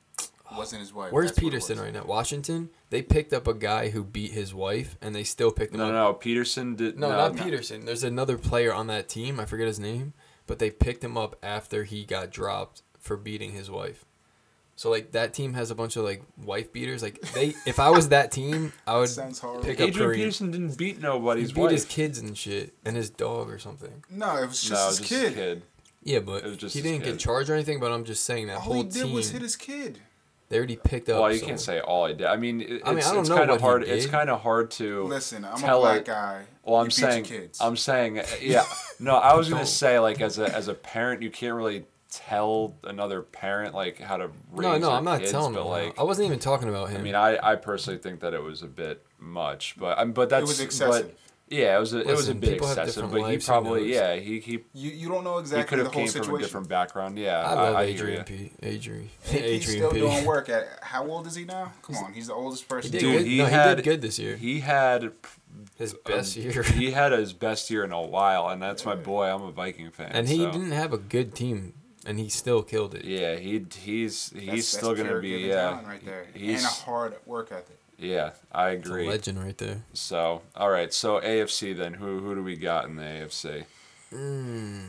wasn't 0.57 0.81
his 0.81 0.93
wife. 0.93 1.11
where's 1.13 1.31
that's 1.31 1.39
Peterson 1.41 1.81
right 1.81 1.93
now? 1.93 2.05
Washington. 2.05 2.71
They 2.91 3.03
picked 3.03 3.33
up 3.33 3.49
a 3.49 3.55
guy 3.55 3.89
who 3.91 4.05
beat 4.05 4.31
his 4.31 4.55
wife, 4.55 4.97
and 5.01 5.13
they 5.15 5.25
still 5.25 5.51
picked 5.51 5.75
him 5.75 5.79
No, 5.81 5.87
up. 5.87 5.93
no, 5.93 6.05
no. 6.09 6.15
Peterson 6.15 6.77
did. 6.77 6.99
No, 6.99 7.09
no, 7.11 7.17
not 7.17 7.35
no. 7.35 7.43
Peterson. 7.43 7.85
There's 7.85 8.05
another 8.05 8.39
player 8.39 8.73
on 8.73 8.87
that 8.89 9.09
team. 9.09 9.41
I 9.41 9.45
forget 9.47 9.67
his 9.67 9.81
name, 9.81 10.13
but 10.47 10.61
they 10.61 10.71
picked 10.71 11.03
him 11.03 11.17
up 11.17 11.35
after 11.43 11.83
he 11.85 12.05
got 12.05 12.31
dropped 12.31 12.83
for 13.01 13.17
beating 13.17 13.53
his 13.53 13.71
wife. 13.71 14.05
So 14.77 14.91
like 14.91 15.13
that 15.13 15.33
team 15.35 15.55
has 15.55 15.71
a 15.71 15.75
bunch 15.75 15.97
of 15.97 16.05
like 16.05 16.23
wife 16.45 16.73
beaters. 16.73 17.03
Like 17.03 17.21
they, 17.33 17.55
if 17.67 17.79
I 17.79 17.91
was 17.91 18.09
that 18.09 18.33
team, 18.33 18.73
I 18.87 18.99
would 18.99 19.09
Sounds 19.09 19.39
horrible. 19.39 19.63
pick 19.65 19.81
up 19.81 19.89
Adrian 19.89 20.11
Kareem. 20.11 20.15
Peterson 20.17 20.51
didn't 20.51 20.77
beat 20.77 20.97
He 20.97 21.03
beat 21.03 21.57
wife. 21.57 21.71
his 21.71 21.85
kids 21.85 22.19
and 22.19 22.37
shit, 22.37 22.75
and 22.85 22.97
his 22.97 23.09
dog 23.11 23.51
or 23.51 23.59
something. 23.59 24.03
No, 24.11 24.37
it 24.37 24.47
was 24.49 24.63
just 24.63 24.73
no, 24.73 24.87
his 24.89 24.99
just 24.99 25.09
kid. 25.09 25.23
his 25.29 25.35
kid. 25.35 25.63
Yeah, 26.03 26.19
but 26.19 26.45
It 26.45 26.49
was 26.49 26.57
just 26.57 26.75
he 26.75 26.81
his 26.83 26.91
didn't 26.91 27.05
kid. 27.05 27.13
get 27.13 27.21
charged 27.21 27.49
or 27.51 27.55
anything. 27.55 27.79
But 27.81 27.93
I'm 27.93 28.05
just 28.05 28.25
saying 28.25 28.49
that 28.49 28.57
All 28.57 28.61
whole 28.63 28.75
he 28.77 28.83
did 28.85 29.05
team. 29.05 29.13
was 29.15 29.31
hit 29.31 29.43
his 29.43 29.57
kid. 29.57 30.01
They 30.51 30.59
already 30.59 30.77
picked 30.77 31.09
up. 31.09 31.21
Well, 31.23 31.33
you 31.33 31.39
someone. 31.39 31.49
can't 31.53 31.61
say 31.61 31.81
all 31.81 32.05
I 32.05 32.13
did. 32.13 32.27
I 32.27 32.37
mean, 32.37 32.61
it, 32.61 32.83
I 32.85 32.91
mean, 32.91 32.99
it's, 32.99 33.09
I 33.09 33.13
don't 33.13 33.21
it's 33.21 33.31
know 33.31 33.37
kind 33.37 33.49
what 33.49 33.55
of 33.57 33.61
he 33.61 33.67
hard. 33.67 33.83
It's 33.85 34.05
did. 34.05 34.11
kind 34.13 34.29
of 34.29 34.41
hard 34.43 34.71
to. 34.73 35.05
Listen, 35.05 35.45
I'm 35.45 35.55
a 35.55 35.59
tell 35.61 35.81
black 35.81 36.01
it- 36.01 36.05
guy. 36.07 36.43
Well, 36.65 36.77
I'm 36.77 36.87
You 36.87 36.91
beat 36.91 36.99
your 36.99 37.11
saying, 37.11 37.25
kids. 37.25 37.59
I'm 37.61 37.77
saying, 37.77 38.21
yeah. 38.43 38.65
No, 38.99 39.17
I 39.17 39.35
was 39.37 39.49
gonna 39.49 39.61
Don't. 39.63 39.67
say 39.69 39.99
like 39.99 40.21
as 40.21 40.39
a 40.39 40.55
as 40.55 40.69
a 40.69 40.75
parent, 40.75 41.23
you 41.23 41.31
can't 41.31 41.55
really 41.55 41.85
tell 42.15 42.75
another 42.85 43.23
parent 43.23 43.75
like 43.75 43.99
how 44.01 44.17
to 44.17 44.29
raise 44.53 44.63
No, 44.63 44.73
no, 44.79 44.79
their 44.79 44.91
I'm 44.91 45.05
not 45.05 45.21
kids, 45.21 45.31
telling 45.33 45.55
but 45.55 45.63
him. 45.63 45.69
like. 45.69 45.99
I 45.99 46.03
wasn't 46.03 46.27
even 46.27 46.39
talking 46.39 46.69
about 46.69 46.91
him. 46.91 47.01
I 47.01 47.03
mean, 47.05 47.15
I, 47.15 47.39
I 47.43 47.57
personally 47.57 47.99
think 47.99 48.21
that 48.21 48.35
it 48.35 48.43
was 48.43 48.63
a 48.63 48.67
bit 48.69 49.05
much, 49.19 49.77
but 49.79 49.99
um, 49.99 50.13
but 50.13 50.29
that's 50.29 50.47
was 50.47 50.61
excessive. 50.61 51.09
But, 51.09 51.19
yeah, 51.51 51.77
it 51.77 51.79
was 51.79 51.93
a, 51.93 51.99
it 52.01 52.07
was 52.07 52.29
a 52.29 52.35
Listen, 52.35 52.39
bit 52.41 52.53
excessive, 52.55 53.13
but 53.13 53.31
he 53.31 53.37
probably 53.39 53.83
knows? 53.83 53.91
yeah 53.91 54.15
he 54.17 54.41
he, 54.41 54.53
You 54.73 54.91
you 54.91 55.09
don't 55.11 55.25
know 55.25 55.35
he 55.35 55.41
exactly 55.41 55.69
could 55.69 55.79
the 55.81 55.85
have 55.85 55.93
whole 55.93 56.03
came 56.03 56.09
situation. 56.09 56.25
from 56.31 56.35
a 56.37 56.39
different 56.43 56.69
background. 56.69 57.19
Yeah, 57.19 57.39
I 57.47 57.55
love 57.55 57.77
I, 57.77 57.87
hear 57.87 57.95
Adrian 58.07 58.19
you. 58.19 58.25
P. 58.25 58.53
Adrian. 58.63 59.11
He's 59.25 59.35
Adrian 59.35 59.61
still 59.61 59.91
P. 59.91 59.99
doing 60.01 60.25
work 60.25 60.49
at 60.57 60.79
how 60.83 61.07
old 61.07 61.27
is 61.27 61.35
he 61.35 61.45
now? 61.45 61.71
Come 61.83 61.97
on, 61.97 62.13
he's 62.15 62.29
the 62.29 62.35
oldest 62.35 62.67
person. 62.67 62.91
He 62.93 62.99
did 62.99 63.05
Dude, 63.05 63.19
good. 63.19 63.27
he 63.27 63.39
no, 63.39 63.45
had- 63.47 63.69
he 63.71 63.75
did 63.77 63.85
good 63.85 64.01
this 64.03 64.19
year. 64.19 64.37
He 64.37 64.61
had 64.61 65.13
His 65.77 65.93
um, 65.93 66.01
best 66.07 66.35
year. 66.35 66.63
he 66.63 66.91
had 66.93 67.13
his 67.13 67.35
best 67.35 67.71
year 67.71 67.85
in 67.85 67.93
a 67.93 68.03
while, 68.03 68.49
and 68.49 68.61
that's 68.63 68.87
my 68.87 68.95
boy. 68.97 69.27
I'm 69.27 69.43
a 69.43 69.53
Viking 69.53 69.91
fan, 69.91 70.13
and 70.13 70.27
he 70.27 70.39
so. 70.39 70.51
didn't 70.51 70.73
have 70.73 70.95
a 70.95 70.99
good 70.99 71.35
team, 71.35 71.75
and 72.07 72.19
he 72.19 72.29
still 72.29 72.63
killed 72.63 72.95
it. 72.95 73.05
Yeah, 73.05 73.37
he 73.37 73.65
he's 73.81 74.31
he's 74.31 74.47
That's- 74.47 74.67
still 74.67 74.95
that's 74.95 75.09
gonna 75.09 75.21
be 75.21 75.29
yeah. 75.31 75.85
right 75.87 76.05
there, 76.05 76.27
He's 76.35 76.59
and 76.65 76.67
a 76.67 76.75
hard 76.85 77.15
work 77.27 77.51
ethic. 77.53 77.79
yeah, 77.99 78.33
I 78.53 78.71
It's 78.71 78.89
a 78.89 78.91
agree. 78.93 79.09
legend 79.09 79.43
right 79.43 79.57
there. 79.59 79.83
So 79.93 80.43
all 80.57 80.71
right, 80.71 80.93
so 80.93 81.21
AFC 81.21 81.73
then 81.77 81.95
who 81.95 82.21
who 82.21 82.35
do 82.35 82.43
we 82.43 82.57
got 82.57 82.85
in 82.87 82.97
the 82.97 83.03
AFC? 83.03 83.65
Mm. 84.13 84.89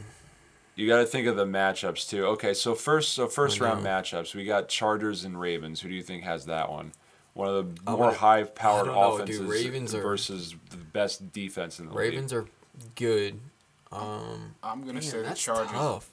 You 0.76 0.88
got 0.88 0.98
to 1.00 1.06
think 1.06 1.26
of 1.28 1.38
the 1.38 1.46
matchups 1.46 2.10
too. 2.10 2.26
Okay, 2.28 2.54
so 2.54 2.76
first 2.76 3.14
so 3.14 3.28
first 3.28 3.60
round 3.62 3.86
matchups 3.86 4.36
we 4.36 4.44
got 4.46 4.68
Chargers 4.68 5.24
and 5.24 5.40
Ravens. 5.40 5.82
Who 5.82 5.90
do 5.90 5.96
you 5.96 6.04
think 6.04 6.24
has 6.24 6.46
that 6.48 6.70
one? 6.70 6.92
One 7.34 7.48
of 7.50 7.76
the 7.76 7.82
I 7.88 7.92
more 7.92 8.00
wanna- 8.08 8.18
high 8.18 8.44
powered 8.44 8.90
I 8.90 8.94
don't 8.94 8.96
know, 9.20 9.26
dude. 9.26 9.36
offenses 9.36 9.64
Ravens 9.64 9.96
are- 9.96 10.02
versus 10.02 10.56
the 10.70 10.78
best 10.78 11.32
defense 11.34 11.80
in 11.80 11.86
the 11.88 11.92
world. 11.94 12.00
Ravens 12.10 12.34
are 12.34 12.46
good. 12.96 13.40
Um, 13.92 14.56
I'm 14.64 14.82
gonna 14.82 14.94
man, 14.94 15.02
say 15.02 15.18
the 15.20 15.24
that's 15.24 15.42
Chargers 15.42 15.72
tough. 15.72 16.10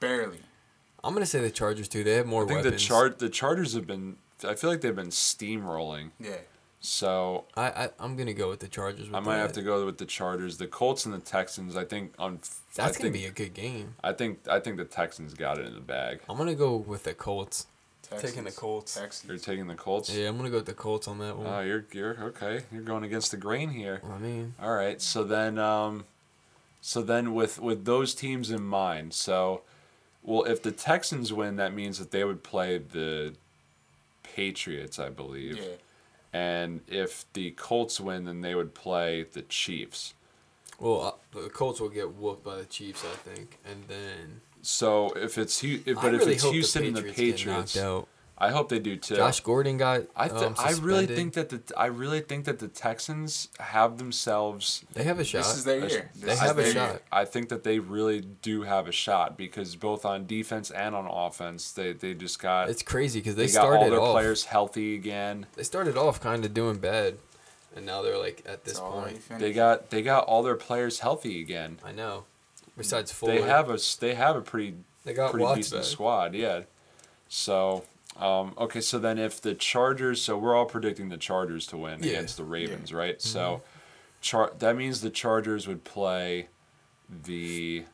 Barely. 0.00 0.40
I'm 1.04 1.14
gonna 1.14 1.26
say 1.26 1.40
the 1.40 1.50
Chargers 1.50 1.88
too. 1.88 2.04
They 2.04 2.14
have 2.14 2.26
more 2.26 2.44
I 2.44 2.46
think 2.46 2.64
weapons. 2.64 2.82
the 2.82 2.88
char- 2.88 3.08
the 3.10 3.28
Chargers 3.28 3.74
have 3.74 3.86
been. 3.86 4.16
I 4.44 4.54
feel 4.54 4.70
like 4.70 4.80
they've 4.80 4.94
been 4.94 5.08
steamrolling. 5.08 6.10
Yeah. 6.20 6.36
So 6.80 7.44
I, 7.56 7.66
I 7.70 7.90
I'm 7.98 8.16
gonna 8.16 8.34
go 8.34 8.48
with 8.48 8.60
the 8.60 8.68
Chargers. 8.68 9.06
With 9.06 9.14
I 9.14 9.20
might 9.20 9.36
have 9.38 9.52
to 9.52 9.62
go 9.62 9.84
with 9.84 9.98
the 9.98 10.06
Chargers. 10.06 10.58
The 10.58 10.66
Colts 10.66 11.04
and 11.06 11.14
the 11.14 11.18
Texans. 11.18 11.76
I 11.76 11.84
think 11.84 12.14
on. 12.18 12.38
That's 12.74 12.78
I 12.96 13.00
gonna 13.00 13.12
think, 13.12 13.14
be 13.14 13.24
a 13.26 13.30
good 13.30 13.54
game. 13.54 13.94
I 14.02 14.12
think 14.12 14.40
I 14.48 14.60
think 14.60 14.76
the 14.76 14.84
Texans 14.84 15.34
got 15.34 15.58
it 15.58 15.66
in 15.66 15.74
the 15.74 15.80
bag. 15.80 16.20
I'm 16.28 16.36
gonna 16.36 16.54
go 16.54 16.76
with 16.76 17.04
the 17.04 17.14
Colts. 17.14 17.66
Texans. 18.02 18.30
Taking 18.32 18.44
the 18.44 18.52
Colts. 18.52 18.94
Texans. 18.94 19.28
You're 19.28 19.38
taking 19.38 19.66
the 19.66 19.74
Colts. 19.74 20.08
Yeah, 20.14 20.28
I'm 20.28 20.36
gonna 20.36 20.50
go 20.50 20.56
with 20.56 20.66
the 20.66 20.72
Colts 20.74 21.08
on 21.08 21.18
that 21.18 21.36
one. 21.36 21.46
Oh, 21.46 21.60
you're 21.60 21.84
you're 21.92 22.16
okay. 22.26 22.62
You're 22.72 22.82
going 22.82 23.04
against 23.04 23.32
the 23.32 23.36
grain 23.36 23.70
here. 23.70 24.00
I 24.08 24.18
mean, 24.18 24.54
All 24.62 24.74
right. 24.74 25.02
So 25.02 25.24
then, 25.24 25.58
um, 25.58 26.04
so 26.80 27.02
then 27.02 27.34
with 27.34 27.60
with 27.60 27.84
those 27.84 28.14
teams 28.14 28.50
in 28.50 28.62
mind, 28.62 29.12
so, 29.14 29.62
well, 30.28 30.44
if 30.44 30.62
the 30.62 30.72
Texans 30.72 31.32
win, 31.32 31.56
that 31.56 31.72
means 31.72 31.98
that 31.98 32.10
they 32.10 32.22
would 32.22 32.42
play 32.42 32.76
the 32.76 33.32
Patriots, 34.22 34.98
I 34.98 35.08
believe. 35.08 35.56
Yeah. 35.56 35.64
And 36.34 36.82
if 36.86 37.24
the 37.32 37.52
Colts 37.52 37.98
win, 37.98 38.26
then 38.26 38.42
they 38.42 38.54
would 38.54 38.74
play 38.74 39.22
the 39.22 39.40
Chiefs. 39.40 40.12
well, 40.78 41.18
uh, 41.34 41.40
the 41.40 41.48
Colts 41.48 41.80
will 41.80 41.88
get 41.88 42.14
whooped 42.14 42.44
by 42.44 42.56
the 42.56 42.66
Chiefs, 42.66 43.06
I 43.10 43.16
think, 43.16 43.58
and 43.64 43.84
then. 43.88 44.42
So 44.60 45.12
if 45.16 45.38
it's 45.38 45.64
if, 45.64 45.96
I 45.96 46.02
but 46.02 46.14
if 46.14 46.20
really 46.20 46.34
it's 46.34 46.44
Houston 46.44 46.82
the 46.82 46.88
and 46.88 46.96
the 46.98 47.02
Patriots, 47.10 47.74
Patriots, 48.38 48.44
get 48.44 48.44
knocked 48.44 48.44
out. 48.44 48.48
I 48.48 48.50
hope 48.56 48.68
they 48.68 48.78
do 48.78 48.96
too. 48.96 49.16
Josh 49.16 49.40
Gordon 49.40 49.76
got. 49.76 50.02
I 50.16 50.28
th- 50.28 50.42
um, 50.42 50.54
I 50.58 50.72
really 50.72 51.06
think 51.06 51.34
that 51.34 51.48
the 51.48 51.60
I 51.76 51.86
really 51.86 52.20
think 52.20 52.44
that 52.46 52.58
the 52.58 52.68
Texans 52.68 53.48
have 53.58 53.98
themselves 53.98 54.84
they 54.92 55.04
have 55.04 55.18
a 55.18 55.24
shot. 55.24 55.38
This 55.38 55.56
is 55.56 55.64
their 55.64 55.84
a 55.84 55.88
sh- 55.88 55.92
year. 55.92 56.10
They 56.14 56.26
This 56.26 56.38
have 56.40 56.58
a 56.58 56.72
shot. 56.72 56.90
year. 56.90 57.00
I 57.10 57.24
think 57.24 57.48
that 57.48 57.64
they 57.64 57.78
really 57.78 58.20
do 58.20 58.62
have 58.62 58.86
a 58.88 58.92
shot 58.92 59.36
because 59.36 59.76
both 59.76 60.04
on 60.04 60.26
defense 60.26 60.70
and 60.70 60.94
on 60.94 61.06
offense, 61.06 61.72
they, 61.72 61.92
they 61.92 62.14
just 62.14 62.40
got 62.40 62.68
It's 62.70 62.82
crazy 62.82 63.20
because 63.20 63.34
they, 63.36 63.46
they, 63.46 63.52
got 63.52 63.60
started 63.62 63.84
all 63.84 63.90
their 63.90 64.00
off. 64.00 64.12
players 64.12 64.44
healthy 64.44 64.94
again. 64.94 65.46
They 65.56 65.62
started 65.62 65.96
off 65.96 66.20
kind 66.20 66.44
of 66.44 66.54
doing 66.54 66.78
bad, 66.78 67.16
and 67.76 67.84
now 67.86 68.02
they're 68.02 68.18
like 68.18 68.42
at 68.46 68.64
this 68.64 68.72
It's 68.74 68.80
point. 68.80 69.20
They 69.38 69.52
got 69.52 69.90
they 69.90 70.02
got 70.02 70.24
all 70.24 70.42
their 70.42 70.56
players 70.56 71.00
healthy 71.00 71.40
again. 71.40 71.78
I 71.84 71.92
know. 71.92 72.24
Besides 72.76 73.10
Fuller, 73.10 73.32
They 73.34 73.42
have 73.42 73.68
a 73.70 73.74
s- 73.74 73.96
they 73.96 74.14
have 74.14 74.36
a 74.36 74.40
pretty 74.40 74.74
they 75.04 75.12
got 75.12 75.30
pretty 75.32 75.42
Watts 75.44 75.56
decent 75.58 75.80
back. 75.82 75.90
squad, 75.90 76.34
yeah. 76.34 76.60
So, 77.28 77.84
um, 78.18 78.54
okay, 78.58 78.80
so 78.80 78.98
then 78.98 79.18
if 79.18 79.40
the 79.40 79.54
Chargers, 79.54 80.20
so 80.22 80.36
we're 80.36 80.54
all 80.56 80.66
predicting 80.66 81.08
the 81.08 81.16
Chargers 81.16 81.66
to 81.68 81.76
win 81.76 82.02
Yeah. 82.02 82.10
against 82.12 82.36
the 82.36 82.44
Ravens, 82.44 82.92
right? 82.92 83.18
Mm-hmm. 83.18 83.28
So, 83.28 83.62
char- 84.20 84.52
that 84.58 84.76
means 84.76 85.00
the 85.00 85.10
Chargers 85.10 85.66
would 85.68 85.84
play 85.84 86.48
the. 87.08 87.84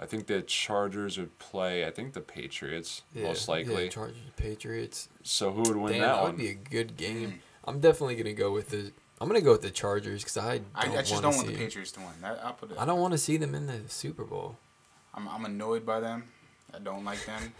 I 0.00 0.06
think 0.06 0.26
the 0.26 0.42
Chargers 0.42 1.18
would 1.18 1.38
play. 1.38 1.86
I 1.86 1.90
think 1.90 2.14
the 2.14 2.20
Patriots 2.20 3.02
Yeah, 3.14 3.24
most 3.24 3.48
likely. 3.48 3.84
Yeah, 3.84 3.90
Chargers, 3.90 4.16
Patriots. 4.36 5.08
so 5.22 5.52
who 5.52 5.62
would 5.62 5.76
win 5.76 5.92
Damn, 5.92 6.00
that, 6.00 6.06
that 6.14 6.22
one? 6.22 6.30
would 6.32 6.38
be 6.38 6.48
a 6.48 6.54
good 6.54 6.96
game. 6.96 7.40
I'm 7.64 7.80
definitely 7.80 8.16
gonna 8.16 8.32
go 8.34 8.52
with 8.52 8.70
the. 8.70 8.92
I'm 9.20 9.28
gonna 9.28 9.40
go 9.40 9.52
with 9.52 9.62
the 9.62 9.70
Chargers 9.70 10.22
because 10.22 10.36
I 10.36 10.58
don't 10.58 10.66
I, 10.74 10.98
I 10.98 11.02
just 11.02 11.22
don't 11.22 11.34
want 11.36 11.46
see. 11.46 11.52
the 11.54 11.58
Patriots 11.58 11.92
to 11.92 12.00
win. 12.00 12.08
That, 12.22 12.40
I'll 12.44 12.52
put 12.54 12.72
it. 12.72 12.76
I 12.78 12.84
don't 12.84 12.98
want 13.00 13.12
to 13.12 13.18
see 13.18 13.36
them 13.36 13.54
in 13.54 13.66
the 13.66 13.80
Super 13.88 14.24
Bowl. 14.24 14.56
I'm, 15.14 15.28
I'm 15.28 15.44
annoyed 15.44 15.86
by 15.86 16.00
them. 16.00 16.24
I 16.74 16.80
don't 16.80 17.04
like 17.04 17.24
them. 17.24 17.52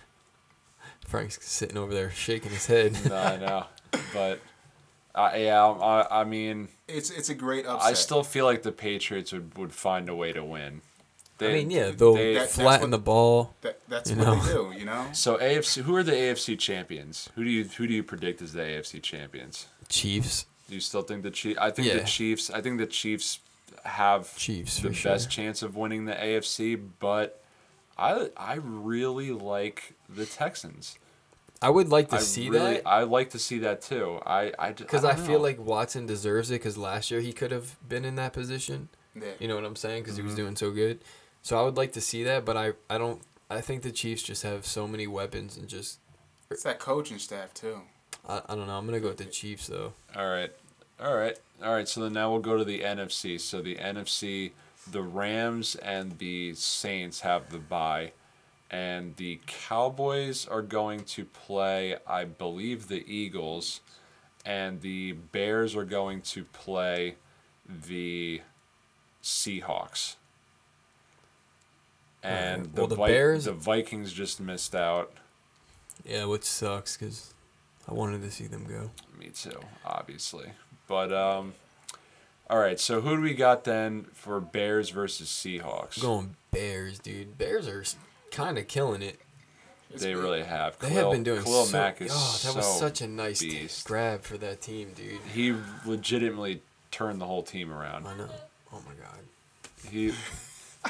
Frank's 1.05 1.39
sitting 1.45 1.77
over 1.77 1.93
there 1.95 2.11
shaking 2.11 2.51
his 2.53 2.67
head. 2.67 2.97
no, 3.09 3.17
I 3.17 3.37
know, 3.37 3.67
but 4.13 4.41
uh, 5.15 5.31
yeah, 5.37 5.63
I, 5.65 6.21
I 6.21 6.25
mean, 6.25 6.69
It's 6.89 7.11
it's 7.11 7.29
a 7.29 7.35
great 7.35 7.67
upset. 7.67 7.91
I 7.91 7.95
still 7.95 8.23
feel 8.25 8.45
like 8.47 8.63
the 8.63 8.73
Patriots 8.73 9.33
would, 9.33 9.57
would 9.57 9.73
find 9.73 10.09
a 10.09 10.15
way 10.15 10.33
to 10.33 10.45
win. 10.45 10.81
I 11.41 11.49
mean, 11.49 11.71
yeah, 11.71 11.91
they'll 11.91 12.15
they- 12.15 12.35
That- 12.35 12.51
flatten 12.51 12.83
what- 12.83 12.91
the 12.93 12.99
ball. 12.99 13.55
that, 13.63 13.81
that's 13.89 14.11
you 14.11 14.17
what 14.17 14.25
know. 14.27 14.41
they 14.45 14.53
do. 14.53 14.79
You 14.79 14.85
know. 14.87 15.07
So 15.13 15.37
AFC, 15.37 15.83
who 15.83 15.95
are 15.97 16.03
the 16.03 16.13
AFC 16.13 16.59
champions? 16.59 17.29
Who 17.35 17.45
do 17.45 17.51
you 17.51 17.65
who 17.65 17.87
do 17.87 17.93
you 17.93 18.03
predict 18.03 18.41
as 18.41 18.53
the 18.53 18.63
AFC 18.63 19.03
champions? 19.03 19.67
Chiefs, 19.89 20.47
Do 20.69 20.75
you 20.75 20.81
still 20.81 21.03
think 21.03 21.23
the 21.23 21.31
Chiefs? 21.31 21.59
I 21.61 21.71
think 21.71 21.89
Yeah. 21.89 21.99
the 21.99 22.05
Chiefs. 22.05 22.51
I 22.51 22.61
think 22.63 22.79
the 22.79 22.87
Chiefs 22.87 23.41
have 23.85 24.35
Chiefs 24.37 24.79
the 24.81 24.89
for 24.89 24.95
sure. 24.95 25.13
best 25.13 25.29
chance 25.31 25.63
of 25.63 25.77
winning 25.77 26.07
the 26.07 26.15
AFC, 26.15 26.81
but 27.01 27.43
I 27.99 28.31
I 28.37 28.55
really 28.63 29.31
like 29.33 29.93
the 30.17 30.27
Texans. 30.27 30.99
I 31.63 31.71
would 31.71 31.89
like 31.89 32.09
to 32.11 32.17
I 32.17 32.19
see 32.19 32.51
really, 32.51 32.75
that 32.75 32.87
I 32.87 33.05
like 33.05 33.31
to 33.31 33.39
see 33.39 33.59
that 33.61 33.81
too. 33.81 34.21
I 34.27 34.53
I 34.59 34.73
because 34.73 35.05
I, 35.05 35.13
I, 35.13 35.15
feel 35.15 35.39
know. 35.39 35.45
like 35.45 35.59
Watson 35.59 36.05
deserves 36.07 36.51
it 36.51 36.55
because 36.55 36.77
last 36.77 37.11
year 37.11 37.21
he 37.21 37.33
could 37.33 37.53
have 37.53 37.77
been 37.89 38.05
in 38.05 38.17
that 38.17 38.33
position. 38.33 38.89
Yeah. 39.15 39.29
You 39.39 39.49
know 39.49 39.55
what 39.55 39.65
I'm 39.65 39.77
saying? 39.77 40.03
Because 40.03 40.17
he 40.17 40.21
Mm-hmm. 40.21 40.27
was 40.29 40.37
doing 40.37 40.57
so 40.57 40.71
good. 40.73 41.01
So 41.43 41.59
I 41.59 41.63
would 41.63 41.77
like 41.77 41.93
to 41.93 42.01
see 42.01 42.23
that, 42.25 42.45
but 42.45 42.57
I 42.57 42.73
I 42.91 42.99
don't. 42.99 43.23
I 43.51 43.61
think 43.61 43.83
the 43.83 43.93
Chiefs 43.93 44.23
just 44.23 44.43
have 44.43 44.67
so 44.67 44.87
many 44.89 45.07
weapons 45.07 45.57
and 45.57 45.69
just 45.69 45.99
It's 46.51 46.63
that 46.65 46.79
coaching 46.81 47.19
staff 47.19 47.55
too. 47.55 47.83
I, 48.29 48.43
I 48.49 48.55
don't 48.57 48.67
know. 48.67 48.77
I'm 48.77 48.85
gonna 48.87 49.01
go 49.01 49.09
with 49.09 49.19
the 49.19 49.25
Chiefs 49.27 49.69
though. 49.69 49.93
All 50.17 50.29
right. 50.29 50.51
All 51.01 51.15
right. 51.17 51.39
All 51.63 51.73
right. 51.73 51.89
So 51.89 52.03
then 52.03 52.13
now 52.13 52.31
we'll 52.31 52.41
go 52.41 52.57
to 52.59 52.65
the 52.65 52.81
NFC. 52.81 53.41
So 53.41 53.63
the 53.63 53.77
NFC, 53.77 54.53
the 54.91 55.03
Rams 55.03 55.77
and 55.77 56.19
the 56.19 56.55
Saints 56.55 57.21
have 57.21 57.51
the 57.51 57.59
bye. 57.59 58.13
And 58.75 59.15
the 59.17 59.39
Cowboys 59.47 60.49
are 60.49 60.61
going 60.63 61.05
to 61.05 61.25
play, 61.25 61.97
I 62.09 62.25
believe, 62.25 62.89
the 62.89 63.05
Eagles. 63.07 63.81
And 64.45 64.81
the 64.81 65.13
Bears 65.13 65.77
are 65.77 65.85
going 65.85 66.23
to 66.23 66.43
play 66.45 67.15
the 67.69 68.41
Seahawks. 69.23 70.17
And 72.23 72.63
Alright. 72.63 72.75
the, 72.75 72.81
Well, 72.81 72.89
the 72.89 72.97
Vi- 72.97 73.07
Bears- 73.07 73.45
the 73.45 73.53
Vikings 73.53 74.13
just 74.13 74.41
missed 74.41 74.75
out. 74.75 75.13
Yeah, 76.05 76.25
which 76.25 76.43
sucks 76.45 76.97
because 76.97 77.33
I 77.89 77.93
wanted 77.95 78.23
to 78.23 78.31
see 78.31 78.47
them 78.49 78.65
go. 78.65 78.91
Me 79.19 79.29
too, 79.29 79.61
obviously. 79.85 80.51
But 80.89 81.13
um, 81.13 81.55
all 82.51 82.59
right. 82.59 82.81
So 82.81 83.01
who 83.03 83.17
do 83.17 83.23
we 83.23 83.35
got 83.35 83.63
then 83.65 84.07
for 84.13 84.41
Bears 84.41 84.91
versus 84.91 85.29
Seahawks? 85.29 85.99
I'm 85.99 86.03
going 86.03 86.37
Bears, 86.51 86.99
dude. 86.99 87.39
Bears 87.39 87.69
are 87.69 87.85
kind 88.35 88.59
of 88.59 88.69
killing 88.69 89.01
it. 89.03 89.19
It's 89.91 90.03
they 90.03 90.13
big. 90.13 90.23
really 90.23 90.43
have. 90.43 90.79
They 90.81 90.91
have 90.91 91.13
been 91.13 91.23
doing 91.23 91.43
Khalil 91.43 91.67
so. 91.67 91.73
Mack 91.73 92.03
is 92.03 92.11
oh, 92.13 92.41
that 92.45 92.57
was 92.57 92.67
so 92.67 92.81
such 92.81 93.01
a 93.01 93.07
nice 93.07 93.41
beast. 93.41 93.87
grab 93.87 94.23
for 94.23 94.37
that 94.39 94.61
team, 94.61 94.91
dude. 94.95 95.21
He 95.33 95.55
legitimately 95.87 96.63
turned 96.91 97.21
the 97.21 97.27
whole 97.27 97.45
team 97.45 97.73
around. 97.73 98.07
I 98.07 98.17
know. 98.17 98.29
Oh 98.73 98.83
my 98.87 98.95
god. 98.95 99.21
He. 99.91 100.13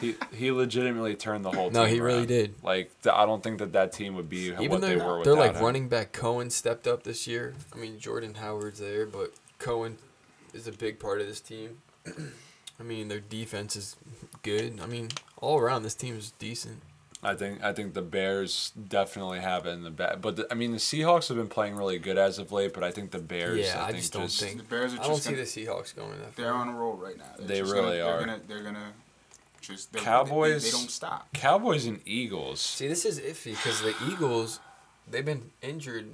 He, 0.00 0.16
he 0.34 0.50
legitimately 0.50 1.14
turned 1.14 1.44
the 1.44 1.52
whole 1.52 1.66
team. 1.66 1.74
No, 1.74 1.84
he 1.84 2.00
really 2.00 2.26
did. 2.26 2.56
Like 2.64 2.90
I 3.04 3.24
don't 3.26 3.44
think 3.44 3.60
that 3.60 3.74
that 3.74 3.92
team 3.92 4.16
would 4.16 4.28
be 4.28 4.46
Even 4.46 4.68
what 4.68 4.80
they 4.80 4.96
were 4.96 5.22
they're 5.22 5.36
like 5.36 5.54
him. 5.54 5.62
running 5.62 5.88
back 5.88 6.10
Cohen 6.12 6.50
stepped 6.50 6.88
up 6.88 7.04
this 7.04 7.28
year. 7.28 7.54
I 7.72 7.76
mean 7.76 8.00
Jordan 8.00 8.34
Howard's 8.34 8.80
there, 8.80 9.06
but 9.06 9.34
Cohen 9.60 9.98
is 10.52 10.66
a 10.66 10.72
big 10.72 10.98
part 10.98 11.20
of 11.20 11.28
this 11.28 11.40
team. 11.40 11.78
I 12.08 12.82
mean 12.82 13.06
their 13.06 13.20
defense 13.20 13.76
is 13.76 13.94
good. 14.42 14.80
I 14.82 14.86
mean 14.86 15.10
all 15.36 15.60
around 15.60 15.84
this 15.84 15.94
team 15.94 16.16
is 16.16 16.32
decent. 16.40 16.82
I 17.24 17.34
think 17.34 17.62
I 17.64 17.72
think 17.72 17.94
the 17.94 18.02
Bears 18.02 18.72
definitely 18.88 19.40
have 19.40 19.66
it 19.66 19.70
in 19.70 19.82
the 19.82 19.90
back, 19.90 20.20
but 20.20 20.36
the, 20.36 20.46
I 20.50 20.54
mean 20.54 20.72
the 20.72 20.78
Seahawks 20.78 21.28
have 21.28 21.36
been 21.36 21.48
playing 21.48 21.76
really 21.76 21.98
good 21.98 22.18
as 22.18 22.38
of 22.38 22.52
late. 22.52 22.72
But 22.74 22.84
I 22.84 22.90
think 22.90 23.10
the 23.10 23.18
Bears, 23.18 23.58
Yeah, 23.66 23.80
I, 23.82 23.84
I 23.84 23.86
think 23.92 23.98
just 24.02 24.12
don't 24.12 24.30
think- 24.30 24.58
The 24.58 24.64
Bears 24.64 24.92
are 24.94 25.00
I 25.00 25.02
don't 25.04 25.10
just 25.12 25.22
see 25.24 25.30
gonna, 25.30 25.42
the 25.44 25.82
Seahawks 25.82 25.94
going 25.96 26.18
that 26.20 26.36
they're 26.36 26.52
on 26.52 26.68
a 26.68 26.72
roll 26.72 26.94
right 26.96 27.16
now. 27.16 27.24
They're 27.38 27.46
They 27.46 27.62
really 27.62 27.98
gonna, 27.98 28.10
are. 28.10 28.16
They're 28.18 28.26
gonna 28.26 28.40
they're 28.48 28.62
gonna 28.62 28.92
just 29.60 29.92
they're, 29.92 30.02
Cowboys- 30.02 30.62
They, 30.64 30.70
they 30.70 30.76
don't 30.76 30.90
stop. 30.90 31.28
Cowboys 31.32 31.86
and 31.86 32.00
Eagles. 32.04 32.60
See, 32.60 32.86
this 32.88 33.04
is 33.04 33.18
iffy 33.20 33.52
because 33.52 33.80
the 33.80 33.94
Eagles, 34.10 34.60
they've 35.10 35.24
been 35.24 35.50
injured. 35.62 36.08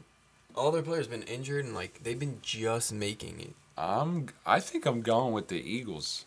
All 0.54 0.70
their 0.70 0.82
players 0.82 1.06
been 1.08 1.22
injured, 1.24 1.64
and 1.64 1.74
like 1.74 2.02
they've 2.02 2.18
been 2.18 2.38
just 2.42 2.92
making 2.92 3.40
it. 3.40 3.54
I'm. 3.78 4.28
I 4.46 4.60
think 4.60 4.84
I'm 4.86 5.00
going 5.02 5.32
with 5.32 5.48
the 5.48 5.56
Eagles. 5.60 6.24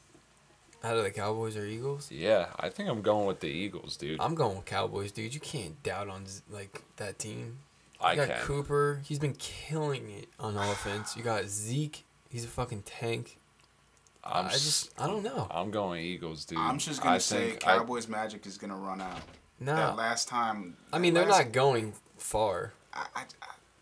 Out 0.83 0.97
of 0.97 1.03
the 1.03 1.11
Cowboys 1.11 1.55
or 1.55 1.65
Eagles, 1.65 2.11
Yeah, 2.11 2.47
I 2.59 2.67
think 2.69 2.89
I'm 2.89 3.01
going 3.01 3.25
with 3.25 3.39
the 3.39 3.47
Eagles, 3.47 3.95
dude. 3.95 4.19
I'm 4.19 4.35
going 4.35 4.57
with 4.57 4.65
Cowboys, 4.65 5.11
dude. 5.13 5.33
You 5.33 5.39
can't 5.39 5.81
doubt 5.81 6.09
on 6.09 6.25
like 6.51 6.81
that 6.97 7.17
team. 7.19 7.59
You 8.01 8.05
I 8.07 8.15
got 8.17 8.27
can. 8.27 8.39
Cooper. 8.41 9.01
He's 9.05 9.19
been 9.19 9.33
killing 9.35 10.09
it 10.09 10.27
on 10.39 10.57
offense. 10.71 11.15
You 11.15 11.23
got 11.23 11.45
Zeke. 11.45 12.03
He's 12.29 12.43
a 12.43 12.49
fucking 12.49 12.81
tank. 12.83 13.37
I'm 14.25 14.47
I 14.47 14.51
just, 14.51 14.91
I 14.99 15.07
don't 15.07 15.23
know. 15.23 15.47
I'm 15.51 15.69
going 15.71 16.01
Eagles, 16.03 16.45
dude. 16.45 16.57
I'm 16.57 16.77
just 16.79 17.01
gonna 17.01 17.15
I 17.15 17.17
say 17.19 17.49
think 17.51 17.67
I- 17.67 17.77
Cowboys 17.77 18.07
magic 18.07 18.45
is 18.45 18.57
gonna 18.57 18.75
run 18.75 18.99
out. 19.01 19.19
No, 19.59 19.75
That 19.75 19.95
last 19.95 20.27
time. 20.27 20.75
I 20.91 20.99
mean 20.99 21.13
they're 21.13 21.25
not 21.25 21.51
going 21.53 21.93
far. 22.17 22.73
I, 22.93 23.05
I, 23.15 23.23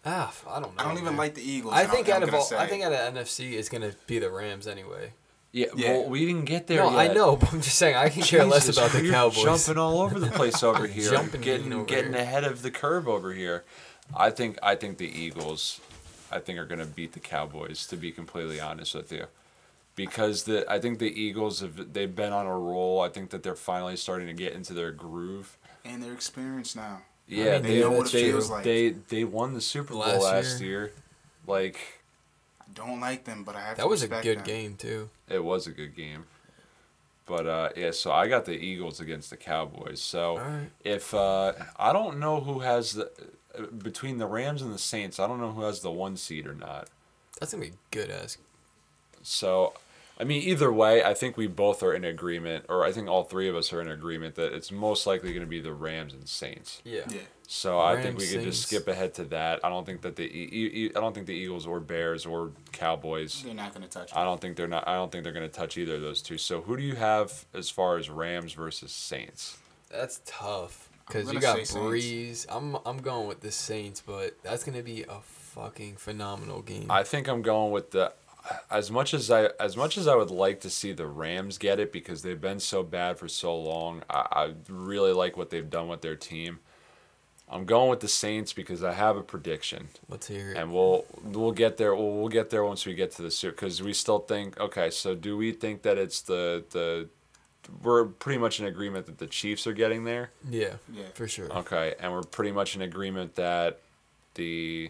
Ah, 0.04 0.28
f- 0.30 0.45
I 0.49 0.60
don't 0.60 0.76
know. 0.76 0.84
I 0.84 0.88
don't 0.88 0.93
even 0.93 1.06
man. 1.10 1.18
like 1.18 1.36
the 1.36 1.43
Eagles. 1.43 1.74
I 1.76 1.86
think 1.86 2.08
I'm- 2.08 2.18
out 2.18 2.24
I'm 2.24 2.24
of 2.24 2.32
gonna 2.32 2.43
all, 2.43 2.58
I 2.58 2.68
think 2.68 2.84
out 2.84 2.91
of 2.93 3.14
NFC 3.16 3.54
it's 3.54 3.70
gonna 3.70 3.93
be 4.08 4.18
the 4.20 4.30
Rams 4.32 4.68
anyway. 4.68 5.14
Yeah, 5.52 5.68
Yeah. 5.76 5.91
Well, 5.93 6.10
we 6.10 6.26
didn't 6.26 6.45
get 6.45 6.68
there 6.68 6.80
no, 6.84 6.91
yet. 6.91 7.12
I 7.12 7.14
know, 7.14 7.36
but 7.36 7.52
I'm 7.54 7.62
just 7.62 7.78
saying 7.78 7.95
I 7.95 8.10
can 8.10 8.24
care 8.24 8.45
less 8.45 8.70
about 8.70 8.91
the 8.91 9.04
you're 9.04 9.14
Cowboys. 9.14 9.43
Jumping 9.43 9.78
all 9.82 9.99
over 10.02 10.20
the 10.20 10.32
place 10.32 10.64
over 10.70 10.88
here, 10.88 11.10
Jumping 11.12 11.41
getting 11.41 11.74
over 11.74 11.86
getting 11.86 12.14
here. 12.14 12.22
ahead 12.22 12.43
of 12.43 12.62
the 12.62 12.72
curve 12.72 13.08
over 13.08 13.34
here. 13.34 13.64
I 14.16 14.30
think 14.30 14.58
I 14.64 14.76
think 14.76 14.97
the 14.97 15.08
Eagles, 15.08 15.80
I 16.32 16.39
think 16.39 16.58
are 16.60 16.66
gonna 16.66 16.86
beat 16.86 17.14
the 17.14 17.20
Cowboys. 17.20 17.86
To 17.88 17.95
be 17.97 18.12
completely 18.12 18.60
honest 18.60 18.93
with 18.95 19.12
you, 19.12 19.26
because 19.95 20.43
the 20.43 20.70
I 20.72 20.80
think 20.80 20.99
the 20.99 21.12
Eagles 21.22 21.60
have 21.62 21.93
they've 21.93 22.14
been 22.16 22.34
on 22.34 22.45
a 22.45 22.58
roll. 22.58 23.02
I 23.02 23.10
think 23.10 23.30
that 23.32 23.43
they're 23.43 23.56
finally 23.56 23.95
starting 23.97 24.28
to 24.28 24.34
get 24.34 24.54
into 24.54 24.74
their 24.74 24.91
groove. 24.91 25.58
and 25.86 26.02
they're 26.04 26.14
experienced 26.14 26.76
now. 26.76 27.02
Yeah, 27.28 27.54
mean, 27.54 27.64
they 27.64 27.70
they 27.76 27.80
know 27.82 27.91
what 27.91 28.08
it 28.08 28.12
they, 28.14 28.24
feels 28.32 28.49
like. 28.49 28.64
they 28.64 28.89
they 28.89 29.24
won 29.24 29.54
the 29.54 29.62
Super 29.62 29.93
Bowl 29.93 30.02
Last 30.02 30.24
last, 30.24 30.62
year. 30.62 30.70
year. 30.70 30.91
Like 31.47 31.78
I 31.78 32.01
don't 32.74 32.99
like 32.99 33.24
them, 33.26 33.43
but 33.43 33.55
I 33.55 33.61
have 33.61 33.72
to 33.72 33.78
That 33.78 33.84
to 33.84 33.89
was 33.89 34.03
a 34.03 34.07
good 34.07 34.38
them. 34.39 34.43
game 34.45 34.76
too. 34.76 35.09
it 35.30 35.43
was 35.43 35.67
a 35.67 35.72
good 35.72 35.95
game. 35.95 36.26
But 37.26 37.47
uh, 37.47 37.69
yeah, 37.78 37.91
so 37.91 38.11
I 38.11 38.28
got 38.28 38.45
the 38.45 38.53
Eagles 38.53 38.99
against 38.99 39.30
the 39.30 39.38
Cowboys. 39.38 40.01
So 40.01 40.32
All 40.32 40.38
right. 40.39 40.69
if 40.84 41.13
uh, 41.13 41.53
I 41.78 41.93
don't 41.93 42.19
know 42.19 42.41
who 42.41 42.59
has 42.59 42.93
the 42.93 43.11
uh, 43.57 43.63
between 43.67 44.17
the 44.17 44.26
Rams 44.28 44.61
and 44.61 44.74
the 44.74 44.80
Saints, 44.80 45.19
I 45.19 45.28
don't 45.28 45.39
know 45.39 45.51
who 45.51 45.61
has 45.61 45.80
the 45.82 45.91
one 45.91 46.17
seed 46.17 46.45
or 46.47 46.53
not. 46.55 46.88
That's 47.39 47.53
gonna 47.53 47.65
be 47.65 47.74
good 47.91 48.09
ass. 48.09 48.38
So, 49.24 49.74
I 50.22 50.24
mean, 50.24 50.43
either 50.43 50.72
way, 50.72 51.03
I 51.03 51.15
think 51.15 51.36
we 51.36 51.47
both 51.47 51.82
are 51.82 51.95
in 51.95 52.03
agreement, 52.03 52.65
or 52.69 52.86
I 52.86 52.91
think 52.91 53.09
all 53.09 53.24
three 53.24 53.49
of 53.49 53.55
us 53.55 53.74
are 53.74 53.82
in 53.82 53.88
agreement 53.89 54.36
that 54.36 54.53
it's 54.53 54.72
most 54.72 55.07
likely 55.07 55.30
going 55.30 55.41
to 55.41 55.49
be 55.49 55.59
the 55.59 55.74
Rams 55.74 56.13
and 56.13 56.30
Saints. 56.30 56.80
Yeah. 56.86 57.01
Yeah. 57.09 57.22
So 57.47 57.80
I 57.80 57.99
think 57.99 58.19
we 58.19 58.26
Rams, 58.26 58.36
could 58.36 58.43
just 58.43 58.67
skip 58.67 58.88
ahead 58.88 59.15
to 59.15 59.24
that. 59.26 59.61
I 59.65 59.69
don't 59.69 59.84
think 59.84 60.01
that 60.01 60.15
the 60.15 60.24
E- 60.24 60.49
E- 60.53 60.91
I 60.95 60.99
don't 60.99 61.13
think 61.13 61.26
the 61.26 61.34
Eagles 61.34 61.65
or 61.65 61.80
Bears 61.80 62.28
or 62.28 62.51
Cowboys. 62.72 63.41
They're 63.41 63.55
not 63.55 63.74
gonna 63.74 63.88
touch. 63.88 64.11
I 64.15 64.24
don't 64.24 64.39
think 64.39 64.57
they're 64.57 64.67
not. 64.67 64.88
I 64.88 64.93
don't 64.93 65.11
think 65.11 65.24
they're 65.24 65.34
going 65.34 65.49
to 65.49 65.53
touch 65.53 65.76
either 65.76 65.95
of 65.95 66.01
those 66.01 66.22
two. 66.22 66.38
So 66.38 66.61
who 66.61 66.78
do 66.78 66.84
you 66.84 66.95
have 66.95 67.45
as 67.55 67.72
far 67.72 67.97
as 67.97 68.09
Rams 68.09 68.53
versus 68.53 68.91
Saints? 68.91 69.57
That's 69.89 70.22
tough 70.26 70.88
because 71.07 71.34
you 71.34 71.39
got 71.39 71.65
say 71.65 71.80
Brees. 71.80 72.45
I'm 72.47 72.78
I'm 72.86 72.99
going 72.99 73.28
with 73.28 73.41
the 73.41 73.51
Saints, 73.51 74.01
but 74.05 74.38
that's 74.43 74.63
gonna 74.63 74.84
be 74.84 75.03
a 75.03 75.19
fucking 75.22 75.97
phenomenal 75.97 76.61
game. 76.61 76.89
I 76.89 77.03
think 77.03 77.28
I'm 77.28 77.41
going 77.41 77.72
with 77.72 77.91
the. 77.91 78.13
As 78.70 78.89
much 78.89 79.14
as 79.14 79.30
I 79.30 79.50
as 79.60 79.78
much 79.78 79.98
as 79.98 80.08
I 80.08 80.16
would 80.16 80.32
like 80.32 80.62
to 80.62 80.70
see 80.70 80.92
the 80.94 81.06
Rams 81.06 81.58
get 81.58 81.80
it 81.80 81.92
because 81.94 82.22
they've 82.24 82.39
been 82.42 82.60
so 82.60 82.82
bad 82.84 83.18
for 83.20 83.28
so 83.28 83.56
long, 83.56 84.02
I, 84.10 84.26
I 84.32 84.54
really 84.68 85.14
like 85.14 85.38
what 85.38 85.50
they've 85.52 85.70
done 85.70 85.88
with 85.88 86.02
their 86.02 86.16
team. 86.16 86.60
I'm 87.50 87.66
going 87.66 87.89
with 87.89 88.00
the 88.00 88.08
Saints 88.08 88.54
because 88.54 88.82
I 88.82 88.94
have 88.94 89.18
a 89.18 89.22
prediction, 89.22 89.89
Let's 90.08 90.28
hear 90.28 90.52
it. 90.52 90.58
and 90.58 90.72
we'll 90.74 91.06
we'll 91.24 91.52
get 91.52 91.78
there. 91.78 91.94
We'll, 91.94 92.14
we'll 92.14 92.30
get 92.30 92.50
there 92.50 92.64
once 92.64 92.86
we 92.86 92.94
get 92.94 93.12
to 93.14 93.22
the 93.22 93.30
suit 93.32 93.56
because 93.58 93.84
we 93.84 93.94
still 93.94 94.20
think. 94.20 94.60
Okay, 94.60 94.89
so 94.89 95.14
do 95.16 95.36
we 95.38 95.52
think 95.52 95.82
that 95.84 95.98
it's 95.98 96.22
the 96.22 96.64
the? 96.72 97.10
We're 97.84 98.06
pretty 98.06 98.39
much 98.39 98.60
in 98.60 98.66
agreement 98.66 99.06
that 99.06 99.20
the 99.20 99.28
Chiefs 99.28 99.68
are 99.68 99.74
getting 99.74 100.04
there. 100.04 100.32
yeah, 100.50 100.74
Yeah. 100.92 101.04
for 101.14 101.28
sure. 101.28 101.52
Okay, 101.60 101.94
and 102.00 102.12
we're 102.12 102.24
pretty 102.24 102.52
much 102.52 102.76
in 102.76 102.82
agreement 102.82 103.36
that 103.36 103.80
the. 104.34 104.89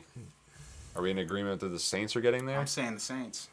Are 0.95 1.01
we 1.01 1.11
in 1.11 1.17
agreement 1.17 1.61
that 1.61 1.69
the 1.69 1.79
Saints 1.79 2.15
are 2.15 2.21
getting 2.21 2.45
there? 2.45 2.59
I'm 2.59 2.67
saying 2.67 2.95
the 2.95 2.99
Saints. 2.99 3.47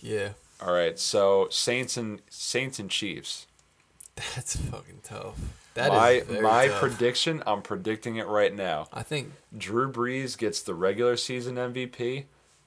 Yeah, 0.00 0.30
All 0.60 0.72
right, 0.72 0.98
so 0.98 1.48
Saints 1.50 1.96
and 1.96 2.20
Saints 2.28 2.78
and 2.78 2.90
Chiefs. 2.90 3.46
that's 4.14 4.56
fucking 4.56 5.00
tough. 5.02 5.38
That 5.74 5.86
is 5.86 5.92
my 5.92 6.20
very 6.20 6.42
my 6.42 6.68
tough. 6.68 6.80
prediction, 6.80 7.42
I'm 7.46 7.62
predicting 7.62 8.16
it 8.16 8.26
right 8.26 8.54
now. 8.54 8.86
I 8.92 9.02
think 9.02 9.32
Drew 9.56 9.90
Brees 9.90 10.38
gets 10.38 10.62
the 10.62 10.74
regular 10.74 11.16
season 11.16 11.56
MVP. 11.56 12.24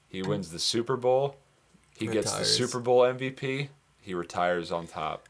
He 0.08 0.20
hmm. 0.20 0.28
wins 0.28 0.50
the 0.50 0.58
Super 0.58 0.96
Bowl. 0.96 1.36
He 1.96 2.06
gets 2.06 2.32
the 2.32 2.44
Super 2.44 2.80
Bowl 2.80 3.00
MVP. 3.00 3.68
He 4.00 4.14
retires 4.14 4.70
on 4.70 4.86
top. 4.86 5.28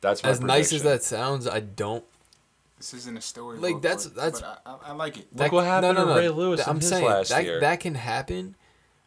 That's 0.00 0.22
my 0.22 0.30
as 0.30 0.40
nice 0.40 0.72
as 0.72 0.82
that 0.82 1.02
sounds, 1.02 1.46
I 1.46 1.60
don't. 1.60 2.04
This 2.82 2.94
isn't 2.94 3.16
a 3.16 3.20
story. 3.20 3.58
Like, 3.58 3.74
book, 3.74 3.82
that's- 3.82 4.06
but- 4.08 4.16
that's- 4.16 4.40
But 4.40 4.62
I, 4.66 4.70
I, 4.72 4.90
I 4.90 4.92
like 4.94 5.16
it. 5.16 5.28
Look 5.36 5.52
what 5.52 5.64
happened 5.64 5.94
no, 5.96 6.02
no, 6.02 6.08
to 6.08 6.14
no. 6.14 6.18
Ray 6.20 6.28
Lewis 6.30 6.58
Th- 6.58 6.66
in 6.66 6.70
I'm 6.70 6.80
his 6.80 6.88
saying 6.88 7.04
last 7.04 7.28
that 7.28 7.44
year. 7.44 7.60
that 7.60 7.78
can 7.78 7.94
happen, 7.94 8.56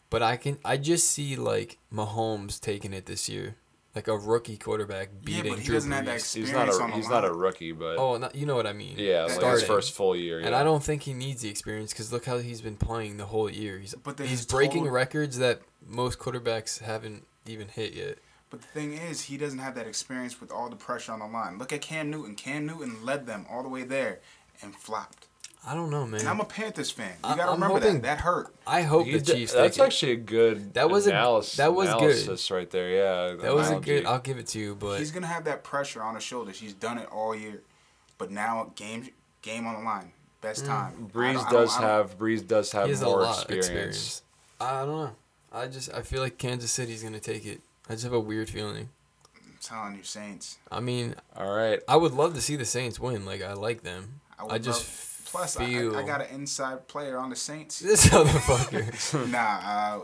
but 0.09 0.23
I 0.23 0.38
can 0.38 0.57
I 0.63 0.78
just 0.78 1.09
see 1.09 1.36
like 1.36 1.78
Mahomes 1.93 2.57
taking 2.59 2.93
it 2.93 3.05
this 3.05 3.28
year, 3.28 3.57
like 3.93 4.07
a 4.07 4.17
rookie 4.17 4.55
quarterback 4.55 5.09
Yeah, 5.11 5.19
beating 5.26 5.51
but 5.51 5.59
he 5.59 5.65
Drew 5.65 5.76
doesn't 5.76 5.91
have 5.91 6.05
that 6.05 6.11
Brees. 6.15 6.19
experience 6.19 6.49
he's 6.51 6.55
not 6.57 6.69
on 6.69 6.89
a 6.89 6.91
the 6.93 6.95
he's 6.95 7.09
not 7.09 7.26
a 7.26 7.34
rookie, 7.34 7.73
but 7.73 7.97
Oh, 7.97 8.15
not, 8.17 8.34
you 8.34 8.45
know 8.45 8.55
what 8.55 8.65
I 8.65 8.71
mean. 8.71 8.95
yeah, 8.97 9.23
like 9.26 9.41
his 9.43 9.63
first 9.63 9.93
full 9.93 10.15
year. 10.15 10.39
Yeah. 10.39 10.45
And 10.47 10.55
I 10.55 10.63
don't 10.63 10.82
think 10.84 11.01
he 11.03 11.13
needs 11.13 11.41
the 11.41 11.49
experience 11.49 11.91
because 11.91 12.13
look 12.13 12.23
how 12.26 12.38
he's 12.38 12.61
been 12.61 12.78
playing 12.78 13.17
the 13.17 13.26
whole 13.26 13.49
year. 13.49 13.78
He's 13.80 13.93
But 13.93 14.17
he's 14.19 14.45
breaking 14.45 14.84
total- 14.84 14.93
records 14.93 15.38
that 15.39 15.59
most 15.86 16.17
quarterbacks 16.17 16.80
haven't 16.82 17.26
even 17.45 17.67
hit 17.67 17.93
yet. 17.93 18.19
But 18.49 18.61
the 18.61 18.67
thing 18.67 18.93
is, 18.93 19.23
he 19.23 19.37
doesn't 19.37 19.59
have 19.59 19.75
that 19.75 19.87
experience 19.87 20.39
with 20.39 20.51
all 20.51 20.69
the 20.69 20.75
pressure 20.75 21.11
on 21.11 21.19
the 21.19 21.27
line. 21.27 21.57
Look 21.57 21.73
at 21.73 21.81
Cam 21.81 22.09
Newton. 22.09 22.35
Cam 22.35 22.65
Newton 22.65 23.03
led 23.03 23.25
them 23.25 23.45
all 23.49 23.63
the 23.63 23.69
way 23.69 23.83
there 23.83 24.19
and 24.61 24.75
flopped. 24.75 25.27
I 25.67 25.73
don't 25.73 25.89
know, 25.89 26.05
man. 26.05 26.19
And 26.19 26.29
I'm 26.29 26.39
a 26.39 26.45
Panthers 26.45 26.91
fan. 26.91 27.13
You 27.23 27.29
gotta 27.35 27.41
I'm 27.43 27.53
remember 27.53 27.79
hoping- 27.79 27.93
that. 27.95 28.03
That 28.03 28.19
hurt. 28.19 28.53
I 28.67 28.83
hope 28.83 29.07
He 29.07 29.13
the 29.13 29.19
d- 29.19 29.33
Chiefs 29.33 29.53
That's 29.53 29.79
actually 29.79 30.11
a 30.11 30.15
good. 30.17 30.75
That 30.75 30.91
was 30.91 31.07
a- 31.07 31.09
analysis, 31.09 31.57
that 31.57 31.73
was 31.73 31.89
good. 31.95 32.51
right 32.51 32.69
there. 32.69 32.89
Yeah, 32.89 33.35
That 33.41 33.55
was 33.55 33.71
a 33.71 33.79
good. 33.79 34.05
I'll 34.05 34.19
give 34.19 34.37
it 34.37 34.45
to 34.49 34.59
you, 34.59 34.75
but 34.75 34.99
He's 34.99 35.09
gonna 35.09 35.25
have 35.25 35.45
that 35.45 35.63
pressure 35.63 36.03
on 36.03 36.13
his 36.13 36.23
shoulders. 36.23 36.59
He's 36.59 36.73
done 36.73 36.99
it 36.99 37.09
all 37.11 37.35
year. 37.35 37.61
But 38.19 38.29
now 38.29 38.71
game 38.75 39.09
game 39.41 39.65
on 39.65 39.73
the 39.73 39.81
line. 39.81 40.11
Best 40.41 40.63
mm. 40.65 40.67
time. 40.67 41.09
I 41.11 41.17
Brees 41.17 41.33
don't- 41.33 41.47
I 41.47 41.51
don't- 41.51 41.61
does 41.61 41.75
have 41.77 42.17
Brees 42.19 42.47
does 42.47 42.71
have 42.71 42.83
he 42.85 42.91
has 42.91 43.01
a 43.01 43.05
more 43.05 43.23
experience. 43.25 43.65
experience. 43.65 44.21
I 44.61 44.85
don't 44.85 44.87
know. 45.05 45.15
I 45.51 45.65
just 45.67 45.91
I 45.91 46.03
feel 46.03 46.21
like 46.21 46.37
Kansas 46.37 46.69
City's 46.69 47.01
gonna 47.01 47.19
take 47.19 47.43
it. 47.43 47.61
I 47.89 47.93
just 47.93 48.03
have 48.03 48.13
a 48.13 48.19
weird 48.19 48.49
feeling. 48.49 48.89
I'm 49.36 49.57
telling 49.61 49.95
you, 49.95 50.03
Saints. 50.03 50.57
I 50.71 50.79
mean, 50.79 51.15
All 51.36 51.55
right, 51.55 51.79
I 51.88 51.95
would 51.95 52.13
love 52.13 52.33
to 52.36 52.41
see 52.41 52.55
the 52.55 52.65
Saints 52.65 52.99
win. 52.99 53.25
Like 53.25 53.41
I 53.43 53.53
like 53.53 53.83
them. 53.83 54.21
I, 54.39 54.43
would 54.43 54.51
I 54.53 54.57
just 54.57 54.81
love- 54.81 55.11
Plus, 55.31 55.57
I, 55.57 55.65
feel 55.65 55.97
I, 55.97 55.99
I 55.99 56.03
got 56.05 56.21
an 56.21 56.27
inside 56.33 56.88
player 56.88 57.17
on 57.17 57.29
the 57.29 57.36
Saints. 57.36 57.79
this 57.79 58.05
motherfucker. 58.07 59.29
nah, 59.31 59.39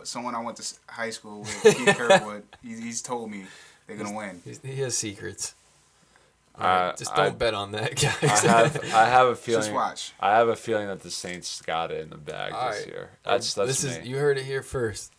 uh, 0.02 0.04
someone 0.04 0.36
I 0.36 0.42
went 0.42 0.58
to 0.58 0.74
high 0.90 1.10
school 1.12 1.40
with, 1.42 1.62
Keith 1.64 1.96
Kirkwood. 1.98 2.44
He's, 2.62 2.80
he's 2.80 3.02
told 3.02 3.32
me 3.32 3.46
they're 3.88 3.96
gonna 3.96 4.14
win. 4.16 4.42
He's- 4.44 4.60
he 4.64 4.76
has 4.82 4.98
secrets. 4.98 5.56
Uh, 6.54 6.92
just 6.98 7.16
don't 7.16 7.26
I- 7.28 7.30
bet 7.30 7.54
on 7.54 7.72
that, 7.72 8.04
I 8.24 8.28
have 8.28 8.84
I 8.94 9.06
have 9.06 9.28
a 9.30 9.36
feeling. 9.36 9.62
Just 9.62 9.74
watch. 9.74 10.12
I 10.20 10.32
have 10.38 10.50
a 10.50 10.56
feeling 10.56 10.88
that 10.88 11.00
the 11.02 11.10
Saints 11.12 11.62
got 11.62 11.92
it 11.92 12.02
in 12.04 12.10
the 12.10 12.18
bag 12.18 12.52
All 12.52 12.70
this 12.72 12.80
right. 12.82 12.88
year. 12.88 13.10
That's 13.24 13.54
that's 13.54 13.82
this 13.82 13.84
me. 13.86 14.02
is 14.02 14.08
you 14.10 14.18
heard 14.18 14.38
it 14.38 14.44
here 14.44 14.62
first. 14.62 15.14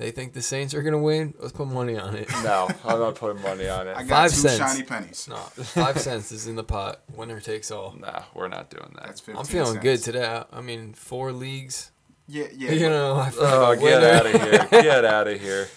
They 0.00 0.10
think 0.10 0.32
the 0.32 0.40
Saints 0.40 0.72
are 0.72 0.80
gonna 0.80 0.96
win. 0.98 1.34
Let's 1.38 1.52
put 1.52 1.68
money 1.68 1.98
on 1.98 2.16
it. 2.16 2.26
no, 2.42 2.70
I'm 2.86 2.98
not 3.00 3.16
putting 3.16 3.42
money 3.42 3.68
on 3.68 3.86
it. 3.86 3.94
I 3.94 4.02
got 4.02 4.08
Five 4.08 4.30
two 4.30 4.36
cents. 4.38 4.56
shiny 4.58 4.82
pennies. 4.82 5.26
No, 5.28 5.36
five 5.36 6.00
cents 6.08 6.32
is 6.32 6.46
in 6.46 6.56
the 6.56 6.64
pot. 6.64 7.02
Winner 7.14 7.38
takes 7.38 7.70
all. 7.70 7.94
Nah, 7.98 8.22
we're 8.34 8.48
not 8.48 8.70
doing 8.70 8.90
that. 8.94 9.04
That's 9.04 9.20
15 9.20 9.36
I'm 9.38 9.44
feeling 9.44 9.72
cents. 9.74 9.82
good 9.82 10.02
today. 10.02 10.24
I- 10.26 10.46
I 10.56 10.62
mean, 10.62 10.94
four 10.94 11.32
leagues. 11.32 11.90
Yeah, 12.26 12.46
yeah. 12.56 12.70
You 12.80 12.88
know, 12.88 13.16
I 13.16 13.28
feel 13.28 13.44
Oh, 13.44 13.60
like 13.68 13.80
get 13.80 14.00
winner. 14.00 14.06
out 14.14 14.26
of 14.26 14.32
here! 14.70 14.82
Get 14.82 15.04
out 15.04 15.28
of 15.28 15.38
here! 15.40 15.68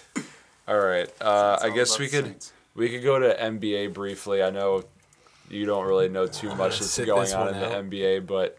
All 0.66 0.78
right. 0.80 1.06
Uh, 1.20 1.56
it's 1.56 1.64
I 1.64 1.68
all 1.68 1.74
guess 1.74 1.90
about 1.90 2.00
we 2.00 2.06
the 2.06 2.16
could 2.16 2.24
Saints. 2.24 2.52
we 2.74 2.88
could 2.88 3.02
go 3.02 3.18
to 3.18 3.28
NBA 3.38 3.92
briefly. 3.92 4.42
I 4.42 4.48
know 4.48 4.84
you 5.50 5.66
don't 5.66 5.84
really 5.86 6.08
know 6.08 6.26
too 6.26 6.48
much 6.54 6.78
that's 6.78 6.90
sit 6.90 7.04
going 7.04 7.20
this 7.24 7.34
on 7.34 7.44
one 7.46 7.54
in 7.56 7.60
the. 7.90 7.96
NBA, 7.98 8.26
but 8.26 8.58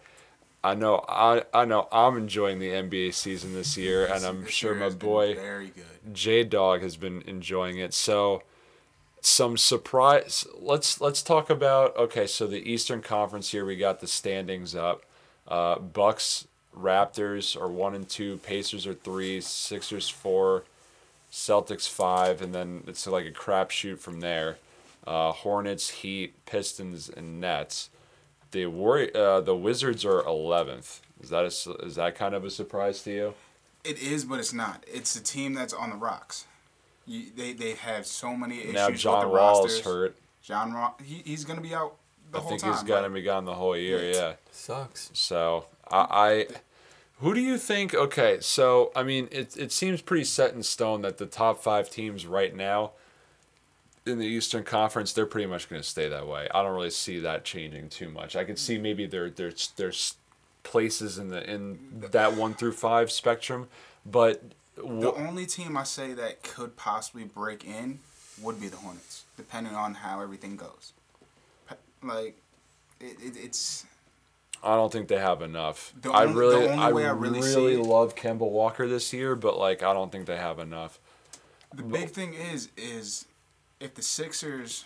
I 0.65 0.73
know 0.73 1.05
I 1.07 1.43
I 1.53 1.65
know 1.65 1.87
I'm 1.91 2.17
enjoying 2.17 2.57
the 2.57 2.69
NBA 2.69 3.13
season 3.13 3.53
this 3.53 3.77
year, 3.77 4.07
and 4.07 4.25
I'm 4.25 4.47
sure 4.47 4.73
my 4.73 4.89
boy. 4.89 5.37
J 6.11 6.43
Dog 6.43 6.81
has 6.81 6.97
been 6.97 7.21
enjoying 7.27 7.77
it. 7.77 7.93
So 7.93 8.41
some 9.21 9.57
surprise. 9.57 10.47
Let's 10.57 10.99
let's 10.99 11.21
talk 11.21 11.51
about 11.51 11.95
okay. 11.97 12.25
So 12.25 12.47
the 12.47 12.67
Eastern 12.67 13.03
Conference 13.03 13.51
here, 13.51 13.63
we 13.63 13.75
got 13.75 13.99
the 13.99 14.07
standings 14.07 14.73
up. 14.75 15.03
Uh, 15.47 15.77
Bucks, 15.77 16.47
Raptors 16.75 17.55
are 17.59 17.67
one 17.67 17.93
and 17.93 18.09
two. 18.09 18.37
Pacers 18.37 18.87
are 18.87 18.95
three. 18.95 19.41
Sixers 19.41 20.09
four. 20.09 20.63
Celtics 21.31 21.87
five, 21.87 22.41
and 22.41 22.55
then 22.55 22.83
it's 22.87 23.05
like 23.05 23.27
a 23.27 23.31
crapshoot 23.31 23.99
from 23.99 24.21
there. 24.21 24.57
Uh, 25.05 25.31
Hornets, 25.31 25.89
Heat, 25.89 26.33
Pistons, 26.47 27.07
and 27.07 27.39
Nets. 27.39 27.89
The 28.51 28.67
Warri- 28.67 29.13
uh, 29.13 29.41
the 29.41 29.55
Wizards 29.55 30.05
are 30.05 30.21
eleventh. 30.25 31.01
Is 31.21 31.29
that 31.29 31.43
a, 31.43 31.85
is 31.85 31.95
that 31.95 32.15
kind 32.15 32.35
of 32.35 32.43
a 32.43 32.49
surprise 32.49 33.01
to 33.03 33.11
you? 33.11 33.33
It 33.83 33.99
is, 33.99 34.25
but 34.25 34.39
it's 34.39 34.53
not. 34.53 34.83
It's 34.91 35.15
a 35.15 35.23
team 35.23 35.53
that's 35.53 35.73
on 35.73 35.89
the 35.89 35.95
rocks. 35.95 36.45
You, 37.05 37.25
they 37.35 37.53
they 37.53 37.73
have 37.73 38.05
so 38.05 38.35
many 38.35 38.59
issues 38.61 38.73
now 38.73 38.89
John 38.91 39.21
the 39.21 39.27
Wall 39.29 39.61
rosters. 39.61 39.79
is 39.79 39.85
hurt. 39.85 40.17
John 40.41 40.73
Wall, 40.73 40.97
he, 41.03 41.21
he's 41.25 41.43
gonna 41.45 41.61
be 41.61 41.73
out 41.73 41.95
the 42.31 42.37
I 42.37 42.41
whole 42.41 42.49
think 42.49 42.61
time. 42.61 42.73
he's 42.73 42.83
gonna 42.83 43.09
be 43.09 43.21
gone 43.21 43.45
the 43.45 43.53
whole 43.55 43.77
year. 43.77 44.03
Yeah. 44.03 44.13
Yeah. 44.13 44.33
Sucks. 44.51 45.09
So 45.13 45.65
I, 45.91 45.97
I, 46.09 46.47
who 47.19 47.33
do 47.33 47.41
you 47.41 47.57
think? 47.57 47.93
Okay, 47.93 48.37
so 48.41 48.91
I 48.95 49.03
mean, 49.03 49.27
it 49.31 49.55
it 49.57 49.71
seems 49.71 50.01
pretty 50.01 50.23
set 50.25 50.53
in 50.53 50.63
stone 50.63 51.01
that 51.03 51.17
the 51.17 51.25
top 51.25 51.61
five 51.61 51.89
teams 51.89 52.25
right 52.25 52.55
now 52.55 52.91
in 54.05 54.19
the 54.19 54.25
Eastern 54.25 54.63
Conference, 54.63 55.13
they're 55.13 55.25
pretty 55.25 55.47
much 55.47 55.69
going 55.69 55.81
to 55.81 55.87
stay 55.87 56.07
that 56.09 56.27
way. 56.27 56.47
I 56.53 56.61
don't 56.61 56.75
really 56.75 56.91
see 56.91 57.19
that 57.19 57.43
changing 57.43 57.89
too 57.89 58.09
much. 58.09 58.35
I 58.35 58.43
could 58.43 58.59
see 58.59 58.77
maybe 58.77 59.05
there 59.05 59.29
there's 59.29 59.71
there's 59.77 60.15
places 60.63 61.17
in 61.17 61.29
the 61.29 61.49
in 61.49 61.79
that 62.11 62.35
one 62.35 62.53
through 62.53 62.73
five 62.73 63.11
spectrum, 63.11 63.67
but 64.05 64.41
The 64.75 65.13
only 65.13 65.45
team 65.45 65.77
I 65.77 65.83
say 65.83 66.13
that 66.13 66.43
could 66.43 66.75
possibly 66.77 67.23
break 67.23 67.65
in 67.65 67.99
would 68.41 68.59
be 68.59 68.67
the 68.67 68.77
Hornets, 68.77 69.23
depending 69.37 69.73
on 69.73 69.95
how 69.95 70.21
everything 70.21 70.55
goes. 70.57 70.93
Like, 72.03 72.35
it, 72.99 73.17
it, 73.23 73.33
it's 73.37 73.85
I 74.63 74.75
don't 74.75 74.91
think 74.91 75.07
they 75.07 75.17
have 75.17 75.41
enough. 75.41 75.93
I 76.03 76.23
only- 76.23 76.33
the 76.33 76.39
really, 76.39 76.69
I 76.69 76.87
I 76.87 76.89
really, 76.89 77.39
really 77.39 77.77
love 77.77 78.15
Kemba 78.15 78.49
Walker 78.49 78.87
this 78.87 79.13
year, 79.13 79.35
but 79.35 79.57
like 79.57 79.81
I 79.81 79.93
don't 79.93 80.11
think 80.11 80.25
they 80.27 80.37
have 80.37 80.59
enough. 80.59 80.99
the 81.73 81.83
big 81.83 82.09
thing 82.11 82.33
is 82.33 82.69
is 82.77 83.25
if 83.79 83.93
the 83.95 84.01
Sixers 84.01 84.85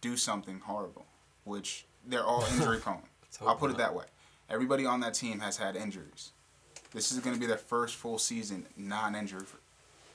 do 0.00 0.16
something 0.16 0.60
horrible, 0.60 1.06
which 1.44 1.84
they're 2.06 2.24
all 2.24 2.44
injury 2.52 2.78
prone. 2.82 2.98
I'll 3.44 3.56
put 3.56 3.70
it 3.70 3.78
that 3.78 3.94
way. 3.94 4.04
Everybody 4.50 4.86
on 4.86 5.00
that 5.00 5.14
team 5.14 5.40
has 5.40 5.56
had 5.56 5.76
injuries. 5.76 6.32
This 6.92 7.10
is 7.10 7.18
going 7.18 7.34
to 7.34 7.40
be 7.40 7.46
their 7.46 7.56
first 7.56 7.96
full 7.96 8.18
season 8.18 8.66
non-injury. 8.76 9.46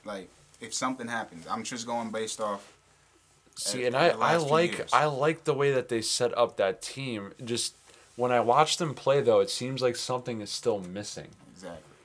Like, 0.04 0.30
if 0.60 0.72
something 0.72 1.08
happens, 1.08 1.46
I'm 1.50 1.62
just 1.64 1.86
going 1.86 2.10
based 2.10 2.40
off. 2.40 2.72
See, 3.56 3.84
and 3.84 3.94
I, 3.94 4.08
I 4.08 4.36
like. 4.36 4.88
I 4.92 5.06
like 5.06 5.44
the 5.44 5.52
way 5.52 5.72
that 5.72 5.88
they 5.88 6.00
set 6.00 6.36
up 6.38 6.56
that 6.56 6.80
team. 6.80 7.32
Just 7.44 7.74
when 8.16 8.32
I 8.32 8.40
watch 8.40 8.78
them 8.78 8.94
play, 8.94 9.20
though, 9.20 9.40
it 9.40 9.50
seems 9.50 9.82
like 9.82 9.96
something 9.96 10.40
is 10.40 10.50
still 10.50 10.80
missing. 10.80 11.28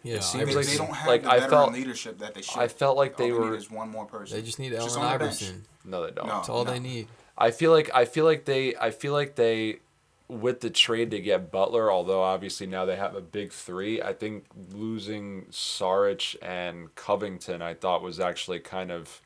Exactly. 0.05 0.11
Yeah, 0.13 0.19
seems 0.19 0.49
They, 0.49 0.55
like- 0.55 0.65
they 0.67 0.77
don't 0.77 0.93
have 0.95 1.07
like, 1.07 1.23
the 1.23 1.31
I 1.31 1.39
felt- 1.49 1.73
leadership 1.73 2.19
that 2.19 2.33
they 2.35 2.41
should. 2.41 2.59
I 2.59 2.67
felt 2.67 2.95
like 2.97 3.19
All 3.19 3.25
they 3.25 3.31
need 3.31 3.39
were. 3.39 3.55
is 3.55 3.71
one 3.71 3.89
more 3.89 4.05
person. 4.05 4.37
they 4.37 4.43
just 4.43 4.59
need 4.59 4.71
Just 4.71 4.97
Allen 4.97 5.11
on 5.13 5.19
the. 5.19 5.25
Iverson. 5.25 5.65
No, 5.83 6.05
they 6.05 6.11
don't. 6.11 6.27
No. 6.27 6.33
That's 6.35 6.49
all 6.49 6.63
they 6.65 6.79
need. 6.79 7.07
I 7.37 7.51
feel 7.51 7.71
like 7.71 7.89
I 7.93 8.05
feel 8.05 8.23
like 8.25 8.45
they 8.45 8.75
I 8.75 8.91
feel 8.91 9.13
like 9.13 9.35
they 9.35 9.79
with 10.27 10.61
the 10.61 10.69
trade 10.71 11.11
to 11.11 11.19
get 11.19 11.51
Butler, 11.51 11.91
although 11.91 12.23
obviously 12.23 12.65
now 12.65 12.85
they 12.85 12.95
have 12.95 13.13
a 13.15 13.21
big 13.21 13.51
three, 13.51 14.01
I 14.01 14.13
think 14.13 14.45
losing 14.73 15.45
Saric 15.51 16.35
and 16.41 16.93
Covington 16.95 17.61
I 17.61 17.73
thought 17.75 18.01
was 18.01 18.19
actually 18.19 18.59
kind 18.59 18.91
of 18.91 19.21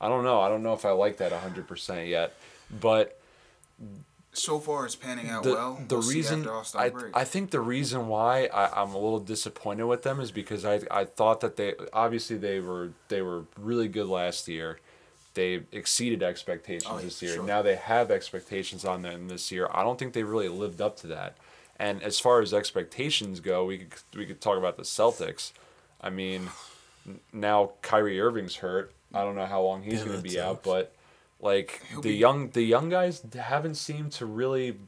I 0.00 0.08
don't 0.08 0.24
know. 0.24 0.40
I 0.40 0.48
don't 0.48 0.62
know 0.62 0.72
if 0.74 0.84
I 0.84 0.90
like 0.90 1.18
that 1.18 1.32
hundred 1.32 1.66
percent 1.68 2.08
yet. 2.08 2.34
But 2.80 3.20
So 4.38 4.58
far, 4.60 4.86
it's 4.86 4.96
panning 4.96 5.28
out 5.28 5.42
the, 5.42 5.52
well. 5.52 5.80
the 5.88 5.96
We'll 5.96 6.02
see 6.02 6.16
reason 6.16 6.46
after 6.48 6.78
I, 6.78 6.88
break. 6.90 7.16
I 7.16 7.24
think 7.24 7.50
the 7.50 7.60
reason 7.60 8.08
why 8.08 8.46
I, 8.46 8.80
I'm 8.82 8.90
a 8.94 8.98
little 8.98 9.20
disappointed 9.20 9.84
with 9.86 10.02
them 10.02 10.20
is 10.20 10.30
because 10.30 10.64
I, 10.64 10.80
I 10.90 11.04
thought 11.04 11.40
that 11.40 11.56
they 11.56 11.74
obviously 11.92 12.36
they 12.36 12.60
were 12.60 12.90
they 13.08 13.22
were 13.22 13.44
really 13.58 13.88
good 13.88 14.06
last 14.06 14.48
year. 14.48 14.78
They 15.34 15.62
exceeded 15.72 16.22
expectations 16.22 16.86
Oh, 16.90 16.98
this 16.98 17.22
year. 17.22 17.34
sure. 17.34 17.44
Now 17.44 17.62
they 17.62 17.76
have 17.76 18.10
expectations 18.10 18.84
on 18.84 19.02
them 19.02 19.28
this 19.28 19.52
year. 19.52 19.68
I 19.72 19.82
don't 19.84 19.98
think 19.98 20.12
they 20.12 20.24
really 20.24 20.48
lived 20.48 20.80
up 20.80 20.96
to 20.98 21.06
that. 21.08 21.36
And 21.78 22.02
as 22.02 22.18
far 22.18 22.40
as 22.40 22.52
expectations 22.52 23.38
go, 23.40 23.64
we 23.64 23.78
could 23.78 23.92
we 24.16 24.26
could 24.26 24.40
talk 24.40 24.58
about 24.58 24.76
the 24.76 24.82
Celtics. 24.82 25.52
I 26.00 26.10
mean, 26.10 26.48
now 27.32 27.72
Kyrie 27.82 28.20
Irving's 28.20 28.56
hurt. 28.56 28.92
I 29.14 29.22
don't 29.22 29.36
know 29.36 29.46
how 29.46 29.62
long 29.62 29.82
he's 29.82 29.94
Yeah, 30.00 30.06
going 30.06 30.10
to 30.16 30.22
that 30.22 30.28
be 30.28 30.40
out, 30.40 30.62
but 30.62 30.92
like 31.40 31.82
He'll 31.90 32.00
the 32.00 32.10
be- 32.10 32.16
young 32.16 32.50
the 32.50 32.62
young 32.62 32.88
guys 32.88 33.22
haven't 33.34 33.76
seemed 33.76 34.12
to 34.12 34.26
really 34.26 34.78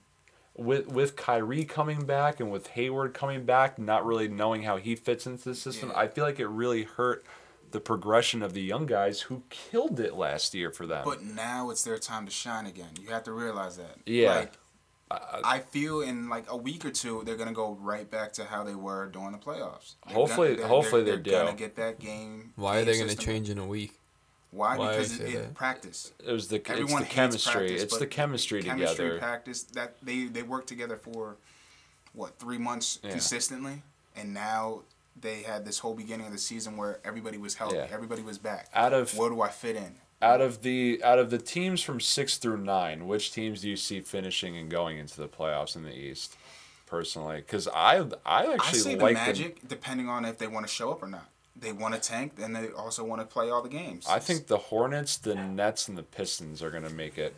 with 0.57 0.89
with 0.89 1.17
Kyrie 1.17 1.65
coming 1.65 2.05
back 2.05 2.41
and 2.41 2.51
with 2.51 2.69
Hayward 2.69 3.15
coming 3.15 3.45
back, 3.45 3.79
not 3.79 4.05
really 4.05 4.29
knowing 4.29 4.65
how 4.65 4.77
he 4.77 4.95
fits 4.97 5.27
into 5.27 5.49
the 5.49 5.55
system, 5.55 5.91
Yeah. 5.91 5.99
I 5.99 6.09
feel 6.09 6.25
like 6.25 6.41
it 6.41 6.49
really 6.49 6.83
hurt 6.85 7.25
the 7.71 7.81
progression 7.81 8.43
of 8.43 8.53
the 8.53 8.61
young 8.63 8.85
guys 8.85 9.21
who 9.23 9.45
killed 9.49 10.01
it 10.01 10.15
last 10.17 10.53
year 10.55 10.73
for 10.73 10.87
them. 10.87 11.03
But 11.05 11.23
now 11.23 11.71
it's 11.71 11.85
their 11.85 11.99
time 11.99 12.27
to 12.27 12.33
shine 12.33 12.67
again. 12.67 12.91
You 13.01 13.11
have 13.11 13.23
to 13.25 13.33
realize 13.33 13.77
that. 13.77 13.97
Yeah. 14.07 14.35
Like, 14.35 14.55
I 15.13 15.61
feel 15.61 16.01
in 16.03 16.29
like 16.29 16.45
a 16.51 16.57
week 16.57 16.85
or 16.85 16.91
two 16.91 17.23
they're 17.25 17.37
gonna 17.37 17.53
go 17.53 17.77
right 17.81 18.11
back 18.11 18.33
to 18.35 18.45
how 18.45 18.65
they 18.65 18.75
were 18.75 19.07
during 19.09 19.33
the 19.33 19.39
playoffs. 19.39 19.95
They're 20.07 20.15
Hopefully- 20.17 20.57
gonna- 20.57 20.69
hopefully 20.69 21.03
they're, 21.05 21.17
they 21.17 21.31
they're 21.31 21.45
gonna 21.45 21.57
do. 21.57 21.65
get 21.65 21.77
that 21.77 22.01
game. 22.01 22.53
Why 22.57 22.77
are 22.77 22.85
game 22.85 22.87
they 22.87 22.97
going 22.99 23.09
to 23.11 23.17
change 23.17 23.51
in 23.51 23.59
a 23.59 23.67
week? 23.67 24.00
Why? 24.51 24.77
why 24.77 24.91
because 24.97 25.21
it, 25.21 25.35
it 25.35 25.55
practice. 25.55 26.13
it 26.27 26.33
was 26.33 26.49
the 26.49 26.57
it's 26.57 26.71
Everyone 26.71 27.03
the 27.03 27.09
chemistry. 27.09 27.53
practice, 27.53 27.83
it's 27.83 27.99
the 27.99 28.07
chemistry, 28.07 28.63
chemistry 28.63 28.97
together. 28.97 29.19
practice 29.19 29.63
that 29.75 29.95
they 30.03 30.25
they 30.25 30.43
worked 30.43 30.67
together 30.69 30.97
for 30.97 31.37
what 32.15 32.39
three 32.39 32.59
months 32.59 32.99
Yeah. 33.03 33.11
consistently, 33.11 33.83
and 34.17 34.35
now 34.35 34.81
they 35.21 35.43
had 35.43 35.65
this 35.65 35.79
whole 35.79 35.95
beginning 35.95 36.27
of 36.27 36.33
the 36.33 36.39
season 36.39 36.77
where 36.77 36.99
everybody 37.05 37.39
was 37.39 37.55
healthy, 37.55 37.77
Yeah. 37.77 37.87
everybody 37.91 38.23
was 38.23 38.39
back. 38.39 38.69
Out 38.75 38.93
of 38.93 39.15
Where 39.17 39.31
do 39.31 39.41
I 39.41 39.49
fit 39.51 39.77
in? 39.77 39.97
out 40.23 40.41
of 40.41 40.63
the 40.63 41.01
out 41.05 41.19
of 41.21 41.31
the 41.31 41.39
teams 41.39 41.81
from 41.83 42.01
six 42.01 42.37
through 42.37 42.59
nine, 42.59 43.07
which 43.07 43.33
teams 43.33 43.61
do 43.61 43.69
you 43.69 43.77
see 43.77 44.01
finishing 44.01 44.57
and 44.57 44.69
going 44.71 44.99
into 44.99 45.17
the 45.17 45.29
playoffs 45.29 45.77
in 45.77 45.83
the 45.85 45.95
East? 45.95 46.37
Personally, 46.87 47.37
because 47.37 47.69
I 47.69 47.99
I 48.27 48.47
I 48.47 48.55
actually 48.55 48.97
the 48.97 49.03
like 49.03 49.15
Magic, 49.15 49.61
depending 49.69 50.09
on 50.09 50.25
if 50.25 50.39
they 50.39 50.49
want 50.49 50.67
to 50.67 50.73
show 50.73 50.91
up 50.91 51.05
or 51.05 51.07
not. 51.07 51.29
They 51.57 51.73
want 51.73 51.95
to 51.95 52.01
tank, 52.01 52.35
and 52.41 52.55
they 52.57 52.69
also 52.69 53.05
want 53.05 53.21
to 53.21 53.27
play 53.27 53.51
all 53.51 53.61
the 53.63 53.69
games. 53.69 54.07
I 54.09 54.19
think 54.19 54.47
the 54.47 54.57
Hornets, 54.57 55.17
the 55.17 55.35
Nets, 55.35 55.89
and 55.89 55.99
the 55.99 56.03
Pistons 56.03 56.63
are 56.63 56.71
gonna 56.71 56.91
make 56.91 57.19
it. 57.19 57.35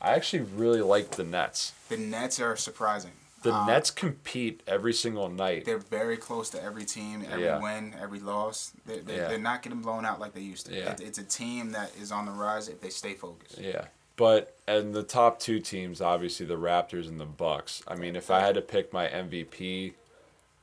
I 0.00 0.14
actually 0.14 0.42
really 0.42 0.82
like 0.82 1.12
the 1.12 1.24
Nets. 1.24 1.72
the 1.88 1.96
Nets 1.96 2.40
are 2.40 2.56
surprising. 2.56 3.12
The 3.42 3.52
Uh, 3.54 3.66
Nets 3.66 3.90
compete 3.90 4.62
every 4.68 4.92
single 4.92 5.28
night. 5.28 5.64
They're 5.64 5.78
very 5.78 6.16
close 6.16 6.48
to 6.50 6.62
every 6.62 6.84
team, 6.84 7.24
every 7.28 7.44
Yeah. 7.44 7.60
win, 7.60 7.94
every 8.00 8.20
loss. 8.20 8.72
They're, 8.86 9.00
they're, 9.02 9.16
Yeah. 9.16 9.28
they're 9.28 9.38
not 9.38 9.62
getting 9.62 9.80
blown 9.80 10.04
out 10.04 10.20
like 10.20 10.32
they 10.32 10.40
used 10.42 10.66
to. 10.66 10.74
Yeah. 10.76 10.92
It, 10.92 11.00
it's 11.00 11.18
a 11.18 11.24
team 11.24 11.72
that 11.72 11.90
is 12.00 12.12
on 12.12 12.26
the 12.26 12.32
rise 12.32 12.68
if 12.68 12.80
they 12.80 12.90
stay 12.90 13.14
focused. 13.14 13.58
Yeah, 13.58 13.86
but 14.16 14.56
and 14.68 14.94
the 14.94 15.02
top 15.02 15.40
two 15.40 15.58
teams, 15.60 16.00
obviously 16.00 16.46
the 16.46 16.56
Raptors 16.58 17.08
and 17.08 17.18
the 17.18 17.24
Bucks. 17.26 17.82
I 17.88 17.94
mean, 17.96 18.14
if 18.16 18.30
I 18.30 18.40
had 18.40 18.54
to 18.54 18.60
pick 18.62 18.92
my 18.92 19.08
MVP, 19.08 19.94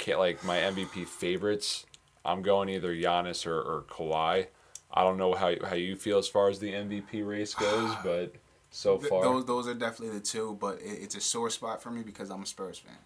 like 0.07 0.43
my 0.45 0.57
MVP 0.59 1.03
favorites, 1.05 1.85
I'm 2.25 2.41
going 2.41 2.69
either 2.69 2.93
Giannis 2.93 3.45
or, 3.45 3.59
or 3.59 3.85
Kawhi. 3.89 4.47
I 4.91 5.03
don't 5.03 5.17
know 5.17 5.33
how 5.33 5.53
how 5.65 5.75
you 5.75 5.95
feel 5.95 6.17
as 6.17 6.27
far 6.27 6.49
as 6.49 6.59
the 6.59 6.73
MVP 6.73 7.25
race 7.27 7.53
goes, 7.53 7.93
but 8.03 8.33
so 8.71 8.97
Th- 8.97 9.09
far, 9.09 9.23
those 9.23 9.45
those 9.45 9.67
are 9.67 9.73
definitely 9.73 10.17
the 10.17 10.23
two, 10.23 10.57
but 10.59 10.79
it, 10.81 10.99
it's 11.03 11.15
a 11.15 11.21
sore 11.21 11.49
spot 11.49 11.81
for 11.81 11.91
me 11.91 12.01
because 12.03 12.29
I'm 12.29 12.43
a 12.43 12.45
Spurs 12.45 12.79
fan, 12.79 12.97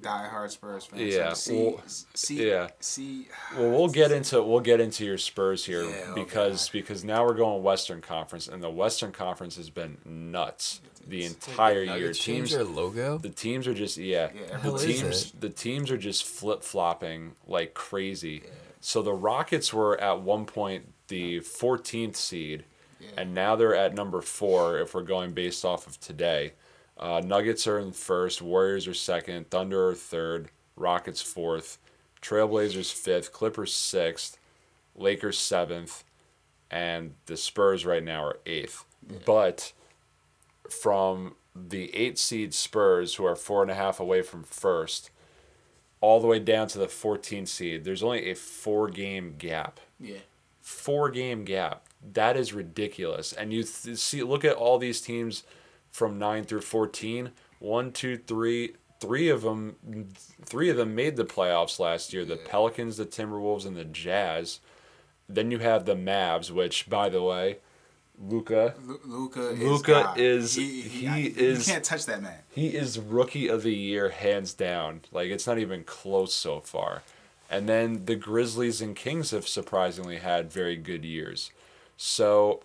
die 0.00 0.26
hard 0.28 0.50
Spurs 0.50 0.84
fans. 0.86 1.02
Yeah, 1.02 1.32
see, 1.32 1.62
well, 1.64 1.82
see, 2.14 2.48
yeah. 2.48 2.68
see. 2.80 3.28
Well, 3.56 3.70
we'll 3.70 3.88
get 3.88 4.12
into 4.12 4.42
we'll 4.42 4.60
get 4.60 4.80
into 4.80 5.04
your 5.04 5.18
Spurs 5.18 5.64
here 5.64 5.84
Yeah, 5.84 6.12
because 6.14 6.66
God. 6.68 6.72
because 6.72 7.04
now 7.04 7.24
we're 7.24 7.34
going 7.34 7.62
Western 7.62 8.00
Conference 8.00 8.48
and 8.48 8.62
the 8.62 8.70
Western 8.70 9.12
Conference 9.12 9.56
has 9.56 9.70
been 9.70 9.98
nuts 10.04 10.80
the 11.06 11.24
It's- 11.24 11.34
entire 11.48 11.82
year. 11.82 12.12
Teams 12.12 12.50
their 12.52 12.64
logo. 12.64 13.18
the 13.18 13.28
teams 13.28 13.66
are 13.66 13.74
just 13.74 13.96
yeah, 13.96 14.30
Yeah, 14.34 14.58
the 14.58 14.78
teams 14.78 15.32
the 15.32 15.50
teams 15.50 15.90
are 15.90 15.98
just 15.98 16.24
flip 16.24 16.62
flopping 16.62 17.32
like 17.46 17.74
crazy. 17.74 18.42
Yeah. 18.44 18.50
So 18.80 19.00
the 19.02 19.12
Rockets 19.14 19.72
were 19.72 19.98
at 20.00 20.20
one 20.20 20.44
point 20.44 20.92
the 21.08 21.40
14th 21.40 22.16
seed, 22.16 22.64
Yeah. 23.00 23.08
and 23.18 23.34
now 23.34 23.56
they're 23.56 23.74
at 23.74 23.94
number 23.94 24.20
four 24.22 24.78
if 24.78 24.94
we're 24.94 25.02
going 25.02 25.32
based 25.32 25.64
off 25.64 25.86
of 25.86 25.98
today. 26.00 26.52
Uh, 26.96 27.20
Nuggets 27.24 27.66
are 27.66 27.78
in 27.78 27.92
first, 27.92 28.40
Warriors 28.40 28.86
are 28.86 28.94
second, 28.94 29.50
Thunder 29.50 29.88
are 29.88 29.94
third, 29.94 30.50
Rockets 30.76 31.20
fourth, 31.20 31.78
Trailblazers 32.22 32.92
fifth, 32.92 33.32
Clippers 33.32 33.74
sixth, 33.74 34.38
Lakers 34.94 35.38
seventh, 35.38 36.04
and 36.70 37.14
the 37.26 37.36
Spurs 37.36 37.84
right 37.84 38.02
now 38.02 38.24
are 38.24 38.38
eighth. 38.46 38.84
But 39.26 39.72
from 40.70 41.34
the 41.54 41.94
eight 41.94 42.18
seed 42.18 42.54
Spurs, 42.54 43.16
who 43.16 43.24
are 43.24 43.36
four 43.36 43.62
and 43.62 43.70
a 43.70 43.74
half 43.74 44.00
away 44.00 44.22
from 44.22 44.42
first, 44.44 45.10
all 46.00 46.20
the 46.20 46.26
way 46.26 46.38
down 46.38 46.68
to 46.68 46.78
the 46.78 46.88
14 46.88 47.46
seed, 47.46 47.84
there's 47.84 48.02
only 48.02 48.30
a 48.30 48.34
four 48.34 48.88
game 48.88 49.34
gap. 49.38 49.80
Yeah, 49.98 50.18
Four 50.60 51.10
game 51.10 51.44
gap. 51.44 51.86
That 52.12 52.36
is 52.36 52.52
ridiculous. 52.52 53.32
And 53.32 53.52
you 53.52 53.62
th- 53.62 53.98
see, 53.98 54.22
look 54.22 54.44
at 54.44 54.56
all 54.56 54.78
these 54.78 55.00
teams 55.00 55.44
from 55.94 56.18
nine 56.18 56.42
through 56.42 56.60
14. 56.60 57.30
One, 57.60 57.92
two, 57.92 58.18
three. 58.18 58.74
Three 59.00 59.28
of 59.28 59.42
them, 59.42 59.76
three 60.44 60.70
of 60.70 60.76
them 60.78 60.94
made 60.94 61.16
the 61.16 61.24
playoffs 61.26 61.78
last 61.78 62.12
year. 62.14 62.24
The 62.24 62.36
Pelicans, 62.36 62.96
the 62.96 63.04
Timberwolves, 63.04 63.66
and 63.66 63.76
the 63.76 63.84
Jazz. 63.84 64.60
Then 65.28 65.50
you 65.50 65.58
have 65.58 65.84
the 65.84 65.94
Mavs, 65.94 66.50
which, 66.50 66.88
by 66.88 67.10
the 67.10 67.22
way, 67.22 67.58
Luka, 68.18 68.74
Luka. 69.04 69.50
Is 69.50 69.58
Luka 69.60 69.90
God. 69.92 70.18
is- 70.18 70.54
He, 70.54 70.80
he 70.82 71.06
I- 71.06 71.32
is- 71.36 71.68
You 71.68 71.74
can't 71.74 71.84
touch 71.84 72.06
that 72.06 72.22
man. 72.22 72.38
He 72.50 72.68
is 72.68 72.98
rookie 72.98 73.48
of 73.48 73.62
the 73.62 73.74
year 73.74 74.08
hands 74.08 74.54
down. 74.54 75.02
Like 75.12 75.28
it's 75.28 75.46
not 75.46 75.58
even 75.58 75.84
close 75.84 76.32
so 76.32 76.60
far. 76.60 77.02
And 77.50 77.68
then 77.68 78.06
the 78.06 78.16
Grizzlies 78.16 78.80
and 78.80 78.96
Kings 78.96 79.32
have 79.32 79.46
surprisingly 79.46 80.16
had 80.16 80.50
very 80.50 80.76
good 80.76 81.04
years. 81.04 81.50
So 81.98 82.62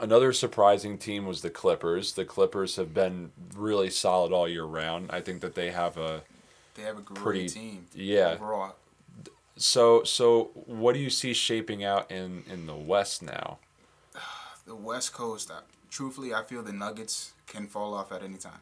another 0.00 0.32
surprising 0.32 0.98
team 0.98 1.26
was 1.26 1.42
the 1.42 1.50
Clippers. 1.50 2.14
The 2.14 2.24
Clippers 2.24 2.76
have 2.76 2.92
been 2.94 3.32
really 3.54 3.90
solid 3.90 4.32
all 4.32 4.48
year 4.48 4.64
round. 4.64 5.10
I 5.10 5.20
think 5.20 5.40
that 5.42 5.54
they 5.54 5.70
have 5.70 5.96
a 5.96 6.22
They 6.74 6.82
have 6.82 6.98
a 6.98 7.02
great 7.02 7.18
Pretty- 7.22 7.48
team. 7.48 7.86
yeah. 7.94 8.32
Overall, 8.32 8.76
so 9.56 10.02
so 10.04 10.44
what 10.66 10.94
do 10.94 11.00
you 11.00 11.10
see 11.10 11.32
shaping 11.34 11.84
out 11.84 12.10
in 12.10 12.44
in 12.50 12.66
the 12.66 12.74
West 12.74 13.22
now? 13.22 13.58
the 14.66 14.74
West 14.74 15.12
Coast. 15.12 15.50
I, 15.50 15.60
truthfully, 15.90 16.32
I 16.34 16.42
feel 16.42 16.62
the 16.62 16.72
Nuggets 16.72 17.32
can 17.46 17.66
fall 17.66 17.92
off 17.94 18.12
at 18.12 18.22
any 18.22 18.38
time, 18.38 18.60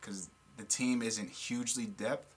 because 0.00 0.28
the 0.56 0.62
team 0.64 1.02
isn't 1.02 1.30
hugely 1.30 1.86
depth, 1.86 2.32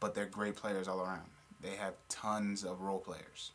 but 0.00 0.14
they're 0.16 0.26
great 0.26 0.56
players 0.56 0.88
all 0.88 1.00
around. 1.00 1.30
They 1.62 1.76
have 1.76 1.94
tons 2.08 2.64
of 2.64 2.80
role 2.80 2.98
players. 2.98 3.52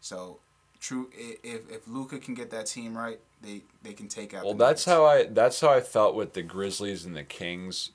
So, 0.00 0.38
true. 0.80 1.10
If 1.12 1.70
if 1.70 1.86
Luka 1.86 2.18
can 2.18 2.34
get 2.34 2.50
that 2.50 2.66
team 2.66 2.96
right, 2.96 3.20
they 3.42 3.62
they 3.82 3.92
can 3.92 4.08
take 4.08 4.34
out. 4.34 4.44
Well, 4.44 4.54
the 4.54 4.64
that's 4.64 4.84
how 4.84 5.04
I 5.04 5.24
that's 5.24 5.60
how 5.60 5.70
I 5.70 5.80
felt 5.80 6.14
with 6.14 6.32
the 6.32 6.42
Grizzlies 6.42 7.04
and 7.04 7.14
the 7.16 7.24
Kings, 7.24 7.90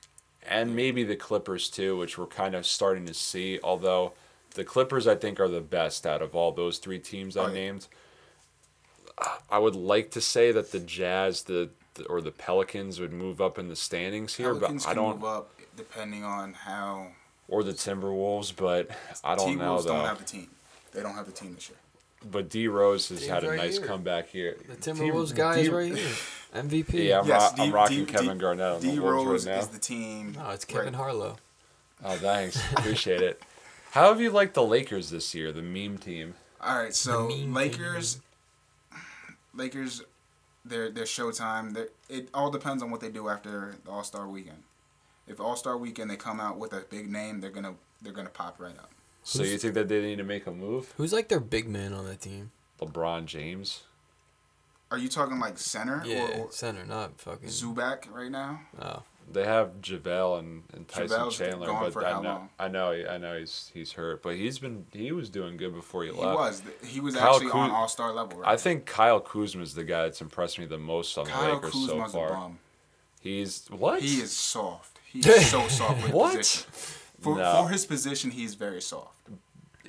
and 0.48 0.76
maybe 0.76 1.04
the 1.04 1.16
Clippers 1.16 1.70
too, 1.70 1.98
which 1.98 2.18
we're 2.18 2.26
kind 2.28 2.56
of 2.56 2.66
starting 2.66 3.06
to 3.08 3.14
see. 3.14 3.60
Although 3.64 4.14
the 4.56 4.64
Clippers, 4.64 5.08
I 5.08 5.16
think, 5.16 5.40
are 5.40 5.48
the 5.50 5.62
best 5.62 6.06
out 6.06 6.22
of 6.22 6.34
all 6.36 6.52
those 6.52 6.78
three 6.78 7.00
teams 7.00 7.36
I 7.36 7.44
Oh, 7.44 7.48
yeah. 7.48 7.54
named. 7.54 7.88
I 9.50 9.60
would 9.60 9.76
like 9.76 10.12
to 10.12 10.22
say 10.22 10.52
that 10.52 10.72
the 10.72 10.80
Jazz, 10.80 11.44
the 11.44 11.70
th- 11.94 12.08
or 12.10 12.20
the 12.22 12.32
Pelicans 12.32 13.00
would 13.00 13.14
move 13.14 13.40
up 13.40 13.58
in 13.58 13.70
the 13.70 13.76
standings 13.76 14.36
here, 14.36 14.54
Pelicans 14.54 14.86
but 14.86 14.92
I 14.92 14.94
don't, 14.94 15.16
move 15.16 15.24
up 15.24 15.50
depending 15.78 16.24
on 16.26 16.54
how 16.54 17.08
or 17.48 17.64
the 17.64 17.72
Timberwolves, 17.74 18.54
but 18.56 18.90
I 19.24 19.36
don't 19.36 19.48
T 19.52 19.56
know 19.56 19.82
though. 19.82 19.94
don't 19.94 20.06
have 20.06 20.18
the 20.18 20.26
team. 20.26 20.50
They 20.92 21.02
don't 21.02 21.14
have 21.16 21.26
the 21.28 21.32
team 21.32 21.56
this 21.56 21.70
year. 21.70 21.78
But 22.30 22.49
D 22.49 22.67
Rose 22.67 23.09
has 23.09 23.19
Team's 23.19 23.30
had 23.32 23.43
a 23.43 23.49
right 23.49 23.57
nice 23.57 23.78
here. 23.78 23.88
comeback 23.88 24.30
here. 24.30 24.57
The 24.67 24.76
Team- 24.76 24.95
Timberwolves 24.95 25.36
guy 25.36 25.57
is 25.59 25.69
right 25.69 25.95
here. 25.95 26.15
MVP. 26.55 27.07
Yeah, 27.09 27.19
I'm, 27.19 27.28
Yes, 27.28 27.53
ro- 27.57 27.63
I'm 27.65 27.71
rocking 27.71 28.05
D- 28.05 28.11
Kevin 28.11 28.38
D- 28.38 28.41
Garnett 28.41 28.65
on 28.76 28.82
D 28.82 28.95
the 28.95 29.01
Wolves 29.01 29.26
Rose 29.26 29.45
right 29.47 29.55
now. 29.55 29.59
is 29.61 29.67
the 29.67 29.78
team. 29.80 30.32
No, 30.34 30.49
it's 30.49 30.65
Kevin 30.65 30.86
right. 30.88 30.95
Harlow. 30.95 31.36
Oh, 32.03 32.15
thanks. 32.15 32.59
Appreciate 32.78 33.21
it. 33.21 33.41
How 33.91 34.09
have 34.09 34.19
you 34.21 34.30
liked 34.32 34.53
the 34.55 34.63
Lakers 34.63 35.09
this 35.09 35.36
year, 35.36 35.51
the 35.51 35.61
meme 35.61 35.97
team? 35.97 36.34
All 36.61 36.78
right, 36.78 36.95
so 36.95 37.28
mean 37.28 37.53
Lakers, 37.53 38.19
Lakers, 39.53 40.01
their 40.63 40.89
their 40.89 41.03
showtime. 41.05 41.73
Their, 41.73 41.89
it 42.09 42.30
all 42.34 42.49
depends 42.49 42.82
on 42.84 42.91
what 42.91 43.01
they 43.01 43.09
do 43.09 43.30
after 43.30 43.76
the 43.86 43.91
All 43.91 44.03
Star 44.03 44.28
weekend. 44.28 44.63
If 45.28 45.39
All 45.39 45.55
Star 45.55 45.78
weekend 45.78 46.09
they 46.09 46.15
come 46.17 46.39
out 46.39 46.57
with 46.57 46.73
a 46.73 46.82
big 46.89 47.09
name, 47.11 47.39
they're 47.41 47.51
gonna 47.51 47.76
they're 48.01 48.13
gonna 48.13 48.30
pop 48.30 48.59
right 48.59 48.78
up. 48.78 48.89
So 49.28 49.39
Who's- 49.39 49.51
you 49.53 49.57
think 49.57 49.73
that 49.73 49.88
they 49.89 50.01
need 50.01 50.17
to 50.17 50.23
make 50.23 50.45
a 50.47 50.51
move? 50.51 50.93
Who's 50.97 51.11
like 51.11 51.30
their 51.30 51.39
big 51.39 51.67
man 51.67 51.93
on 51.93 52.05
that 52.05 52.21
team? 52.21 52.51
LeBron 52.80 53.26
James. 53.26 53.82
Are 54.91 54.99
you 54.99 55.09
talking 55.09 55.39
like 55.39 55.57
center 55.57 56.03
Yeah, 56.05 56.38
or, 56.38 56.45
or 56.45 56.51
center, 56.51 56.86
not 56.86 57.19
fucking. 57.19 57.49
Zubac 57.49 58.09
right 58.13 58.30
now? 58.30 58.61
Oh, 58.80 59.01
They 59.32 59.43
have 59.43 59.82
JaVale 59.82 60.38
and, 60.39 60.63
and 60.73 60.88
Tyson 60.88 61.17
JaVale's 61.17 61.38
Chandler, 61.39 61.65
gone 61.67 61.84
but 61.86 61.93
for 61.93 62.05
I 62.05 62.11
how 62.11 62.21
know 62.21 62.30
long? 62.30 62.49
I 62.59 62.67
know 62.67 62.91
I 63.09 63.17
know 63.17 63.39
he's 63.39 63.71
he's 63.73 63.93
hurt, 63.93 64.21
but 64.21 64.36
he's 64.36 64.59
been 64.59 64.86
he 64.93 65.11
was 65.11 65.32
doing 65.32 65.57
good 65.57 65.73
before 65.73 66.03
he 66.03 66.11
He 66.11 66.15
left. 66.15 66.30
He 66.30 66.36
was 66.38 66.61
he 66.93 66.99
was 66.99 67.15
Kyle 67.15 67.34
actually 67.34 67.49
on 67.51 67.71
All 67.71 67.88
Star 67.88 68.13
level. 68.13 68.39
Right 68.41 68.51
I 68.53 68.57
think 68.57 68.86
Kyle 68.86 69.19
Kuzma's 69.19 69.73
the 69.73 69.84
guy 69.84 70.03
that's 70.03 70.21
impressed 70.21 70.59
me 70.59 70.65
the 70.67 70.78
most 70.78 71.17
on 71.17 71.26
the 71.26 71.32
Kyle 71.32 71.55
Lakers 71.55 71.71
Kuzma's 71.71 71.88
so 71.88 72.01
a 72.01 72.07
far. 72.09 72.30
bum. 72.30 72.59
He's 73.21 73.65
what? 73.71 74.03
He 74.03 74.21
is 74.21 74.32
soft. 74.32 74.99
He's 75.11 75.26
so 75.49 75.67
soft 75.67 76.03
with 76.03 76.13
What? 76.13 76.38
position. 76.38 76.71
For, 77.22 77.38
No. 77.38 77.63
for 77.63 77.70
his 77.70 77.86
position, 77.86 78.32
he's 78.32 78.55
very 78.55 78.82
soft. 78.82 79.18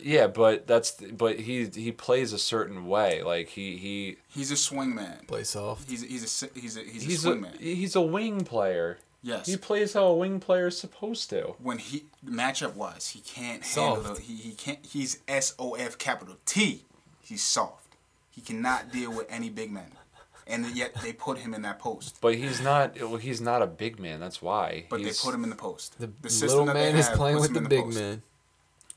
Yeah, 0.01 0.27
but 0.27 0.67
that's 0.67 0.91
but 0.93 1.41
he 1.41 1.67
he 1.75 1.91
plays 1.91 2.33
a 2.33 2.39
certain 2.39 2.87
way. 2.87 3.23
Like 3.23 3.49
he 3.49 3.77
he 3.79 4.17
He's 4.29 4.51
a 4.51 4.57
swing 4.57 4.95
man. 4.95 5.21
Play 5.27 5.45
soft. 5.45 5.89
He's 5.89 6.03
a, 6.03 6.07
he's 6.07 6.43
a 6.43 6.49
he's 6.61 6.77
a 6.77 6.81
he's, 6.83 7.03
he's 7.03 7.25
a 7.25 7.33
a 7.33 7.37
man. 7.37 7.55
he's 7.59 7.97
a 7.97 8.03
wing 8.03 8.45
player. 8.45 8.99
Yes. 9.23 9.47
He 9.47 9.57
plays 9.57 9.95
how 9.95 10.05
a 10.05 10.15
wing 10.15 10.39
player 10.39 10.67
is 10.69 10.79
supposed 10.79 11.31
to. 11.31 11.55
when 11.61 11.79
he 11.79 12.05
matchup 12.25 12.75
wise, 12.77 13.09
he 13.09 13.21
can't 13.21 13.65
Soft. 13.65 13.97
handle 13.97 14.15
the, 14.15 14.21
he 14.21 14.35
he 14.37 14.53
can't 14.53 14.85
he's 14.85 15.21
S 15.27 15.55
O 15.59 15.75
F 15.75 15.97
capital 15.99 16.37
T. 16.45 16.85
He's 17.23 17.43
soft. 17.43 17.97
He 18.31 18.43
cannot 18.43 18.93
deal 18.93 19.11
with 19.11 19.27
any 19.31 19.49
big 19.49 19.73
man. 19.73 19.93
And 20.49 20.65
yet 20.77 20.95
they 21.03 21.13
put 21.13 21.39
him 21.39 21.55
in 21.55 21.63
that 21.63 21.79
post. 21.81 22.19
But 22.21 22.37
he's 22.37 22.61
not. 22.61 22.97
Well, 23.01 23.17
he's 23.17 23.41
not 23.41 23.63
a 23.63 23.67
big 23.67 23.99
man. 23.99 24.21
That's 24.21 24.41
why. 24.41 24.87
But 24.89 25.01
He's- 25.01 25.21
they 25.21 25.27
put 25.29 25.35
him 25.35 25.43
in 25.43 25.51
the 25.51 25.57
post. 25.57 25.99
The, 25.99 26.11
system 26.31 26.49
little 26.51 26.65
that 26.67 26.75
they 26.75 26.93
man 26.93 26.97
is 26.97 27.09
playing 27.09 27.41
with 27.41 27.49
him 27.57 27.65
the 27.65 27.69
big 27.69 27.83
post. 27.85 27.99
man. 27.99 28.23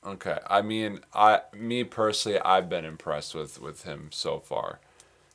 Okay, 0.05 0.37
I 0.47 0.61
mean, 0.61 1.01
I 1.13 1.41
me 1.53 1.83
personally, 1.83 2.39
I've 2.39 2.69
been 2.69 2.85
impressed 2.85 3.33
with 3.35 3.59
with 3.59 3.83
him 3.83 4.09
so 4.11 4.39
far. 4.39 4.79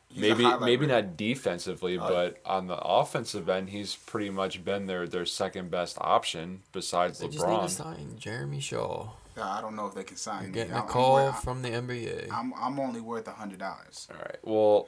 He's 0.09 0.21
maybe 0.21 0.45
maybe 0.61 0.87
reel. 0.87 0.95
not 0.97 1.17
defensively, 1.17 1.99
Oh, 1.99 2.09
but 2.09 2.39
on 2.47 2.69
the 2.69 2.77
offensive 2.79 3.49
end, 3.49 3.71
he's 3.71 3.97
pretty 3.97 4.31
much 4.31 4.65
been 4.65 4.87
their 4.87 5.07
their 5.09 5.27
second 5.27 5.71
best 5.71 5.99
option 6.01 6.63
besides 6.73 7.19
They 7.19 7.29
just 7.29 7.47
need 7.47 7.61
to 7.61 7.69
sign 7.69 8.15
Jeremy 8.17 8.61
Shaw. 8.61 9.09
Yeah, 9.37 9.51
I 9.51 9.61
don't 9.61 9.75
know 9.75 9.87
if 9.89 9.95
they 9.95 10.05
can 10.05 10.17
sign 10.17 10.43
You're 10.45 10.51
me. 10.51 10.55
getting 10.55 10.73
I'm, 10.75 10.79
a 10.79 10.83
I'm 10.85 10.89
call 10.89 11.15
worth- 11.15 11.43
from 11.43 11.61
the 11.63 11.71
NBA. 11.71 12.31
I'm, 12.33 12.55
I'm 12.57 12.79
only 12.79 13.01
worth 13.01 13.27
a 13.27 13.33
hundred 13.33 13.59
dollars. 13.59 14.07
All 14.13 14.17
right. 14.21 14.39
Well, 14.45 14.87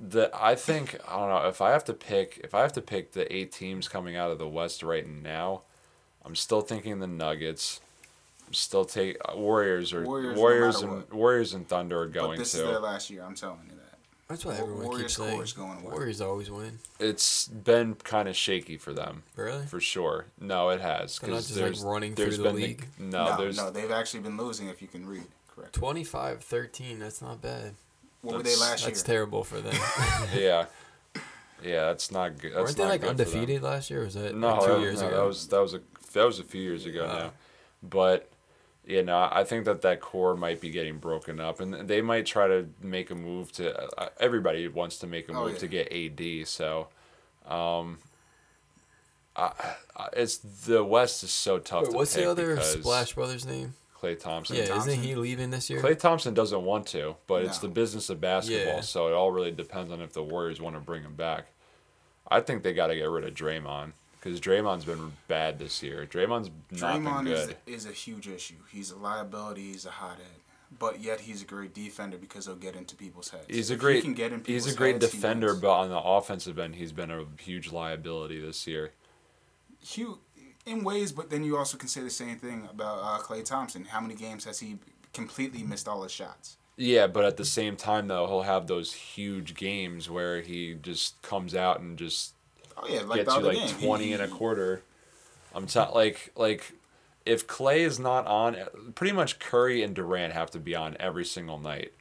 the 0.00 0.30
I 0.34 0.54
think 0.54 0.98
I 1.08 1.16
don't 1.18 1.28
know 1.28 1.48
if 1.48 1.60
I 1.60 1.70
have 1.70 1.84
to 1.84 1.92
pick 1.94 2.40
if 2.44 2.54
I 2.54 2.60
have 2.62 2.72
to 2.74 2.82
pick 2.82 3.12
the 3.12 3.32
eight 3.34 3.52
teams 3.52 3.88
coming 3.88 4.16
out 4.16 4.30
of 4.30 4.38
the 4.38 4.48
West 4.48 4.82
right 4.82 5.06
now, 5.06 5.62
I'm 6.24 6.36
still 6.36 6.60
thinking 6.60 6.98
the 7.00 7.06
Nuggets. 7.06 7.80
I'm 8.46 8.52
still 8.54 8.84
take 8.84 9.16
uh, 9.28 9.36
Warriors 9.36 9.92
or 9.92 10.04
Warriors, 10.04 10.38
Warriors, 10.38 10.82
no 10.82 10.88
and 10.88 10.96
what. 10.98 11.12
Warriors 11.14 11.52
and 11.54 11.66
Thunder 11.68 12.02
are 12.02 12.06
But 12.06 12.14
going 12.14 12.38
this 12.38 12.52
to. 12.52 12.58
This 12.58 12.66
is 12.66 12.70
their 12.72 12.80
last 12.80 13.10
year. 13.10 13.22
I'm 13.24 13.34
telling 13.34 13.58
you 13.68 13.70
that. 13.76 13.82
That's 14.28 14.44
what 14.44 14.56
everyone 14.58 14.84
Warriors 14.84 15.02
keeps 15.02 15.16
saying. 15.16 15.30
score's 15.32 15.52
going 15.52 15.78
away. 15.80 15.90
Warriors 15.92 16.20
always 16.20 16.50
win. 16.50 16.78
it's 16.98 17.46
been 17.48 17.94
kind 17.94 18.28
of 18.28 18.34
shaky 18.36 18.76
for 18.76 18.92
them 18.92 19.22
Really? 19.36 19.64
for 19.66 19.80
sure. 19.80 20.26
No, 20.40 20.70
it 20.70 20.80
has. 20.80 21.18
They're 21.20 21.30
not 21.30 21.36
'cause 21.36 21.46
just, 21.48 21.56
like, 21.60 21.64
there's- 21.66 21.80
running 21.82 22.14
there's 22.14 22.34
through 22.36 22.44
the 22.44 22.50
been 22.50 22.56
league? 22.60 22.86
no, 22.98 23.24
no, 23.30 23.36
there's 23.36 23.56
no, 23.56 23.70
they've 23.70 23.90
actually 23.90 24.20
been 24.20 24.36
losing. 24.36 24.68
If 24.68 24.82
you 24.82 24.88
can 24.88 25.06
read 25.06 25.22
correct. 25.54 25.74
25 25.74 26.42
13. 26.42 26.98
That's 26.98 27.22
not 27.22 27.40
bad. 27.40 27.74
What 28.26 28.36
were 28.38 28.42
they 28.42 28.50
That's- 28.50 28.60
last 28.60 28.84
That's 28.84 29.00
year? 29.08 29.14
terrible 29.16 29.44
for 29.44 29.60
them. 29.60 29.74
yeah, 30.34 30.66
yeah. 31.62 31.86
That's 31.86 32.10
not 32.10 32.38
good. 32.38 32.52
That's 32.52 32.64
Weren't 32.64 32.76
they 32.76 32.82
not 32.84 32.88
like 32.90 33.00
good 33.02 33.10
undefeated 33.10 33.62
last 33.62 33.90
year? 33.90 34.02
Or 34.02 34.04
was 34.04 34.14
that 34.14 34.34
No, 34.34 34.54
like 34.54 34.60
two 34.66 34.72
that, 34.74 34.80
years 34.80 35.00
no, 35.00 35.08
ago? 35.08 35.16
that 35.16 35.26
was 35.26 35.48
that 35.48 35.60
was 35.60 35.74
a 35.74 35.80
that 36.12 36.24
was 36.24 36.38
a 36.40 36.44
few 36.44 36.60
years 36.62 36.86
ago 36.86 37.04
Wow. 37.06 37.18
now, 37.18 37.30
but 37.82 38.28
you 38.86 39.02
know 39.02 39.28
I 39.30 39.44
think 39.44 39.64
that 39.66 39.82
that 39.82 40.00
core 40.00 40.36
might 40.36 40.60
be 40.60 40.70
getting 40.70 40.98
broken 40.98 41.40
up, 41.40 41.60
and 41.60 41.88
they 41.88 42.00
might 42.02 42.26
try 42.26 42.46
to 42.48 42.68
make 42.82 43.10
a 43.10 43.14
move 43.14 43.52
to. 43.52 43.76
Uh, 44.00 44.08
everybody 44.20 44.66
wants 44.68 44.98
to 44.98 45.06
make 45.06 45.28
a 45.28 45.32
Oh, 45.32 45.44
move 45.44 45.52
yeah. 45.54 45.58
to 45.58 45.68
get 45.68 45.92
AD, 45.92 46.46
so. 46.48 46.88
Um, 47.46 47.98
I, 49.36 49.52
I, 49.96 50.08
it's 50.14 50.38
the 50.38 50.82
West 50.82 51.22
is 51.22 51.30
so 51.30 51.58
tough. 51.58 51.82
Wait, 51.84 51.90
to 51.90 51.96
what's 51.96 52.14
the 52.14 52.28
other 52.28 52.54
because 52.56 52.72
Splash 52.72 53.12
Brothers 53.14 53.44
name? 53.46 53.74
Klay 54.06 54.18
Thompson. 54.18 54.56
Yeah, 54.56 54.66
Thompson? 54.66 54.92
isn't 54.92 55.02
he 55.04 55.14
leaving 55.14 55.50
this 55.50 55.68
year? 55.70 55.80
Klay 55.82 55.98
Thompson 55.98 56.34
doesn't 56.34 56.62
want 56.62 56.86
to, 56.88 57.16
but 57.26 57.42
it's 57.44 57.58
the 57.58 57.68
business 57.68 58.08
of 58.10 58.20
basketball, 58.20 58.76
Yeah. 58.76 58.80
so 58.80 59.08
it 59.08 59.12
all 59.12 59.30
really 59.30 59.50
depends 59.50 59.90
on 59.92 60.00
if 60.00 60.12
the 60.12 60.22
Warriors 60.22 60.60
want 60.60 60.76
to 60.76 60.80
bring 60.80 61.02
him 61.02 61.14
back. 61.14 61.46
I 62.28 62.40
think 62.40 62.62
they 62.62 62.72
got 62.72 62.88
to 62.88 62.96
get 62.96 63.08
rid 63.08 63.24
of 63.24 63.34
Draymond 63.34 63.92
because 64.20 64.40
Draymond's 64.40 64.84
been 64.84 65.12
bad 65.28 65.58
this 65.58 65.82
year. 65.82 66.06
Draymond's 66.06 66.50
not 66.70 67.00
Draymond 67.00 67.24
been 67.24 67.32
is, 67.32 67.46
good. 67.46 67.56
is 67.66 67.86
a 67.86 67.92
huge 67.92 68.26
issue. 68.28 68.56
He's 68.72 68.90
a 68.90 68.96
liability. 68.96 69.72
He's 69.72 69.86
a 69.86 69.90
hot 69.90 70.10
hothead. 70.12 70.26
But 70.80 71.00
yet 71.00 71.20
he's 71.20 71.42
a 71.42 71.44
great 71.44 71.72
defender 71.74 72.18
because 72.18 72.46
he'll 72.46 72.56
get 72.56 72.74
into 72.74 72.96
people's 72.96 73.28
heads. 73.30 73.44
He's 73.48 73.70
a 73.70 73.74
If 73.74 73.78
he 73.78 73.84
great 73.84 74.02
can 74.02 74.14
get 74.14 74.32
in 74.32 74.42
he's 74.44 74.66
a 74.66 74.74
great 74.74 75.00
heads, 75.00 75.12
defender, 75.12 75.54
but 75.54 75.70
on 75.70 75.88
the 75.90 75.98
offensive 76.00 76.58
end, 76.58 76.74
he's 76.74 76.90
been 76.90 77.10
a 77.12 77.24
huge 77.40 77.70
liability 77.70 78.40
this 78.40 78.66
year. 78.66 78.90
Hu 79.94 80.18
in 80.66 80.84
ways, 80.84 81.12
but 81.12 81.30
then 81.30 81.44
you 81.44 81.56
also 81.56 81.78
can 81.78 81.88
say 81.88 82.02
the 82.02 82.10
same 82.10 82.36
thing 82.36 82.68
about 82.70 82.98
uh, 82.98 83.22
Klay 83.22 83.44
Thompson. 83.44 83.84
How 83.84 84.00
many 84.00 84.14
games 84.14 84.44
has 84.44 84.58
he 84.58 84.76
completely 85.12 85.62
missed 85.62 85.88
all 85.88 86.02
his 86.02 86.12
shots? 86.12 86.56
Yeah, 86.76 87.06
but 87.06 87.24
at 87.24 87.38
the 87.38 87.44
same 87.44 87.76
time, 87.76 88.08
though, 88.08 88.26
he'll 88.26 88.42
have 88.42 88.66
those 88.66 88.92
huge 88.92 89.54
games 89.54 90.10
where 90.10 90.42
he 90.42 90.74
just 90.74 91.22
comes 91.22 91.54
out 91.54 91.80
and 91.80 91.96
just 91.96 92.34
Oh 92.76 92.86
yeah, 92.88 93.02
like 93.02 93.24
gets 93.24 93.34
you 93.34 93.42
like 93.42 93.56
game. 93.56 93.68
Twenty 93.68 94.12
and 94.12 94.22
a 94.22 94.28
quarter. 94.28 94.82
I'm 95.54 95.66
t- 95.66 95.80
like 95.94 96.32
like 96.36 96.72
if 97.24 97.46
Klay 97.46 97.78
is 97.78 97.98
not 97.98 98.26
on, 98.26 98.56
pretty 98.94 99.12
much 99.12 99.38
Curry 99.38 99.82
and 99.82 99.94
Durant 99.94 100.32
have 100.34 100.50
to 100.50 100.58
be 100.58 100.74
on 100.74 100.96
every 101.00 101.24
single 101.24 101.58
night. 101.58 101.92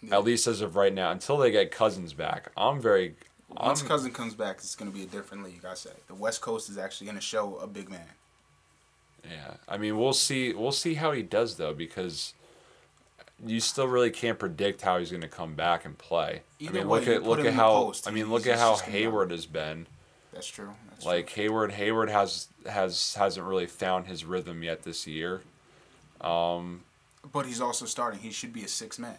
Yeah. 0.00 0.16
At 0.16 0.24
least 0.24 0.46
as 0.46 0.60
of 0.60 0.76
right 0.76 0.92
now, 0.92 1.10
until 1.10 1.36
they 1.36 1.50
get 1.50 1.70
Cousins 1.70 2.14
back. 2.14 2.50
I'm 2.56 2.80
very. 2.80 3.16
Once 3.60 3.82
I'm, 3.82 3.88
cousin 3.88 4.12
comes 4.12 4.34
back, 4.34 4.56
it's 4.56 4.74
going 4.74 4.90
to 4.90 4.96
be 4.96 5.04
a 5.04 5.06
different 5.06 5.44
league. 5.44 5.64
I 5.68 5.74
say 5.74 5.90
the 6.08 6.14
West 6.14 6.40
Coast 6.40 6.68
is 6.68 6.78
actually 6.78 7.06
going 7.06 7.16
to 7.16 7.22
show 7.22 7.56
a 7.56 7.66
big 7.66 7.88
man. 7.88 8.08
Yeah, 9.24 9.54
I 9.68 9.76
mean, 9.76 9.98
we'll 9.98 10.12
see. 10.12 10.52
We'll 10.52 10.72
see 10.72 10.94
how 10.94 11.12
he 11.12 11.22
does 11.22 11.56
though, 11.56 11.74
because 11.74 12.34
you 13.44 13.60
still 13.60 13.88
really 13.88 14.10
can't 14.10 14.38
predict 14.38 14.82
how 14.82 14.98
he's 14.98 15.10
going 15.10 15.22
to 15.22 15.28
come 15.28 15.54
back 15.54 15.84
and 15.84 15.98
play. 15.98 16.42
Either 16.58 16.78
I 16.78 16.82
mean, 16.82 16.88
way, 16.88 17.00
look 17.00 17.08
at 17.08 17.22
look 17.24 17.44
at 17.44 17.54
how. 17.54 17.72
post, 17.72 18.08
I 18.08 18.10
mean, 18.10 18.30
look 18.30 18.46
at 18.46 18.58
how 18.58 18.72
just 18.72 18.84
gonna 18.84 18.92
be 18.92 18.98
Hayward 19.00 19.30
has 19.30 19.46
been. 19.46 19.86
That's 20.32 20.46
true. 20.46 20.74
That's 20.90 21.04
Like 21.04 21.28
true. 21.28 21.42
Hayward, 21.44 21.72
Hayward 21.72 22.10
has 22.10 22.48
has 22.68 23.14
hasn't 23.14 23.46
really 23.46 23.66
found 23.66 24.06
his 24.06 24.24
rhythm 24.24 24.62
yet 24.62 24.82
this 24.82 25.06
year. 25.06 25.42
Um, 26.20 26.82
But 27.32 27.46
he's 27.46 27.60
also 27.60 27.84
starting. 27.86 28.20
He 28.20 28.30
should 28.30 28.52
be 28.52 28.62
a 28.64 28.68
six 28.68 28.98
man. 28.98 29.18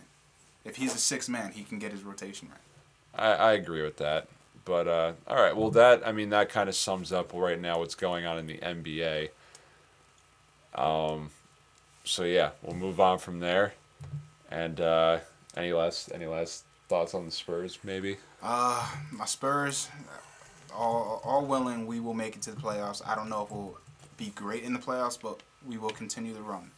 If 0.64 0.78
he's 0.78 0.94
a 0.96 1.00
six 1.00 1.28
man, 1.28 1.52
he 1.52 1.64
can 1.64 1.80
get 1.80 1.92
his 1.92 2.04
rotation 2.04 2.50
right. 2.50 2.60
I, 3.18 3.32
I 3.34 3.54
agree 3.54 3.82
with 3.82 3.98
that. 3.98 4.28
But 4.66 4.88
uh, 4.88 5.14
all 5.28 5.38
right, 5.38 5.56
well 5.56 5.72
that 5.72 6.06
I 6.06 6.12
mean 6.12 6.30
that 6.30 6.50
kind 6.50 6.68
of 6.68 6.76
sums 6.76 7.12
up 7.12 7.32
right 7.34 7.60
now 7.60 7.80
what's 7.80 7.96
going 7.96 8.26
on 8.26 8.38
in 8.38 8.48
the 8.48 8.58
NBA. 8.58 9.30
Um, 10.76 11.30
so 12.04 12.24
yeah, 12.24 12.52
we'll 12.62 12.76
move 12.76 13.00
on 13.00 13.18
from 13.20 13.40
there. 13.40 13.74
And 14.52 14.80
uh, 14.82 15.20
any 15.56 15.72
last 15.74 16.12
any 16.14 16.26
last 16.26 16.66
thoughts 16.90 17.14
on 17.14 17.26
the 17.26 17.32
Spurs 17.32 17.80
maybe? 17.84 18.18
Uh, 18.44 18.88
my 19.12 19.26
Spurs, 19.26 19.90
all 20.76 21.22
all 21.24 21.46
willing, 21.46 21.88
we 21.88 22.00
will 22.00 22.14
make 22.14 22.36
it 22.36 22.42
to 22.44 22.52
the 22.52 22.62
playoffs. 22.62 23.02
I 23.08 23.16
don't 23.16 23.30
know 23.30 23.44
if 23.44 23.52
we'll 23.52 23.78
be 24.18 24.32
great 24.36 24.64
in 24.64 24.74
the 24.74 24.80
playoffs, 24.80 25.18
but 25.20 25.42
we 25.66 25.78
will 25.78 25.92
continue 25.92 26.34
the 26.34 26.42
run. 26.42 26.72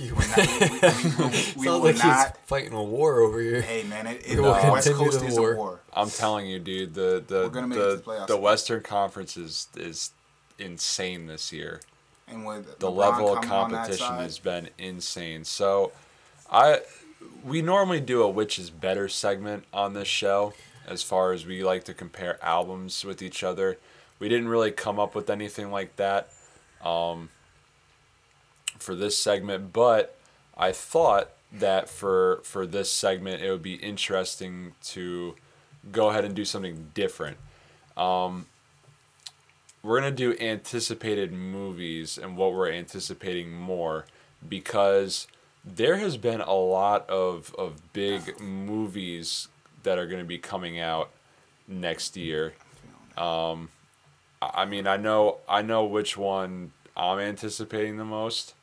We, 0.00 0.12
We're 0.12 0.26
not, 0.28 0.36
we, 0.38 0.44
we, 0.46 0.68
we, 0.68 0.68
we, 0.70 1.26
we 1.28 1.32
Sounds 1.64 1.66
will 1.66 1.78
like 1.80 1.94
he's 1.94 2.04
not. 2.04 2.36
fighting 2.46 2.72
a 2.72 2.82
war 2.82 3.20
over 3.20 3.40
here. 3.40 3.62
Hey 3.62 3.84
man, 3.84 4.06
it, 4.06 4.22
it, 4.26 4.36
We 4.36 4.40
will 4.42 4.54
the 4.54 4.72
West 4.72 4.90
Coast 4.92 5.22
is 5.22 5.38
war. 5.38 5.52
a 5.52 5.56
war. 5.56 5.80
I'm 5.92 6.10
telling 6.10 6.46
you, 6.46 6.58
dude, 6.58 6.94
the 6.94 7.22
the 7.26 7.42
We're 7.44 7.48
gonna 7.50 7.68
make 7.68 7.78
it 7.78 7.82
to 7.82 7.88
the, 7.90 7.96
the 7.96 8.02
playoffs. 8.02 8.26
the 8.26 8.36
Western 8.36 8.82
Conference 8.82 9.36
is 9.36 9.68
is 9.76 10.10
insane 10.58 11.26
this 11.26 11.52
year. 11.52 11.80
And 12.26 12.44
with 12.46 12.78
the 12.78 12.90
LeBron 12.90 12.96
level 12.96 13.28
of 13.36 13.42
coming 13.44 13.50
on 13.52 13.70
that 13.72 13.76
competition 13.82 14.14
has 14.16 14.38
been 14.38 14.70
insane. 14.78 15.44
So, 15.44 15.92
I 16.50 16.80
we 17.44 17.62
normally 17.62 18.00
do 18.00 18.22
a 18.22 18.28
which 18.28 18.58
is 18.58 18.70
better 18.70 19.08
segment 19.08 19.64
on 19.72 19.92
this 19.94 20.08
show. 20.08 20.54
as 20.86 21.02
far 21.02 21.32
as 21.32 21.46
we 21.46 21.62
like 21.64 21.84
to 21.84 21.94
compare 21.94 22.38
albums 22.44 23.04
with 23.04 23.22
each 23.22 23.42
other. 23.44 23.78
We 24.18 24.28
didn't 24.28 24.48
really 24.48 24.70
come 24.70 24.98
up 24.98 25.14
with 25.14 25.28
anything 25.30 25.70
like 25.70 25.96
that 25.96 26.30
um, 26.82 27.28
for 28.78 28.94
this 28.94 29.16
segment, 29.16 29.72
but 29.72 30.16
I 30.56 30.72
thought 30.72 31.30
that 31.52 31.88
for 31.88 32.40
for 32.42 32.66
this 32.66 32.90
segment 32.90 33.42
it 33.42 33.50
would 33.50 33.62
be 33.62 33.74
interesting 33.74 34.72
to 34.82 35.36
go 35.92 36.10
ahead 36.10 36.24
and 36.24 36.34
do 36.34 36.44
something 36.44 36.90
different. 36.94 37.36
Um, 37.96 38.46
we're 39.82 40.00
gonna 40.00 40.10
do 40.10 40.36
anticipated 40.40 41.32
movies 41.32 42.18
and 42.18 42.36
what 42.36 42.52
we're 42.52 42.72
anticipating 42.72 43.52
more 43.52 44.06
because 44.46 45.26
there 45.64 45.96
has 45.96 46.16
been 46.16 46.40
a 46.40 46.54
lot 46.54 47.08
of 47.08 47.54
of 47.56 47.92
big 47.92 48.40
movies 48.40 49.48
that 49.82 49.98
are 49.98 50.06
gonna 50.06 50.24
be 50.24 50.38
coming 50.38 50.80
out 50.80 51.10
next 51.68 52.16
year. 52.16 52.54
Um, 53.16 53.68
I 54.42 54.64
mean, 54.64 54.86
I 54.86 54.96
know 54.96 55.38
I 55.48 55.62
know 55.62 55.84
which 55.84 56.16
one 56.16 56.72
I'm 56.96 57.18
anticipating 57.18 57.96
the 57.96 58.04
most, 58.04 58.54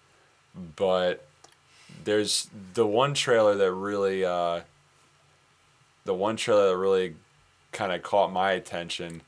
but 0.75 1.27
there's 2.03 2.49
the 2.73 2.85
one 2.85 3.13
trailer 3.13 3.55
that 3.55 3.71
really 3.71 4.25
uh, 4.25 4.61
the 6.05 6.13
one 6.13 6.35
trailer 6.35 6.69
that 6.69 6.77
really 6.77 7.15
kind 7.71 7.91
of 7.91 8.01
caught 8.03 8.31
my 8.31 8.51
attention. 8.51 9.21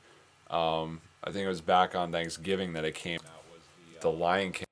Um, 0.50 1.02
I 1.24 1.32
think 1.32 1.46
it 1.46 1.50
was 1.50 1.62
back 1.62 1.96
on 1.96 2.12
Thanksgiving 2.12 2.74
that 2.74 2.86
it 2.86 2.96
came 2.96 3.20
out 3.20 3.44
was 3.52 3.62
the, 3.92 3.98
uh, 4.00 4.12
the 4.12 4.18
Lion 4.18 4.52
King. 4.52 4.66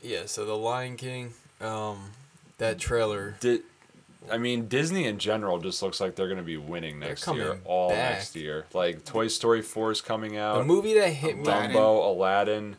Yeah, 0.00 0.26
so 0.26 0.44
the 0.44 0.56
Lion 0.56 0.96
King, 0.96 1.32
um, 1.60 2.10
that 2.58 2.78
trailer. 2.78 3.36
Did 3.40 3.62
I 4.30 4.38
mean 4.38 4.68
Disney 4.68 5.06
in 5.06 5.18
general 5.18 5.58
just 5.58 5.82
looks 5.82 6.00
like 6.00 6.14
they're 6.14 6.28
gonna 6.28 6.42
be 6.42 6.56
winning 6.56 6.98
next 6.98 7.26
year, 7.26 7.60
all 7.64 7.90
back. 7.90 8.14
next 8.14 8.36
year. 8.36 8.66
Like 8.72 9.04
Toy 9.04 9.28
Story 9.28 9.62
four 9.62 9.90
is 9.90 10.00
coming 10.00 10.36
out. 10.36 10.58
The 10.58 10.64
movie 10.64 10.94
that 10.94 11.10
hit 11.10 11.36
me. 11.36 11.44
Aladdin. 11.44 11.76
Dumbo, 11.76 12.06
Aladdin, 12.06 12.76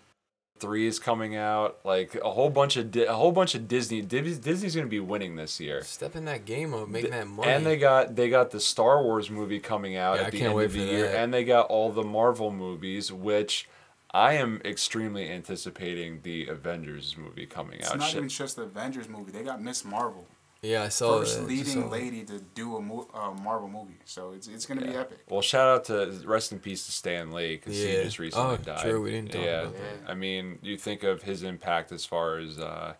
three 0.59 0.87
is 0.87 0.99
coming 0.99 1.35
out. 1.35 1.79
Like 1.83 2.15
a 2.15 2.31
whole 2.31 2.49
bunch 2.49 2.77
of 2.77 2.91
Di- 2.91 3.03
a 3.05 3.13
whole 3.13 3.31
bunch 3.31 3.55
of 3.55 3.67
Disney. 3.67 4.01
Dis- 4.01 4.37
Disney's 4.39 4.75
gonna 4.75 4.87
be 4.87 4.99
winning 4.99 5.35
this 5.35 5.59
year. 5.59 5.81
Stepping 5.83 6.25
that 6.25 6.45
game 6.45 6.73
up, 6.73 6.87
making 6.87 7.11
that 7.11 7.27
money. 7.27 7.51
And 7.51 7.65
they 7.65 7.77
got 7.77 8.15
they 8.15 8.29
got 8.29 8.51
the 8.51 8.59
Star 8.59 9.03
Wars 9.03 9.29
movie 9.29 9.59
coming 9.59 9.95
out 9.95 10.15
Yeah, 10.17 10.21
I 10.23 10.25
at 10.25 10.31
the 10.31 10.37
can't 10.37 10.47
end 10.49 10.55
wait 10.57 10.65
of 10.65 10.73
the 10.73 10.79
for 10.79 10.85
year, 10.85 11.07
that. 11.07 11.15
and 11.17 11.33
they 11.33 11.43
got 11.43 11.67
all 11.67 11.91
the 11.91 12.03
Marvel 12.03 12.51
movies, 12.51 13.11
which 13.11 13.67
I 14.11 14.33
am 14.33 14.61
extremely 14.63 15.29
anticipating 15.29 16.21
the 16.23 16.47
Avengers 16.47 17.15
movie 17.17 17.45
coming 17.45 17.79
It's 17.79 17.91
out. 17.91 17.97
not 17.99 18.07
Shit. 18.09 18.17
even 18.17 18.29
just 18.29 18.55
the 18.55 18.61
Avengers 18.63 19.09
movie. 19.09 19.31
They 19.31 19.43
got 19.43 19.61
Miss 19.61 19.83
Marvel, 19.83 20.25
yeah, 20.65 20.83
I 20.83 20.89
saw 20.89 21.19
first 21.19 21.39
that. 21.39 21.47
leading 21.47 21.83
saw- 21.83 21.87
lady 21.89 22.23
to 22.25 22.39
do 22.39 22.75
a 22.77 22.81
mo- 22.81 23.07
uh, 23.13 23.31
Marvel 23.31 23.69
movie. 23.69 23.99
So 24.05 24.33
it's 24.33 24.47
it's 24.47 24.65
gonna 24.65 24.81
be 24.81 24.91
Yeah. 24.91 25.01
epic. 25.01 25.19
Well, 25.29 25.41
shout 25.41 25.67
out 25.67 25.83
to 25.85 26.21
rest 26.27 26.51
in 26.51 26.59
peace 26.59 26.85
to 26.85 26.91
Stan 26.91 27.31
Lee 27.31 27.55
because 27.55 27.75
he 27.75 27.91
just 28.03 28.19
recently 28.19 28.53
Oh, 28.53 28.57
died. 28.57 28.81
true, 28.81 29.01
we 29.01 29.11
didn't 29.11 29.31
talk 29.31 29.41
yeah, 29.43 29.61
about 29.61 29.73
that. 29.73 30.09
I 30.11 30.13
mean, 30.15 30.59
you 30.61 30.77
think 30.77 31.03
of 31.03 31.23
his 31.23 31.43
impact 31.43 31.91
as 31.91 32.05
far 32.05 32.37
as 32.39 32.57
uh, 32.59 32.93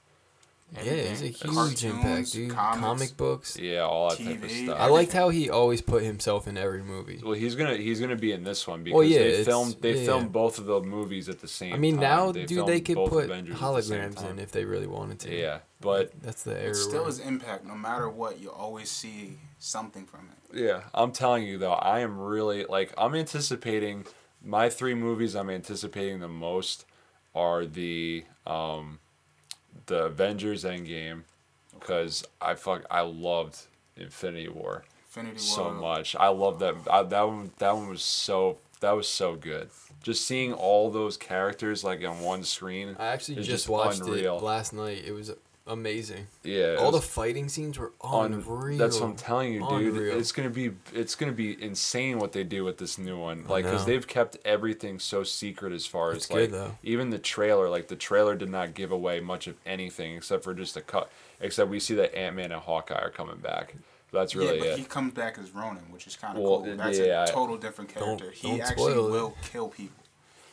Yeah, 0.74 0.92
it's 0.92 1.22
a 1.22 1.28
huge 1.28 1.42
Cartoons, 1.54 1.84
impact, 1.86 2.32
dude. 2.34 2.52
comics. 2.52 2.80
Comic 2.82 3.18
books. 3.18 3.58
yeah, 3.58 3.82
all 3.82 4.10
that 4.10 4.18
type 4.18 4.44
of 4.44 4.50
TV, 4.50 4.64
stuff. 4.66 4.80
I 4.80 4.88
liked 4.88 5.14
how 5.14 5.30
he 5.30 5.50
always 5.50 5.80
put 5.82 6.04
himself 6.04 6.48
in 6.48 6.58
every 6.58 6.84
movie. 6.84 7.22
Well, 7.24 7.34
he's 7.34 7.56
gonna 7.56 7.76
he's 7.78 8.02
gonna 8.02 8.16
be 8.18 8.32
in 8.34 8.44
this 8.44 8.68
one 8.68 8.84
because 8.84 8.96
Well, 8.98 9.04
yeah, 9.08 9.20
they 9.20 9.26
it's- 9.30 9.46
filmed 9.46 9.78
they 9.80 10.00
yeah. 10.00 10.06
filmed 10.06 10.32
both 10.34 10.58
of 10.58 10.66
the 10.66 10.82
movies 10.82 11.30
at 11.30 11.40
the 11.40 11.48
same. 11.48 11.70
Time. 11.70 11.78
I 11.78 11.80
mean, 11.80 11.94
time. 11.96 12.02
now, 12.02 12.32
They 12.34 12.46
dude, 12.46 12.66
they 12.68 12.82
could 12.82 12.96
both 12.96 13.10
put 13.12 13.26
Avengers 13.26 13.56
at 13.56 13.62
the 13.62 13.82
same 13.84 14.00
holograms 14.02 14.08
in 14.08 14.14
time. 14.16 14.40
if 14.40 14.52
they 14.52 14.66
really 14.66 14.88
wanted 14.88 15.20
to. 15.20 15.34
Yeah, 15.38 15.60
but 15.80 16.12
That's 16.22 16.44
the 16.44 16.60
era. 16.60 16.72
It 16.72 16.76
still 16.76 17.04
we're 17.04 17.10
is 17.10 17.20
impact. 17.20 17.64
No 17.66 17.76
matter 17.76 18.10
what, 18.10 18.42
you 18.42 18.52
always 18.52 18.90
see 18.90 19.38
something 19.60 20.06
from 20.06 20.30
it. 20.52 20.60
yeah, 20.62 20.82
I'm 20.94 21.12
telling 21.14 21.44
you 21.44 21.58
though, 21.58 21.74
I 21.74 22.00
am 22.00 22.20
really 22.20 22.66
like 22.66 22.92
I'm 22.98 23.16
anticipating 23.16 24.06
my 24.44 24.70
three 24.70 24.96
movies. 24.96 25.36
I'm 25.36 25.50
anticipating 25.50 26.20
the 26.20 26.28
most 26.28 26.86
are 27.34 27.66
the 27.66 28.26
um, 28.48 29.00
the 29.86 30.06
Avengers 30.06 30.64
Endgame 30.64 31.24
because 31.80 32.24
I 32.42 32.56
fuck 32.56 32.86
I 32.90 33.02
loved 33.02 33.58
Infinity 33.96 34.50
War 34.50 34.84
Infinity 35.08 35.36
War. 35.36 35.40
so 35.40 35.72
much. 35.72 36.16
I 36.16 36.28
love 36.28 36.60
that. 36.60 36.76
I, 36.90 37.04
that 37.04 37.22
one. 37.22 37.52
That 37.60 37.76
one 37.76 37.90
was 37.90 38.02
so. 38.02 38.58
That 38.82 38.92
was 38.92 39.08
so 39.08 39.36
good. 39.36 39.70
Just 40.04 40.28
seeing 40.28 40.54
all 40.54 40.92
those 40.92 41.18
characters 41.18 41.84
like 41.84 42.04
on 42.06 42.20
one 42.20 42.44
screen. 42.44 42.96
I 43.00 43.08
actually 43.08 43.36
just, 43.36 43.50
just 43.50 43.70
watched 43.70 44.02
unreal. 44.02 44.38
it 44.38 44.44
last 44.44 44.74
night. 44.74 45.04
It 45.06 45.14
was 45.14 45.32
amazing. 45.68 46.28
Yeah. 46.44 46.74
it 46.74 46.80
All 46.80 46.92
the 46.92 47.02
fighting 47.02 47.50
scenes 47.50 47.78
were 47.80 47.94
un- 48.02 48.34
unreal. 48.34 48.78
That's 48.78 49.00
what 49.00 49.10
I'm 49.10 49.16
telling 49.16 49.54
you, 49.54 49.60
dude. 49.68 49.94
Unreal. 49.94 50.18
It's 50.18 50.32
gonna 50.32 50.50
be. 50.50 50.72
It's 50.94 51.16
gonna 51.16 51.32
be 51.32 51.62
insane 51.62 52.20
what 52.20 52.32
they 52.32 52.44
do 52.44 52.64
with 52.64 52.78
this 52.78 52.98
new 52.98 53.18
one. 53.18 53.46
Like, 53.48 53.66
cause 53.66 53.86
they've 53.86 54.06
kept 54.06 54.38
everything 54.46 55.00
so 55.00 55.24
secret 55.24 55.74
as 55.74 55.86
far 55.86 56.12
It's 56.14 56.26
as 56.26 56.30
good, 56.36 56.52
like 56.52 56.52
though. 56.52 56.78
even 56.84 57.10
the 57.10 57.20
trailer. 57.20 57.70
Like 57.70 57.88
the 57.88 57.96
trailer 57.96 58.36
did 58.36 58.50
not 58.50 58.74
give 58.74 58.92
away 58.92 59.20
much 59.20 59.48
of 59.48 59.56
anything 59.66 60.16
except 60.16 60.44
for 60.44 60.54
just 60.54 60.78
a 60.78 60.82
cut. 60.82 61.10
Except 61.42 61.70
we 61.70 61.80
see 61.80 61.96
that 61.96 62.16
Ant 62.16 62.36
Man 62.36 62.52
and 62.52 62.62
Hawkeye 62.62 62.96
are 63.00 63.10
coming 63.10 63.38
back. 63.38 63.76
That's 64.12 64.34
really 64.36 64.56
yeah, 64.58 64.64
but 64.64 64.68
it. 64.70 64.78
he 64.80 64.86
comes 64.86 65.14
back 65.14 65.38
as 65.38 65.52
Ronin, 65.52 65.84
which 65.92 66.08
is 66.08 66.16
kind 66.16 66.38
of 66.38 66.44
Well, 66.44 66.62
cool. 66.64 66.78
That's 66.78 66.98
yeah, 67.00 67.22
I- 67.22 67.24
a 67.26 67.28
total 67.32 67.58
different 67.58 67.94
Don't- 67.94 68.18
character. 68.18 68.32
he 68.32 68.48
don't 68.48 68.62
actually 68.62 68.92
spoil 68.94 69.08
it. 69.08 69.12
will 69.12 69.36
kill 69.52 69.68
people, 69.68 70.02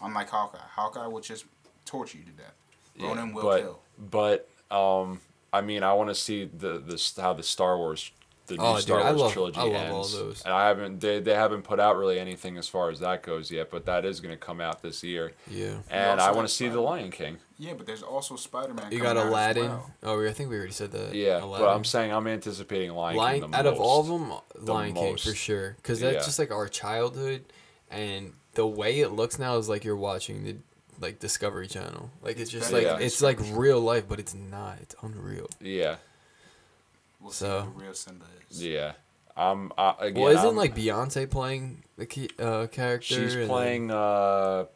unlike 0.02 0.30
Hawkeye. 0.30 0.58
Hawkeye 0.58 1.06
will 1.06 1.20
just 1.20 1.44
torture 1.84 2.18
you 2.18 2.24
to 2.24 2.30
death. 2.30 2.54
Yeah, 2.96 3.06
Ronin 3.08 3.32
will 3.32 3.42
but, 3.42 3.60
kill. 3.60 3.78
But 4.10 4.48
um, 4.72 5.20
I 5.52 5.60
mean, 5.60 5.82
I 5.82 5.92
want 5.92 6.08
to 6.08 6.14
see 6.14 6.44
the 6.44 6.78
the 6.78 7.20
how 7.20 7.32
the 7.34 7.42
Star 7.42 7.76
Wars 7.76 8.10
the 8.48 8.56
new 8.56 8.62
Oh, 8.64 8.74
dude, 8.74 8.82
Star 8.82 9.00
I 9.00 9.10
Wars 9.10 9.20
love- 9.20 9.32
trilogy 9.32 9.60
I 9.60 9.62
love 9.62 9.74
ends. 9.74 10.14
all 10.14 10.24
those. 10.24 10.42
And 10.44 10.52
I 10.52 10.66
haven't 10.66 11.00
they, 11.00 11.20
they 11.20 11.34
haven't 11.34 11.62
put 11.62 11.78
out 11.78 11.96
really 11.96 12.18
anything 12.18 12.58
as 12.58 12.66
far 12.66 12.90
as 12.90 12.98
that 12.98 13.22
goes 13.22 13.52
yet, 13.52 13.70
but 13.70 13.86
that 13.86 14.04
is 14.04 14.18
going 14.20 14.32
to 14.34 14.36
come 14.36 14.60
out 14.60 14.82
this 14.82 15.04
year. 15.04 15.32
Yeah. 15.48 15.76
And 15.88 16.20
I 16.20 16.32
want 16.32 16.48
to 16.48 16.52
see 16.52 16.64
the 16.66 16.72
Spider-Man. 16.72 16.84
Lion 16.90 17.10
King. 17.12 17.36
Yeah, 17.56 17.74
but 17.74 17.86
there's 17.86 18.02
also 18.02 18.34
Spider 18.34 18.74
Man. 18.74 18.90
You 18.90 18.98
got 19.00 19.16
Aladdin. 19.16 19.70
Oh, 20.02 20.26
I 20.26 20.32
think 20.32 20.50
we 20.50 20.56
already 20.56 20.72
said 20.72 20.90
that. 20.90 21.14
Yeah, 21.14 21.44
Aladdin. 21.44 21.66
but 21.66 21.72
I'm 21.76 21.84
saying 21.84 22.12
I'm 22.12 22.26
anticipating 22.26 22.90
Lion, 22.90 23.16
Lion, 23.16 23.40
King 23.42 23.50
the 23.52 23.56
out 23.58 23.66
of 23.66 23.78
all 23.78 24.00
of 24.00 24.08
most. 24.08 24.48
them, 24.54 24.64
The 24.66 24.72
Lion 24.72 24.94
King 24.94 25.04
most. 25.12 25.24
for 25.28 25.34
sure, 25.36 25.74
because 25.76 26.00
that's 26.00 26.14
Yeah. 26.16 26.20
just 26.24 26.38
like 26.40 26.50
our 26.50 26.66
childhood, 26.66 27.44
and 27.90 28.32
the 28.54 28.66
way 28.66 28.98
it 29.00 29.10
looks 29.12 29.38
now 29.38 29.56
is 29.58 29.68
like 29.68 29.84
you're 29.84 29.94
watching 29.96 30.42
the 30.42 30.56
like 31.02 31.18
Discovery 31.18 31.66
Channel. 31.68 32.10
Like 32.22 32.38
it's 32.38 32.50
just 32.50 32.72
like 32.72 32.84
Yeah. 32.84 32.98
it's 32.98 33.20
like 33.20 33.38
real 33.52 33.80
life, 33.80 34.04
but 34.08 34.18
it's 34.20 34.34
not. 34.34 34.78
It's 34.80 34.94
unreal. 35.02 35.48
Yeah, 35.60 35.96
We'll 37.20 37.30
So- 37.32 37.60
see 37.60 37.66
who 37.66 37.84
real 37.84 37.94
Simba 37.94 38.24
is. 38.50 38.64
yeah. 38.64 38.92
I'm 39.36 39.72
uh, 39.78 39.94
again. 39.98 40.22
well, 40.22 40.32
isn't 40.32 40.44
I'm- 40.46 40.56
like 40.56 40.74
Beyonce 40.74 41.28
playing 41.30 41.84
the 41.96 42.04
key, 42.06 42.28
uh, 42.38 42.66
character? 42.66 43.06
she's 43.06 43.32
and 43.34 43.42
then- 43.42 43.48
playing. 43.48 43.90
Uh, 43.90 44.66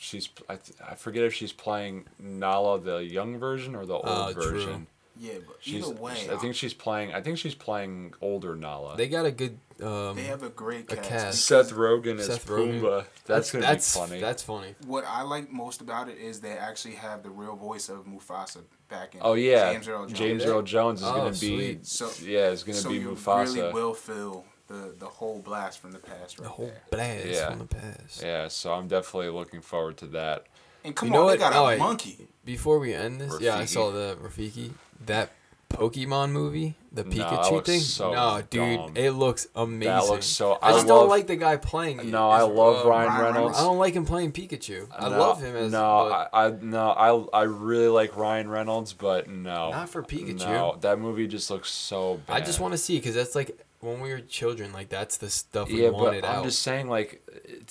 she's 0.00 0.28
I, 0.48 0.58
I 0.88 0.94
forget 0.96 1.22
if 1.24 1.32
she's 1.34 1.52
playing 1.52 2.06
Nala 2.18 2.80
the 2.80 2.96
young 3.04 3.38
version 3.38 3.74
or 3.76 3.86
the 3.86 3.94
old 3.94 4.34
true. 4.34 4.42
version. 4.50 4.86
Yeah, 5.18 5.34
but 5.46 5.56
She's, 5.60 5.84
either 5.86 5.94
way, 6.00 6.28
I 6.32 6.36
think 6.36 6.54
she's 6.54 6.72
playing. 6.74 7.12
I 7.12 7.20
think 7.20 7.36
she's 7.38 7.54
playing 7.54 8.14
older 8.22 8.56
Nala. 8.56 8.96
They 8.96 9.08
got 9.08 9.26
a 9.26 9.30
good. 9.30 9.58
Um, 9.82 10.16
they 10.16 10.22
have 10.24 10.42
a 10.42 10.48
great 10.48 10.90
a 10.92 10.96
cast. 10.96 11.08
cast. 11.08 11.44
Seth 11.44 11.72
Rogen 11.72 12.18
as 12.18 12.26
Seth 12.26 12.46
Rogen. 12.46 12.80
Pumbaa. 12.80 13.04
That's, 13.26 13.50
gonna 13.52 13.64
that's 13.66 13.94
be 13.94 14.00
funny. 14.00 14.20
That's 14.20 14.42
funny. 14.42 14.74
What 14.86 15.04
I 15.06 15.22
like 15.22 15.50
most 15.52 15.80
about 15.80 16.08
it 16.08 16.18
is 16.18 16.40
they 16.40 16.52
actually 16.52 16.94
have 16.94 17.22
the 17.22 17.30
real 17.30 17.56
voice 17.56 17.88
of 17.90 18.06
Mufasa 18.06 18.62
back 18.88 19.14
in. 19.14 19.20
oh 19.22 19.34
yeah, 19.34 19.72
James 19.72 19.88
Earl 19.88 20.06
Jones. 20.06 20.18
James 20.18 20.44
Earl 20.44 20.62
Jones 20.62 21.02
is 21.02 21.08
Oh, 21.08 21.14
gonna 21.14 21.30
be. 21.30 21.36
sweet. 21.36 21.86
So- 21.86 22.10
yeah, 22.24 22.50
it's 22.50 22.62
gonna 22.62 22.78
so 22.78 22.88
be 22.88 22.96
you 22.96 23.10
Mufasa. 23.10 23.54
really 23.56 23.72
will 23.72 23.94
feel 23.94 24.44
the 24.68 24.94
the 24.98 25.06
whole 25.06 25.40
blast 25.40 25.78
from 25.80 25.92
the 25.92 25.98
past 25.98 26.38
right 26.38 26.44
The 26.44 26.50
whole 26.50 26.66
there. 26.66 26.82
blast 26.90 27.26
Yeah. 27.26 27.50
from 27.50 27.58
the 27.58 27.66
past. 27.66 28.22
Yeah, 28.22 28.48
so 28.48 28.72
I'm 28.72 28.88
definitely 28.88 29.28
looking 29.30 29.60
forward 29.60 29.98
to 29.98 30.06
that. 30.08 30.46
And 30.84 30.96
come 30.96 31.08
You 31.08 31.12
know 31.12 31.20
on, 31.20 31.24
what? 31.26 31.32
they 31.32 31.38
got 31.38 31.52
Oh, 31.54 31.64
a 31.64 31.68
wait. 31.68 31.78
monkey. 31.78 32.28
Before 32.44 32.78
we 32.80 32.92
end 32.92 33.20
this, 33.20 33.40
yeah, 33.40 33.56
I 33.56 33.66
saw 33.66 33.92
the 33.92 34.16
Rafiki. 34.20 34.72
That 35.06 35.30
Pokemon 35.70 36.32
movie, 36.32 36.74
the 36.92 37.02
No, 37.02 37.10
Pikachu 37.24 37.52
looks 37.52 37.68
thing. 37.68 37.80
so 37.80 38.12
no, 38.12 38.42
dude, 38.50 38.78
dumb. 38.78 38.92
it 38.94 39.10
looks 39.12 39.46
amazing. 39.56 39.80
That 39.92 40.04
looks 40.04 40.26
so. 40.26 40.58
I 40.62 40.72
just 40.72 40.86
love, 40.86 41.00
don't 41.02 41.08
like 41.08 41.26
the 41.26 41.36
guy 41.36 41.56
playing. 41.56 41.98
it. 42.00 42.06
No, 42.06 42.28
I 42.28 42.42
love 42.42 42.84
uh, 42.84 42.88
Ryan. 42.90 43.22
Reynolds. 43.22 43.58
I 43.58 43.62
don't 43.62 43.78
like 43.78 43.94
him 43.94 44.04
playing 44.04 44.32
Pikachu. 44.32 44.86
I 44.96 45.08
No, 45.08 45.18
love 45.18 45.40
him 45.42 45.56
as 45.56 45.72
no. 45.72 46.08
but 46.10 46.30
I, 46.34 46.46
I 46.46 46.50
no, 46.60 46.90
I 47.32 47.40
I 47.40 47.42
really 47.44 47.88
like 47.88 48.16
Ryan 48.18 48.50
Reynolds, 48.50 48.92
but 48.92 49.28
no, 49.30 49.70
Not 49.70 49.88
for 49.88 50.02
Pikachu. 50.02 50.40
No, 50.46 50.76
that 50.82 50.98
movie 50.98 51.26
just 51.26 51.50
looks 51.50 51.70
so 51.70 52.20
bad. 52.26 52.42
I 52.42 52.44
just 52.44 52.60
want 52.60 52.72
to 52.72 52.78
see 52.78 52.98
because 52.98 53.14
that's 53.14 53.34
like 53.34 53.58
when 53.82 54.00
we 54.00 54.10
were 54.10 54.20
children. 54.20 54.72
Like 54.72 54.88
that's 54.88 55.16
the 55.18 55.28
stuff 55.28 55.68
we 55.68 55.82
Yeah, 55.82 55.90
but 55.90 56.14
I'm 56.24 56.38
out. 56.38 56.44
just 56.44 56.60
saying, 56.62 56.88
like, 56.88 57.10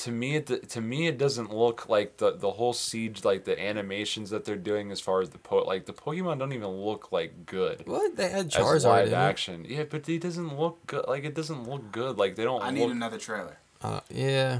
to 0.03 0.11
me, 0.11 0.35
it 0.35 0.69
to 0.69 0.81
me, 0.81 1.07
it 1.07 1.17
doesn't 1.17 1.51
look 1.53 1.89
like 1.89 2.17
the 2.17 2.31
the 2.37 2.51
whole 2.51 2.73
siege, 2.73 3.23
like 3.23 3.45
the 3.45 3.59
animations 3.59 4.29
that 4.29 4.45
they're 4.45 4.55
doing 4.71 4.91
as 4.91 4.99
far 5.01 5.21
as 5.21 5.29
the 5.31 5.37
po, 5.39 5.57
like 5.63 5.85
the 5.85 5.93
Pokemon 5.93 6.37
don't 6.39 6.53
even 6.53 6.67
look 6.69 7.11
like 7.11 7.45
good. 7.45 7.87
what 7.87 8.15
they 8.17 8.29
had 8.29 8.47
As 8.47 8.53
Charizard 8.53 8.83
live 9.05 9.07
in 9.07 9.13
it. 9.13 9.17
action, 9.31 9.65
yeah, 9.67 9.83
but 9.89 10.05
he 10.05 10.17
doesn't 10.19 10.57
look 10.59 10.85
good. 10.85 11.05
Like 11.07 11.23
it 11.23 11.33
doesn't 11.33 11.63
look 11.67 11.91
good. 11.91 12.17
Like 12.17 12.35
they 12.35 12.43
don't 12.43 12.61
I 12.63 12.71
need 12.71 12.81
look. 12.83 12.91
another 12.91 13.17
trailer. 13.17 13.57
Uh, 13.81 14.01
yeah, 14.11 14.59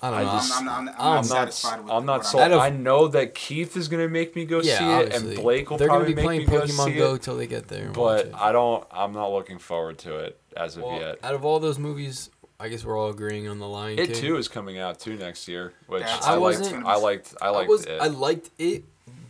I 0.00 0.10
don't 0.10 0.18
I 0.20 0.22
know. 0.24 0.30
just- 0.32 0.52
I'm, 0.56 0.68
I'm, 0.68 0.88
I'm, 0.88 0.88
I'm, 0.88 0.88
I'm 0.88 0.94
not 0.96 1.00
I'm 1.00 1.14
not. 1.16 1.24
satisfied 1.26 1.80
with 1.82 1.92
I'm 1.92 2.06
not 2.06 2.26
sold. 2.26 2.42
Out 2.44 2.52
of- 2.52 2.60
I 2.60 2.70
know 2.70 3.08
that 3.08 3.34
Keith 3.34 3.76
is 3.76 3.88
gonna 3.88 4.08
make 4.08 4.36
me 4.36 4.44
go 4.44 4.60
yeah, 4.62 4.78
see 4.78 4.84
it, 4.84 4.88
obviously. 5.06 5.34
and 5.34 5.42
Blake 5.42 5.70
will 5.70 5.78
They're 5.78 5.88
probably 5.88 6.14
gonna 6.14 6.16
be 6.16 6.22
make 6.22 6.24
playing 6.24 6.40
me 6.40 6.46
go 6.46 6.60
Pokemon 6.62 6.84
see 6.84 6.94
Go 6.98 7.14
it. 7.14 7.22
till 7.22 7.36
they 7.36 7.46
get 7.46 7.68
there. 7.68 7.90
But. 7.90 8.30
I 8.34 8.52
don't. 8.52 8.86
I'm 8.92 9.12
not 9.12 9.32
looking 9.32 9.58
forward 9.58 9.98
to 9.98 10.16
it 10.18 10.40
as 10.56 10.76
of 10.76 10.84
Well, 10.84 11.00
yet. 11.00 11.18
out 11.22 11.34
of 11.34 11.44
all 11.44 11.58
those 11.60 11.78
movies, 11.78 12.30
I 12.60 12.68
guess 12.68 12.84
we're 12.84 12.98
all 12.98 13.10
agreeing 13.10 13.48
on 13.48 13.58
the 13.58 13.68
Lion 13.68 13.98
It 13.98 14.06
King. 14.12 14.16
too 14.16 14.36
is 14.36 14.48
coming 14.48 14.78
out 14.78 14.98
too 15.00 15.16
next 15.16 15.46
year, 15.48 15.72
which 15.86 16.02
That's- 16.02 16.24
I, 16.26 16.32
I 16.32 16.36
liked. 16.36 16.60
wasn't- 16.60 16.86
I 16.86 16.96
liked. 16.96 17.34
I 17.40 17.46
I 17.46 17.50
liked 17.50 17.86
it. 17.86 18.00
I 18.00 18.06
liked 18.08 18.50
it, 18.58 18.84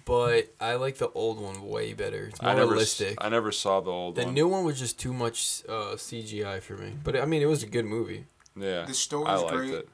but 0.04 0.54
I 0.60 0.74
like 0.74 0.96
the 0.98 1.10
old 1.10 1.40
one 1.40 1.62
way 1.66 1.92
better. 1.94 2.26
It's 2.26 2.40
more 2.42 2.50
I 2.52 2.54
never. 2.54 2.70
realistic. 2.72 3.16
I 3.22 3.28
never 3.28 3.52
saw 3.52 3.80
the 3.80 3.90
old 3.90 4.16
one. 4.16 4.22
the 4.22 4.26
one. 4.26 4.34
new 4.34 4.48
one 4.48 4.64
was 4.64 4.78
just 4.78 4.98
too 4.98 5.12
much 5.12 5.62
uh, 5.68 5.96
CGI 5.96 6.60
for 6.62 6.74
me. 6.76 6.92
But 7.04 7.16
I 7.20 7.24
mean, 7.26 7.42
it 7.42 7.46
was 7.46 7.62
a 7.62 7.66
good 7.66 7.84
movie. 7.84 8.26
yeah, 8.56 8.84
The 8.86 8.94
story's 8.94 9.28
I 9.28 9.34
liked 9.36 9.50
great. 9.56 9.70
it. 9.74 9.88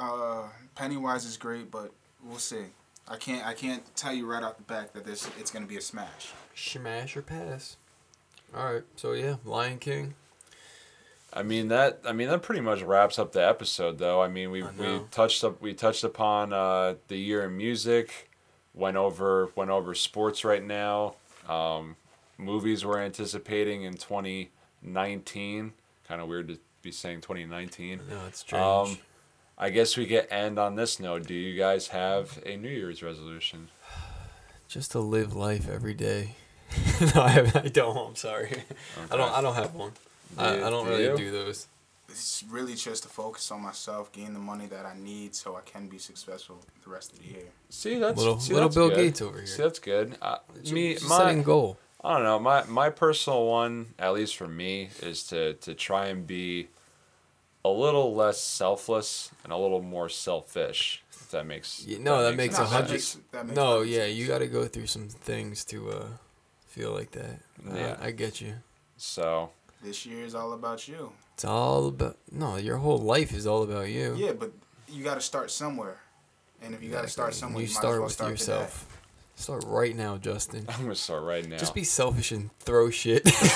Uh, 0.00 0.48
Pennywise 0.74 1.26
is 1.26 1.36
great, 1.36 1.70
but 1.70 1.92
we'll 2.24 2.38
see. 2.38 2.64
I 3.06 3.16
can't. 3.16 3.46
I 3.46 3.54
can't 3.54 3.82
tell 3.96 4.12
you 4.12 4.26
right 4.26 4.42
off 4.42 4.56
the 4.56 4.62
back 4.62 4.92
that 4.94 5.04
this 5.04 5.28
it's 5.38 5.50
gonna 5.50 5.66
be 5.66 5.76
a 5.76 5.80
smash. 5.80 6.32
Smash 6.54 7.16
or 7.16 7.22
pass. 7.22 7.76
All 8.56 8.72
right, 8.72 8.82
so 8.96 9.12
yeah, 9.12 9.36
Lion 9.44 9.78
King. 9.78 10.14
I 11.32 11.42
mean 11.42 11.68
that. 11.68 12.00
I 12.04 12.12
mean 12.12 12.28
that 12.28 12.42
pretty 12.42 12.60
much 12.60 12.82
wraps 12.82 13.18
up 13.18 13.32
the 13.32 13.46
episode, 13.46 13.98
though. 13.98 14.22
I 14.22 14.28
mean 14.28 14.50
we 14.50 14.62
I 14.62 14.70
we 14.78 15.00
touched 15.10 15.44
up. 15.44 15.60
We 15.60 15.74
touched 15.74 16.02
upon 16.04 16.52
uh, 16.52 16.94
the 17.08 17.16
year 17.16 17.44
in 17.44 17.56
music. 17.56 18.30
Went 18.74 18.96
over 18.96 19.50
went 19.54 19.70
over 19.70 19.94
sports 19.94 20.44
right 20.44 20.64
now. 20.64 21.16
Um, 21.48 21.96
movies 22.38 22.84
we're 22.84 23.00
anticipating 23.00 23.82
in 23.82 23.94
twenty 23.94 24.50
nineteen. 24.82 25.72
Kind 26.08 26.20
of 26.20 26.28
weird 26.28 26.48
to 26.48 26.58
be 26.82 26.90
saying 26.90 27.20
twenty 27.20 27.44
nineteen. 27.44 28.00
No, 28.08 28.26
it's 28.26 28.40
strange. 28.40 28.64
Um, 28.64 28.98
I 29.62 29.68
guess 29.68 29.94
we 29.96 30.06
get 30.06 30.26
end 30.32 30.58
on 30.58 30.74
this 30.74 30.98
note. 30.98 31.26
Do 31.26 31.34
you 31.34 31.56
guys 31.56 31.88
have 31.88 32.40
a 32.46 32.56
New 32.56 32.70
Year's 32.70 33.02
resolution? 33.02 33.68
just 34.68 34.92
to 34.92 35.00
live 35.00 35.34
life 35.34 35.68
every 35.68 35.92
day. 35.94 36.36
no, 37.14 37.22
I, 37.22 37.50
I 37.56 37.68
don't. 37.68 37.96
I'm 37.96 38.16
sorry. 38.16 38.52
I 39.10 39.16
don't. 39.16 39.32
I 39.32 39.40
don't 39.40 39.54
have 39.56 39.74
one. 39.74 39.92
I, 40.38 40.54
Do- 40.56 40.64
I 40.64 40.70
don't 40.70 40.84
do 40.86 40.90
really 40.92 41.04
you? 41.04 41.16
do 41.16 41.30
those. 41.32 41.66
It's 42.08 42.44
really 42.48 42.74
just 42.74 43.02
to 43.02 43.08
focus 43.08 43.50
on 43.50 43.62
myself, 43.62 44.10
gain 44.12 44.32
the 44.32 44.40
money 44.40 44.66
that 44.66 44.86
I 44.86 44.94
need, 44.96 45.34
so 45.34 45.56
I 45.56 45.60
can 45.60 45.88
be 45.88 45.98
successful 45.98 46.60
the 46.84 46.90
rest 46.90 47.12
of 47.12 47.18
the 47.20 47.26
year. 47.28 47.44
See, 47.68 47.98
that's 47.98 48.16
Little 48.18 48.40
see, 48.40 48.54
little 48.54 48.68
that's 48.68 48.76
Bill 48.76 48.88
good. 48.88 48.96
Gates 48.96 49.22
over 49.22 49.38
here. 49.38 49.46
See, 49.46 49.62
that's 49.62 49.78
good. 49.78 50.16
Uh, 50.22 50.38
me, 50.72 50.96
my, 51.08 51.18
setting 51.18 51.42
goal. 51.42 51.76
I 52.02 52.14
don't 52.14 52.22
know. 52.24 52.38
My 52.38 52.64
my 52.64 52.90
personal 52.90 53.44
one, 53.46 53.94
at 53.98 54.12
least 54.14 54.36
for 54.36 54.48
me, 54.48 54.90
is 55.02 55.24
to 55.24 55.54
to 55.54 55.74
try 55.74 56.06
and 56.06 56.24
be 56.26 56.68
a 57.64 57.68
little 57.68 58.14
less 58.14 58.40
selfless 58.40 59.30
and 59.44 59.52
a 59.52 59.56
little 59.56 59.82
more 59.82 60.08
selfish. 60.08 61.02
If 61.12 61.30
that 61.32 61.46
makes 61.46 61.84
Yeah, 61.86 61.98
no, 62.00 62.22
that 62.22 62.36
makes 62.36 62.56
No, 62.58 62.64
a 62.64 62.66
hundred. 62.66 63.00
that 63.32 63.46
makes 63.46 63.56
No, 63.56 63.78
perfect 63.78 63.90
yeah, 63.92 63.98
sense. 64.04 64.14
you 64.14 64.26
got 64.26 64.38
to 64.38 64.46
go 64.46 64.66
through 64.66 64.86
some 64.86 65.08
things 65.08 65.64
to 65.66 65.90
uh, 65.90 66.06
feel 66.66 66.92
like 66.92 67.10
that. 67.12 67.40
Yeah. 67.74 67.96
I, 68.00 68.06
I 68.06 68.10
get 68.12 68.40
you. 68.40 68.54
so. 68.96 69.50
This 69.82 70.04
year 70.04 70.24
is 70.26 70.34
all 70.34 70.52
about 70.52 70.86
you. 70.88 71.10
It's 71.32 71.44
all 71.46 71.88
about 71.88 72.18
no. 72.30 72.56
Your 72.56 72.76
whole 72.76 72.98
life 72.98 73.32
is 73.32 73.46
all 73.46 73.62
about 73.62 73.88
you. 73.88 74.14
Yeah, 74.14 74.32
but 74.32 74.52
you 74.88 75.02
got 75.02 75.14
to 75.14 75.22
start 75.22 75.50
somewhere, 75.50 75.96
and 76.60 76.74
if 76.74 76.82
you 76.82 76.90
got 76.90 77.00
to 77.02 77.08
start 77.08 77.32
somewhere, 77.34 77.62
You 77.62 77.68
you, 77.68 77.72
start 77.72 77.84
might 77.84 77.92
as 77.92 77.98
well 77.98 78.04
with 78.04 78.12
start 78.12 78.30
yourself. 78.32 78.89
Start 79.40 79.64
right 79.66 79.96
now, 79.96 80.18
Justin. 80.18 80.66
I'm 80.68 80.82
gonna 80.82 80.94
start 80.94 81.22
right 81.24 81.48
now. 81.48 81.56
Just 81.56 81.74
be 81.74 81.82
selfish 81.82 82.30
and 82.30 82.50
throw 82.58 82.90
shit. 82.90 83.24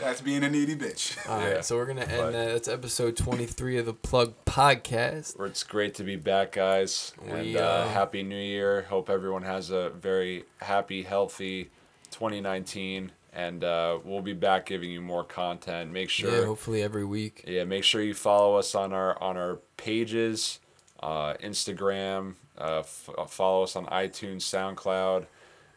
That's 0.00 0.22
being 0.22 0.42
a 0.42 0.48
needy 0.48 0.74
bitch. 0.74 1.18
All 1.28 1.38
right, 1.38 1.56
Yeah, 1.56 1.60
so 1.60 1.76
we're 1.76 1.84
gonna 1.84 2.00
end 2.00 2.10
but- 2.16 2.32
that. 2.32 2.52
That's 2.52 2.66
episode 2.68 3.14
twenty-three 3.18 3.76
of 3.76 3.84
the 3.84 3.92
Plug 3.92 4.32
Podcast. 4.46 5.38
Well, 5.38 5.48
It's 5.48 5.62
great 5.64 5.94
to 5.96 6.02
be 6.02 6.16
back, 6.16 6.52
guys. 6.52 7.12
We, 7.22 7.30
and 7.30 7.56
uh, 7.56 7.60
uh, 7.60 7.88
happy 7.88 8.22
New 8.22 8.34
Year. 8.40 8.86
Hope 8.88 9.10
everyone 9.10 9.42
has 9.42 9.68
a 9.70 9.90
very 9.90 10.44
happy, 10.62 11.02
healthy 11.02 11.64
2019. 12.10 13.12
And 13.34 13.64
uh, 13.64 13.98
we'll 14.04 14.22
be 14.22 14.32
back 14.34 14.64
giving 14.66 14.90
you 14.90 15.00
more 15.02 15.24
content. 15.24 15.90
Make 15.92 16.08
sure, 16.10 16.30
Yeah, 16.30 16.38
yeah, 16.40 16.44
hopefully 16.46 16.82
every 16.82 17.04
week. 17.04 17.44
Yeah, 17.46 17.64
make 17.64 17.84
sure 17.84 18.02
you 18.02 18.14
follow 18.14 18.56
us 18.56 18.74
on 18.74 18.92
our 18.94 19.20
on 19.22 19.36
our 19.36 19.56
pages, 19.76 20.58
uh, 21.02 21.34
Instagram. 21.42 22.34
Uh, 22.58 22.80
f- 22.80 23.08
uh, 23.16 23.24
follow 23.24 23.62
us 23.62 23.76
on 23.76 23.86
iTunes, 23.86 24.42
SoundCloud. 24.42 25.26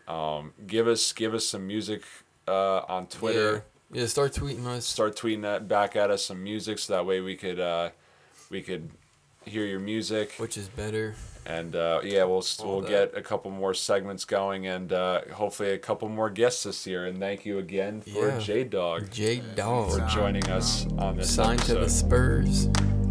Um, 0.07 0.53
give 0.67 0.87
us 0.87 1.13
give 1.13 1.33
us 1.33 1.45
some 1.45 1.65
music 1.65 2.03
uh, 2.47 2.79
on 2.87 3.07
Twitter. 3.07 3.63
Yeah. 3.91 4.01
yeah, 4.01 4.07
start 4.07 4.33
tweeting 4.33 4.65
us. 4.67 4.85
start 4.85 5.15
tweeting 5.15 5.41
that 5.43 5.67
back 5.67 5.95
at 5.95 6.11
us 6.11 6.25
some 6.25 6.43
music 6.43 6.77
so 6.79 6.93
that 6.93 7.05
way 7.05 7.21
we 7.21 7.35
could 7.35 7.59
uh, 7.59 7.89
we 8.49 8.61
could 8.61 8.89
hear 9.45 9.63
your 9.65 9.79
music 9.79 10.33
which 10.37 10.57
is 10.57 10.67
better. 10.69 11.13
and 11.45 11.75
uh, 11.75 12.01
yeah 12.03 12.23
we'll 12.23 12.43
All 12.59 12.65
we'll 12.67 12.81
that. 12.81 12.89
get 13.13 13.17
a 13.17 13.21
couple 13.21 13.51
more 13.51 13.73
segments 13.75 14.25
going 14.25 14.65
and 14.67 14.91
uh, 14.91 15.21
hopefully 15.33 15.69
a 15.71 15.77
couple 15.77 16.09
more 16.09 16.29
guests 16.31 16.63
this 16.63 16.85
year 16.87 17.05
and 17.05 17.19
thank 17.19 17.45
you 17.45 17.59
again 17.59 18.01
for 18.01 18.27
Yeah. 18.29 18.39
J 18.39 18.63
Dog 18.63 19.11
J 19.11 19.41
Dog 19.55 19.91
for 19.91 20.05
joining 20.07 20.47
us 20.49 20.87
on 20.97 21.15
this 21.17 21.33
signed 21.33 21.61
to 21.63 21.75
the. 21.75 21.89
Spurs. 21.89 22.67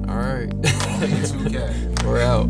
All 0.09 0.17
right, 0.17 0.53
we're 2.05 2.21
out. 2.21 2.49